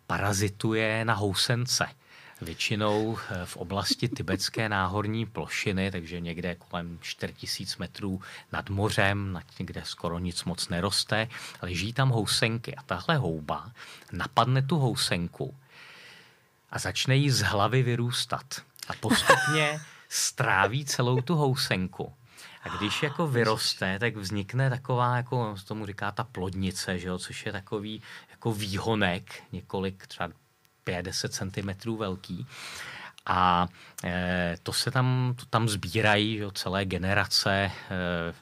parazituje 0.08 1.06
na 1.06 1.14
housence. 1.14 1.88
Většinou 2.42 3.18
v 3.46 3.58
oblasti 3.58 4.10
tibetské 4.10 4.70
náhorní 4.70 5.26
plošiny, 5.26 5.92
takže 5.92 6.20
někde 6.20 6.56
kolem 6.56 6.98
4000 7.02 7.80
metrů 7.80 8.22
nad 8.52 8.70
mořem, 8.70 9.42
kde 9.58 9.82
skoro 9.86 10.20
nic 10.20 10.44
moc 10.44 10.70
neroste, 10.70 11.28
leží 11.62 11.94
tam 11.94 12.10
housenky. 12.10 12.76
A 12.76 12.84
tahle 12.84 13.18
houba 13.18 13.72
napadne 14.12 14.62
tu 14.62 14.78
housenku 14.78 15.56
a 16.72 16.80
začne 16.80 17.16
jí 17.16 17.30
z 17.30 17.42
hlavy 17.42 17.84
vyrůstat. 17.84 18.62
A 18.88 18.94
postupně 19.00 19.80
stráví 20.10 20.86
celou 20.86 21.22
tu 21.22 21.36
housenku. 21.36 22.14
A 22.70 22.78
když 22.78 23.04
jako 23.04 23.28
vyroste, 23.28 24.00
tak 24.00 24.16
vznikne 24.16 24.70
taková, 24.70 25.18
jako 25.18 25.56
tomu 25.68 25.86
říká 25.86 26.12
ta 26.12 26.24
plodnice, 26.24 27.00
že 27.00 27.08
jo, 27.08 27.18
což 27.18 27.46
je 27.46 27.52
takový 27.52 28.02
jako 28.30 28.54
výhonek, 28.54 29.44
několik 29.52 30.08
třeba 30.08 30.30
50 30.84 31.34
cm 31.34 31.98
velký. 31.98 32.48
A 33.26 33.68
e, 34.04 34.58
to 34.64 34.74
se 34.74 34.92
tam, 34.92 35.34
to 35.36 35.46
tam 35.46 35.70
sbírají, 35.70 36.38
že 36.38 36.52
celé 36.54 36.86
generace 36.86 37.52
e, 37.52 37.72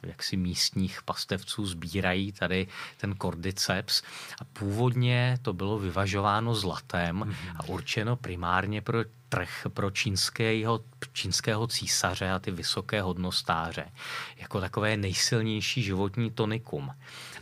jaksi 0.04 0.38
místních 0.38 1.04
pastevců 1.04 1.66
sbírají 1.66 2.32
tady 2.32 2.68
ten 2.98 3.16
kordyceps. 3.16 4.02
A 4.42 4.44
původně 4.44 5.38
to 5.42 5.54
bylo 5.54 5.80
vyvažováno 5.80 6.56
zlatem 6.56 7.20
mm-hmm. 7.20 7.56
a 7.58 7.64
určeno 7.64 8.16
primárně 8.16 8.82
pro 8.82 9.00
trh 9.30 9.68
pro 9.74 9.92
čínského, 9.92 10.80
čínského 11.14 11.68
císaře 11.68 12.32
a 12.32 12.40
ty 12.40 12.52
vysoké 12.52 13.02
hodnostáře 13.02 13.92
jako 14.38 14.62
takové 14.62 14.98
nejsilnější 14.98 15.84
životní 15.84 16.32
tonikum. 16.32 16.92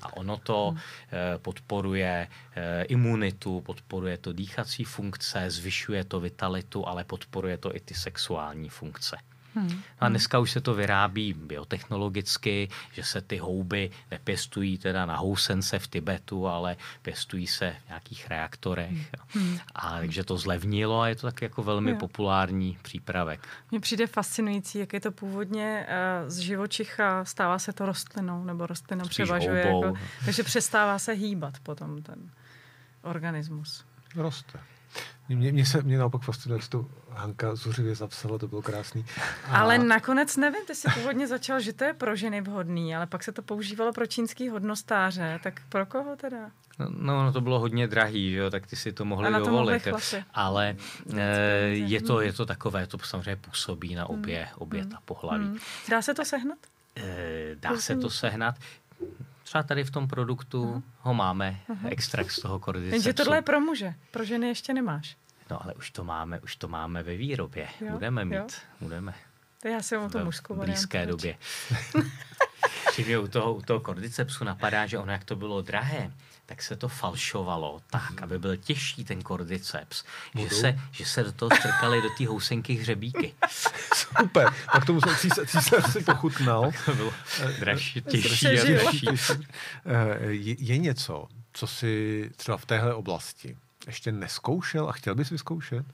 A 0.01 0.17
ono 0.17 0.37
to 0.37 0.69
hmm. 0.69 0.79
podporuje 1.37 2.27
eh, 2.55 2.83
imunitu, 2.83 3.61
podporuje 3.61 4.17
to 4.17 4.33
dýchací 4.33 4.83
funkce, 4.83 5.51
zvyšuje 5.51 6.03
to 6.03 6.19
vitalitu, 6.19 6.87
ale 6.87 7.03
podporuje 7.03 7.57
to 7.57 7.75
i 7.75 7.79
ty 7.79 7.93
sexuální 7.93 8.69
funkce. 8.69 9.17
Hmm. 9.55 9.81
A 9.99 10.09
dneska 10.09 10.39
už 10.39 10.51
se 10.51 10.61
to 10.61 10.73
vyrábí 10.73 11.33
biotechnologicky, 11.33 12.69
že 12.93 13.03
se 13.03 13.21
ty 13.21 13.37
houby 13.37 13.91
nepěstují 14.11 14.77
teda 14.77 15.05
na 15.05 15.17
housence 15.17 15.79
v 15.79 15.87
Tibetu, 15.87 16.47
ale 16.47 16.77
pěstují 17.01 17.47
se 17.47 17.75
v 17.85 17.87
nějakých 17.87 18.27
reaktorech. 18.27 19.13
Hmm. 19.27 19.59
A 19.75 19.97
takže 19.97 20.23
to 20.23 20.37
zlevnilo 20.37 21.01
a 21.01 21.07
je 21.07 21.15
to 21.15 21.27
tak 21.27 21.41
jako 21.41 21.63
velmi 21.63 21.91
jo. 21.91 21.97
populární 21.97 22.77
přípravek. 22.81 23.47
Mně 23.71 23.79
přijde 23.79 24.07
fascinující, 24.07 24.79
jak 24.79 24.93
je 24.93 24.99
to 24.99 25.11
původně 25.11 25.87
uh, 26.23 26.29
z 26.29 26.37
živočicha, 26.37 27.25
stává 27.25 27.59
se 27.59 27.73
to 27.73 27.85
rostlinou, 27.85 28.43
nebo 28.43 28.67
rostlina 28.67 29.05
Spíš 29.05 29.15
převažuje. 29.15 29.65
Jako, 29.65 29.93
takže 30.25 30.43
přestává 30.43 30.99
se 30.99 31.13
hýbat 31.13 31.59
potom 31.59 32.01
ten 32.01 32.31
organismus. 33.01 33.85
Roste. 34.15 34.59
Mě, 35.29 35.51
mě, 35.51 35.65
se, 35.65 35.81
mě 35.81 35.97
naopak 35.97 36.21
fascinuje, 36.21 36.59
jak 36.61 36.69
to 36.69 36.85
Hanka 37.09 37.55
zuřivě 37.55 37.95
zapsala, 37.95 38.37
to 38.37 38.47
bylo 38.47 38.61
krásný. 38.61 39.05
A... 39.47 39.57
Ale 39.57 39.77
nakonec 39.77 40.37
nevím, 40.37 40.65
ty 40.65 40.75
jsi 40.75 40.87
původně 40.93 41.27
začal, 41.27 41.59
že 41.59 41.73
to 41.73 41.83
je 41.83 41.93
pro 41.93 42.15
ženy 42.15 42.41
vhodný, 42.41 42.95
ale 42.95 43.07
pak 43.07 43.23
se 43.23 43.31
to 43.31 43.41
používalo 43.41 43.93
pro 43.93 44.05
čínský 44.05 44.49
hodnostáře, 44.49 45.39
tak 45.43 45.61
pro 45.69 45.85
koho 45.85 46.15
teda? 46.15 46.51
No, 46.79 47.23
no, 47.23 47.33
to 47.33 47.41
bylo 47.41 47.59
hodně 47.59 47.87
drahý, 47.87 48.31
že 48.31 48.37
jo, 48.37 48.49
tak 48.49 48.67
ty 48.67 48.75
si 48.75 48.93
to 48.93 49.05
mohli 49.05 49.31
to 49.31 49.39
dovolit. 49.39 49.87
Ale 50.33 50.75
e, 51.17 51.21
je, 51.67 52.01
to, 52.01 52.21
je 52.21 52.33
to 52.33 52.45
takové, 52.45 52.87
to 52.87 52.97
samozřejmě 52.97 53.35
působí 53.35 53.95
na 53.95 54.09
obě, 54.09 54.39
hmm. 54.39 54.55
obě 54.57 54.81
hmm. 54.81 54.91
ta 54.91 54.97
pohlaví. 55.05 55.45
Hmm. 55.45 55.57
Dá 55.89 56.01
se 56.01 56.13
to 56.13 56.25
sehnat? 56.25 56.57
E, 56.95 57.55
dá 57.55 57.77
se 57.77 57.95
to 57.95 58.09
sehnat. 58.09 58.55
Třeba 59.45 59.63
tady 59.63 59.83
v 59.83 59.91
tom 59.91 60.07
produktu 60.07 60.65
uh-huh. 60.65 60.81
ho 60.99 61.13
máme, 61.13 61.59
uh-huh. 61.69 61.87
extrakt 61.91 62.31
z 62.31 62.39
toho 62.39 62.59
kordycepsu. 62.59 62.95
Jenže 62.95 63.13
tohle 63.13 63.37
je 63.37 63.41
pro 63.41 63.59
muže, 63.59 63.93
pro 64.11 64.23
ženy 64.23 64.47
ještě 64.47 64.73
nemáš. 64.73 65.17
No 65.49 65.63
ale 65.63 65.73
už 65.73 65.91
to 65.91 66.03
máme, 66.03 66.39
už 66.39 66.55
to 66.55 66.67
máme 66.67 67.03
ve 67.03 67.15
výrobě. 67.15 67.67
Jo, 67.81 67.91
budeme 67.91 68.25
mít, 68.25 68.35
jo. 68.35 68.47
budeme. 68.81 69.13
To 69.61 69.67
já 69.67 69.81
jsem 69.81 70.01
o 70.01 70.09
to 70.09 70.25
mužskou 70.25 70.55
V 70.55 70.57
blízké 70.57 71.05
době. 71.05 71.37
Přijde 72.91 73.19
u 73.19 73.27
toho, 73.27 73.53
u 73.53 73.61
toho 73.61 73.79
kordycepsu 73.79 74.43
napadá, 74.43 74.85
že 74.85 74.97
ono 74.97 75.11
jak 75.11 75.23
to 75.23 75.35
bylo 75.35 75.61
drahé, 75.61 76.11
tak 76.45 76.61
se 76.61 76.75
to 76.75 76.87
falšovalo 76.87 77.81
tak, 77.89 78.21
aby 78.21 78.39
byl 78.39 78.57
těžší 78.57 79.03
ten 79.05 79.21
kordyceps, 79.21 80.03
že 80.39 80.49
se, 80.49 80.79
že 80.91 81.05
se 81.05 81.23
do 81.23 81.31
toho 81.31 81.49
strkali 81.59 82.01
do 82.01 82.09
té 82.17 82.27
housenky 82.27 82.73
hřebíky. 82.73 83.33
Super, 83.93 84.53
tak 84.73 84.85
to 84.85 84.93
musel 84.93 85.15
císař 85.45 85.91
si 85.91 86.03
pochutnal. 86.03 86.71
to 86.85 86.95
bylo 86.95 87.13
dražší, 87.59 88.01
těžší 88.01 88.47
a 88.47 88.63
dražší. 88.63 89.07
Je, 90.27 90.55
je 90.59 90.77
něco, 90.77 91.27
co 91.53 91.67
si 91.67 92.31
třeba 92.35 92.57
v 92.57 92.65
téhle 92.65 92.93
oblasti 92.93 93.57
ještě 93.87 94.11
neskoušel 94.11 94.89
a 94.89 94.91
chtěl 94.91 95.15
bys 95.15 95.29
vyzkoušet? 95.29 95.85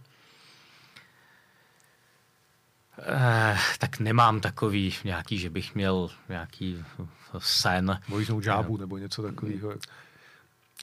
Eh, 3.00 3.58
tak 3.80 4.00
nemám 4.00 4.40
takový 4.40 4.94
nějaký, 5.04 5.38
že 5.38 5.50
bych 5.50 5.76
měl 5.76 6.10
nějaký 6.30 6.86
sen. 7.38 8.00
Možnou 8.08 8.42
žábu 8.42 8.78
nebo 8.78 8.98
něco 8.98 9.24
takového. 9.24 9.74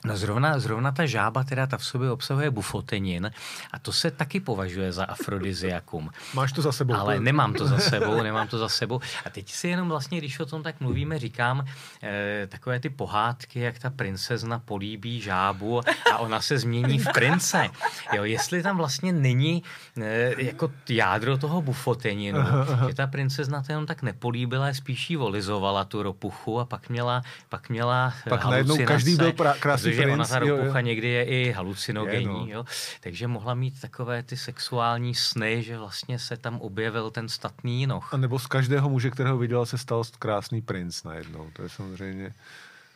No 0.05 0.17
zrovna, 0.17 0.59
zrovna 0.59 0.93
ta 0.93 1.07
žába, 1.07 1.45
teda 1.45 1.67
ta 1.67 1.79
v 1.79 1.85
sobě 1.85 2.11
obsahuje 2.11 2.51
bufotenin 2.51 3.31
a 3.73 3.79
to 3.79 3.93
se 3.93 4.11
taky 4.11 4.41
považuje 4.41 4.93
za 4.93 5.05
afrodiziakum. 5.05 6.11
Máš 6.35 6.53
to 6.53 6.63
za 6.63 6.73
sebou. 6.73 6.95
Ale 6.95 7.21
nemám 7.21 7.55
to 7.55 7.67
za 7.67 7.79
sebou, 7.91 8.23
nemám 8.23 8.49
to 8.49 8.59
za 8.59 8.69
sebou. 8.69 9.01
A 9.25 9.31
teď 9.31 9.53
si 9.53 9.69
jenom 9.69 9.89
vlastně, 9.89 10.19
když 10.19 10.41
o 10.41 10.47
tom 10.47 10.63
tak 10.63 10.81
mluvíme, 10.81 11.19
říkám 11.19 11.65
eh, 12.03 12.47
takové 12.47 12.81
ty 12.81 12.91
pohádky, 12.91 13.61
jak 13.61 13.79
ta 13.79 13.91
princezna 13.91 14.59
políbí 14.59 15.21
žábu 15.21 15.81
a 16.13 16.19
ona 16.19 16.41
se 16.41 16.59
změní 16.59 16.99
v 16.99 17.09
prince. 17.15 17.69
Jo, 18.13 18.25
jestli 18.25 18.63
tam 18.63 18.77
vlastně 18.77 19.13
není 19.13 19.63
eh, 20.01 20.35
jako 20.39 20.71
jádro 20.89 21.39
toho 21.39 21.63
bufoteninu, 21.63 22.39
aha, 22.39 22.67
aha. 22.69 22.89
že 22.89 22.95
ta 22.95 23.07
princezna 23.07 23.63
to 23.63 23.73
jenom 23.73 23.87
tak 23.87 24.03
nepolíbila, 24.03 24.75
spíš 24.75 25.11
jí 25.11 25.17
volizovala 25.17 25.85
tu 25.85 26.03
ropuchu 26.03 26.61
a 26.61 26.65
pak 26.65 26.89
měla, 26.89 27.23
pak 27.49 27.69
měla 27.69 28.15
pak 28.29 28.45
najednou 28.45 28.79
každý 28.85 29.17
byl 29.17 29.33
pra, 29.33 29.55
krásný 29.55 29.88
protože 29.91 30.03
princ, 30.03 30.15
ona 30.15 30.27
ta 30.27 30.39
ropucha 30.39 30.81
někdy 30.81 31.09
je 31.09 31.25
i 31.25 31.53
halucinogenní, 31.53 32.49
je, 32.49 32.55
no. 32.55 32.61
jo? 32.61 32.65
takže 33.01 33.27
mohla 33.27 33.55
mít 33.55 33.81
takové 33.81 34.23
ty 34.23 34.37
sexuální 34.37 35.15
sny, 35.15 35.63
že 35.63 35.79
vlastně 35.79 36.19
se 36.19 36.37
tam 36.37 36.61
objevil 36.61 37.11
ten 37.11 37.29
statný 37.29 37.81
jinoch. 37.81 38.15
A 38.15 38.17
nebo 38.17 38.39
z 38.39 38.47
každého 38.47 38.89
muže, 38.89 39.11
kterého 39.11 39.39
viděla, 39.39 39.67
se 39.67 39.79
stal 39.79 40.03
krásný 40.19 40.63
princ 40.63 41.03
najednou. 41.05 41.51
To 41.53 41.63
je 41.63 41.69
samozřejmě 41.69 42.35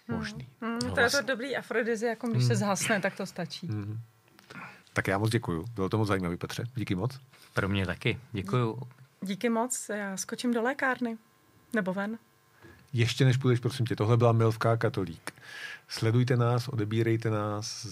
hmm. 0.08 0.18
možný. 0.18 0.48
Hmm, 0.60 0.72
no, 0.72 0.78
to 0.78 0.86
je 0.86 0.90
to 0.90 1.00
vlastně- 1.00 1.22
dobrý 1.22 1.56
afrodizi, 1.56 2.06
jako 2.06 2.26
když 2.28 2.42
hmm. 2.42 2.48
se 2.48 2.56
zhasne, 2.56 3.00
tak 3.00 3.16
to 3.16 3.26
stačí. 3.26 3.66
Hmm. 3.66 4.00
Tak 4.92 5.08
já 5.08 5.18
moc 5.18 5.30
děkuju. 5.30 5.64
Bylo 5.74 5.88
to 5.88 5.98
moc 5.98 6.08
zajímavý, 6.08 6.36
Petře. 6.36 6.64
Díky 6.74 6.94
moc. 6.94 7.20
Pro 7.54 7.68
mě 7.68 7.86
taky. 7.86 8.20
Děkuju. 8.32 8.82
Díky 9.20 9.48
moc. 9.48 9.90
Já 9.94 10.16
skočím 10.16 10.54
do 10.54 10.62
lékárny. 10.62 11.18
Nebo 11.72 11.94
ven. 11.94 12.18
Ještě 12.92 13.24
než 13.24 13.36
půjdeš, 13.36 13.60
prosím 13.60 13.86
tě, 13.86 13.96
tohle 13.96 14.16
byla 14.16 14.32
Milvka 14.32 14.76
katolík. 14.76 15.32
Sledujte 15.88 16.36
nás, 16.36 16.68
odebírejte 16.68 17.30
nás, 17.30 17.86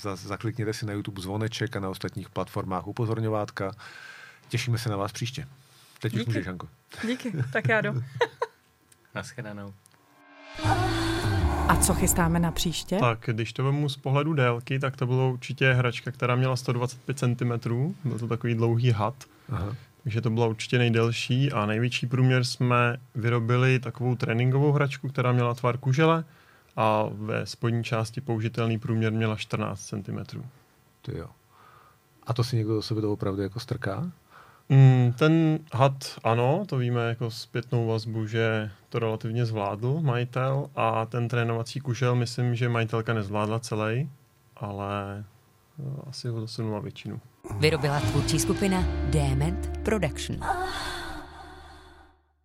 za, 0.00 0.16
zaklikněte 0.16 0.72
si 0.72 0.86
na 0.86 0.92
YouTube 0.92 1.22
zvoneček 1.22 1.76
a 1.76 1.80
na 1.80 1.88
ostatních 1.88 2.30
platformách 2.30 2.86
upozorňovátka. 2.86 3.72
Těšíme 4.48 4.78
se 4.78 4.88
na 4.88 4.96
vás 4.96 5.12
příště. 5.12 5.46
Teď 6.00 6.12
Díky. 6.12 6.22
už 6.22 6.26
můžeš, 6.26 6.46
Hanko. 6.46 6.68
Díky, 7.06 7.32
tak 7.52 7.68
já 7.68 7.80
jdu. 7.80 8.02
Naschledanou. 9.14 9.74
A 11.68 11.76
co 11.76 11.94
chystáme 11.94 12.38
na 12.38 12.52
příště? 12.52 12.98
Tak, 13.00 13.18
když 13.26 13.52
to 13.52 13.64
vemu 13.64 13.88
z 13.88 13.96
pohledu 13.96 14.32
délky, 14.32 14.78
tak 14.78 14.96
to 14.96 15.06
bylo 15.06 15.32
určitě 15.32 15.72
hračka, 15.72 16.10
která 16.10 16.36
měla 16.36 16.56
125 16.56 17.18
cm. 17.18 17.68
Byl 18.04 18.18
to 18.18 18.28
takový 18.28 18.54
dlouhý 18.54 18.90
had. 18.90 19.14
Aha. 19.52 19.76
Takže 20.06 20.20
to 20.20 20.30
byla 20.30 20.46
určitě 20.46 20.78
nejdelší 20.78 21.52
a 21.52 21.66
největší 21.66 22.06
průměr 22.06 22.44
jsme 22.44 22.96
vyrobili 23.14 23.78
takovou 23.78 24.14
tréninkovou 24.14 24.72
hračku, 24.72 25.08
která 25.08 25.32
měla 25.32 25.54
tvar 25.54 25.78
kužele 25.78 26.24
a 26.76 27.04
ve 27.12 27.46
spodní 27.46 27.84
části 27.84 28.20
použitelný 28.20 28.78
průměr 28.78 29.12
měla 29.12 29.36
14 29.36 29.86
cm. 29.86 30.42
To 31.02 31.16
jo. 31.16 31.26
A 32.26 32.32
to 32.32 32.44
si 32.44 32.56
někdo 32.56 32.74
do 32.74 32.82
sebe 32.82 33.06
opravdu 33.06 33.42
jako 33.42 33.60
strká? 33.60 34.10
Mm, 34.68 35.12
ten 35.18 35.58
had, 35.72 36.18
ano, 36.24 36.64
to 36.68 36.76
víme 36.76 37.08
jako 37.08 37.30
zpětnou 37.30 37.86
vazbu, 37.86 38.26
že 38.26 38.70
to 38.88 38.98
relativně 38.98 39.46
zvládl 39.46 40.00
majitel 40.00 40.70
a 40.76 41.06
ten 41.06 41.28
trénovací 41.28 41.80
kužel, 41.80 42.14
myslím, 42.14 42.54
že 42.54 42.68
majitelka 42.68 43.14
nezvládla 43.14 43.58
celý, 43.58 44.10
ale 44.56 45.24
no, 45.78 45.96
asi 46.08 46.28
ho 46.28 46.40
dosunula 46.40 46.80
většinu. 46.80 47.20
Vyrobila 47.50 48.00
tvůrčí 48.00 48.38
skupina 48.38 48.84
Dement 49.10 49.78
Production. 49.82 50.40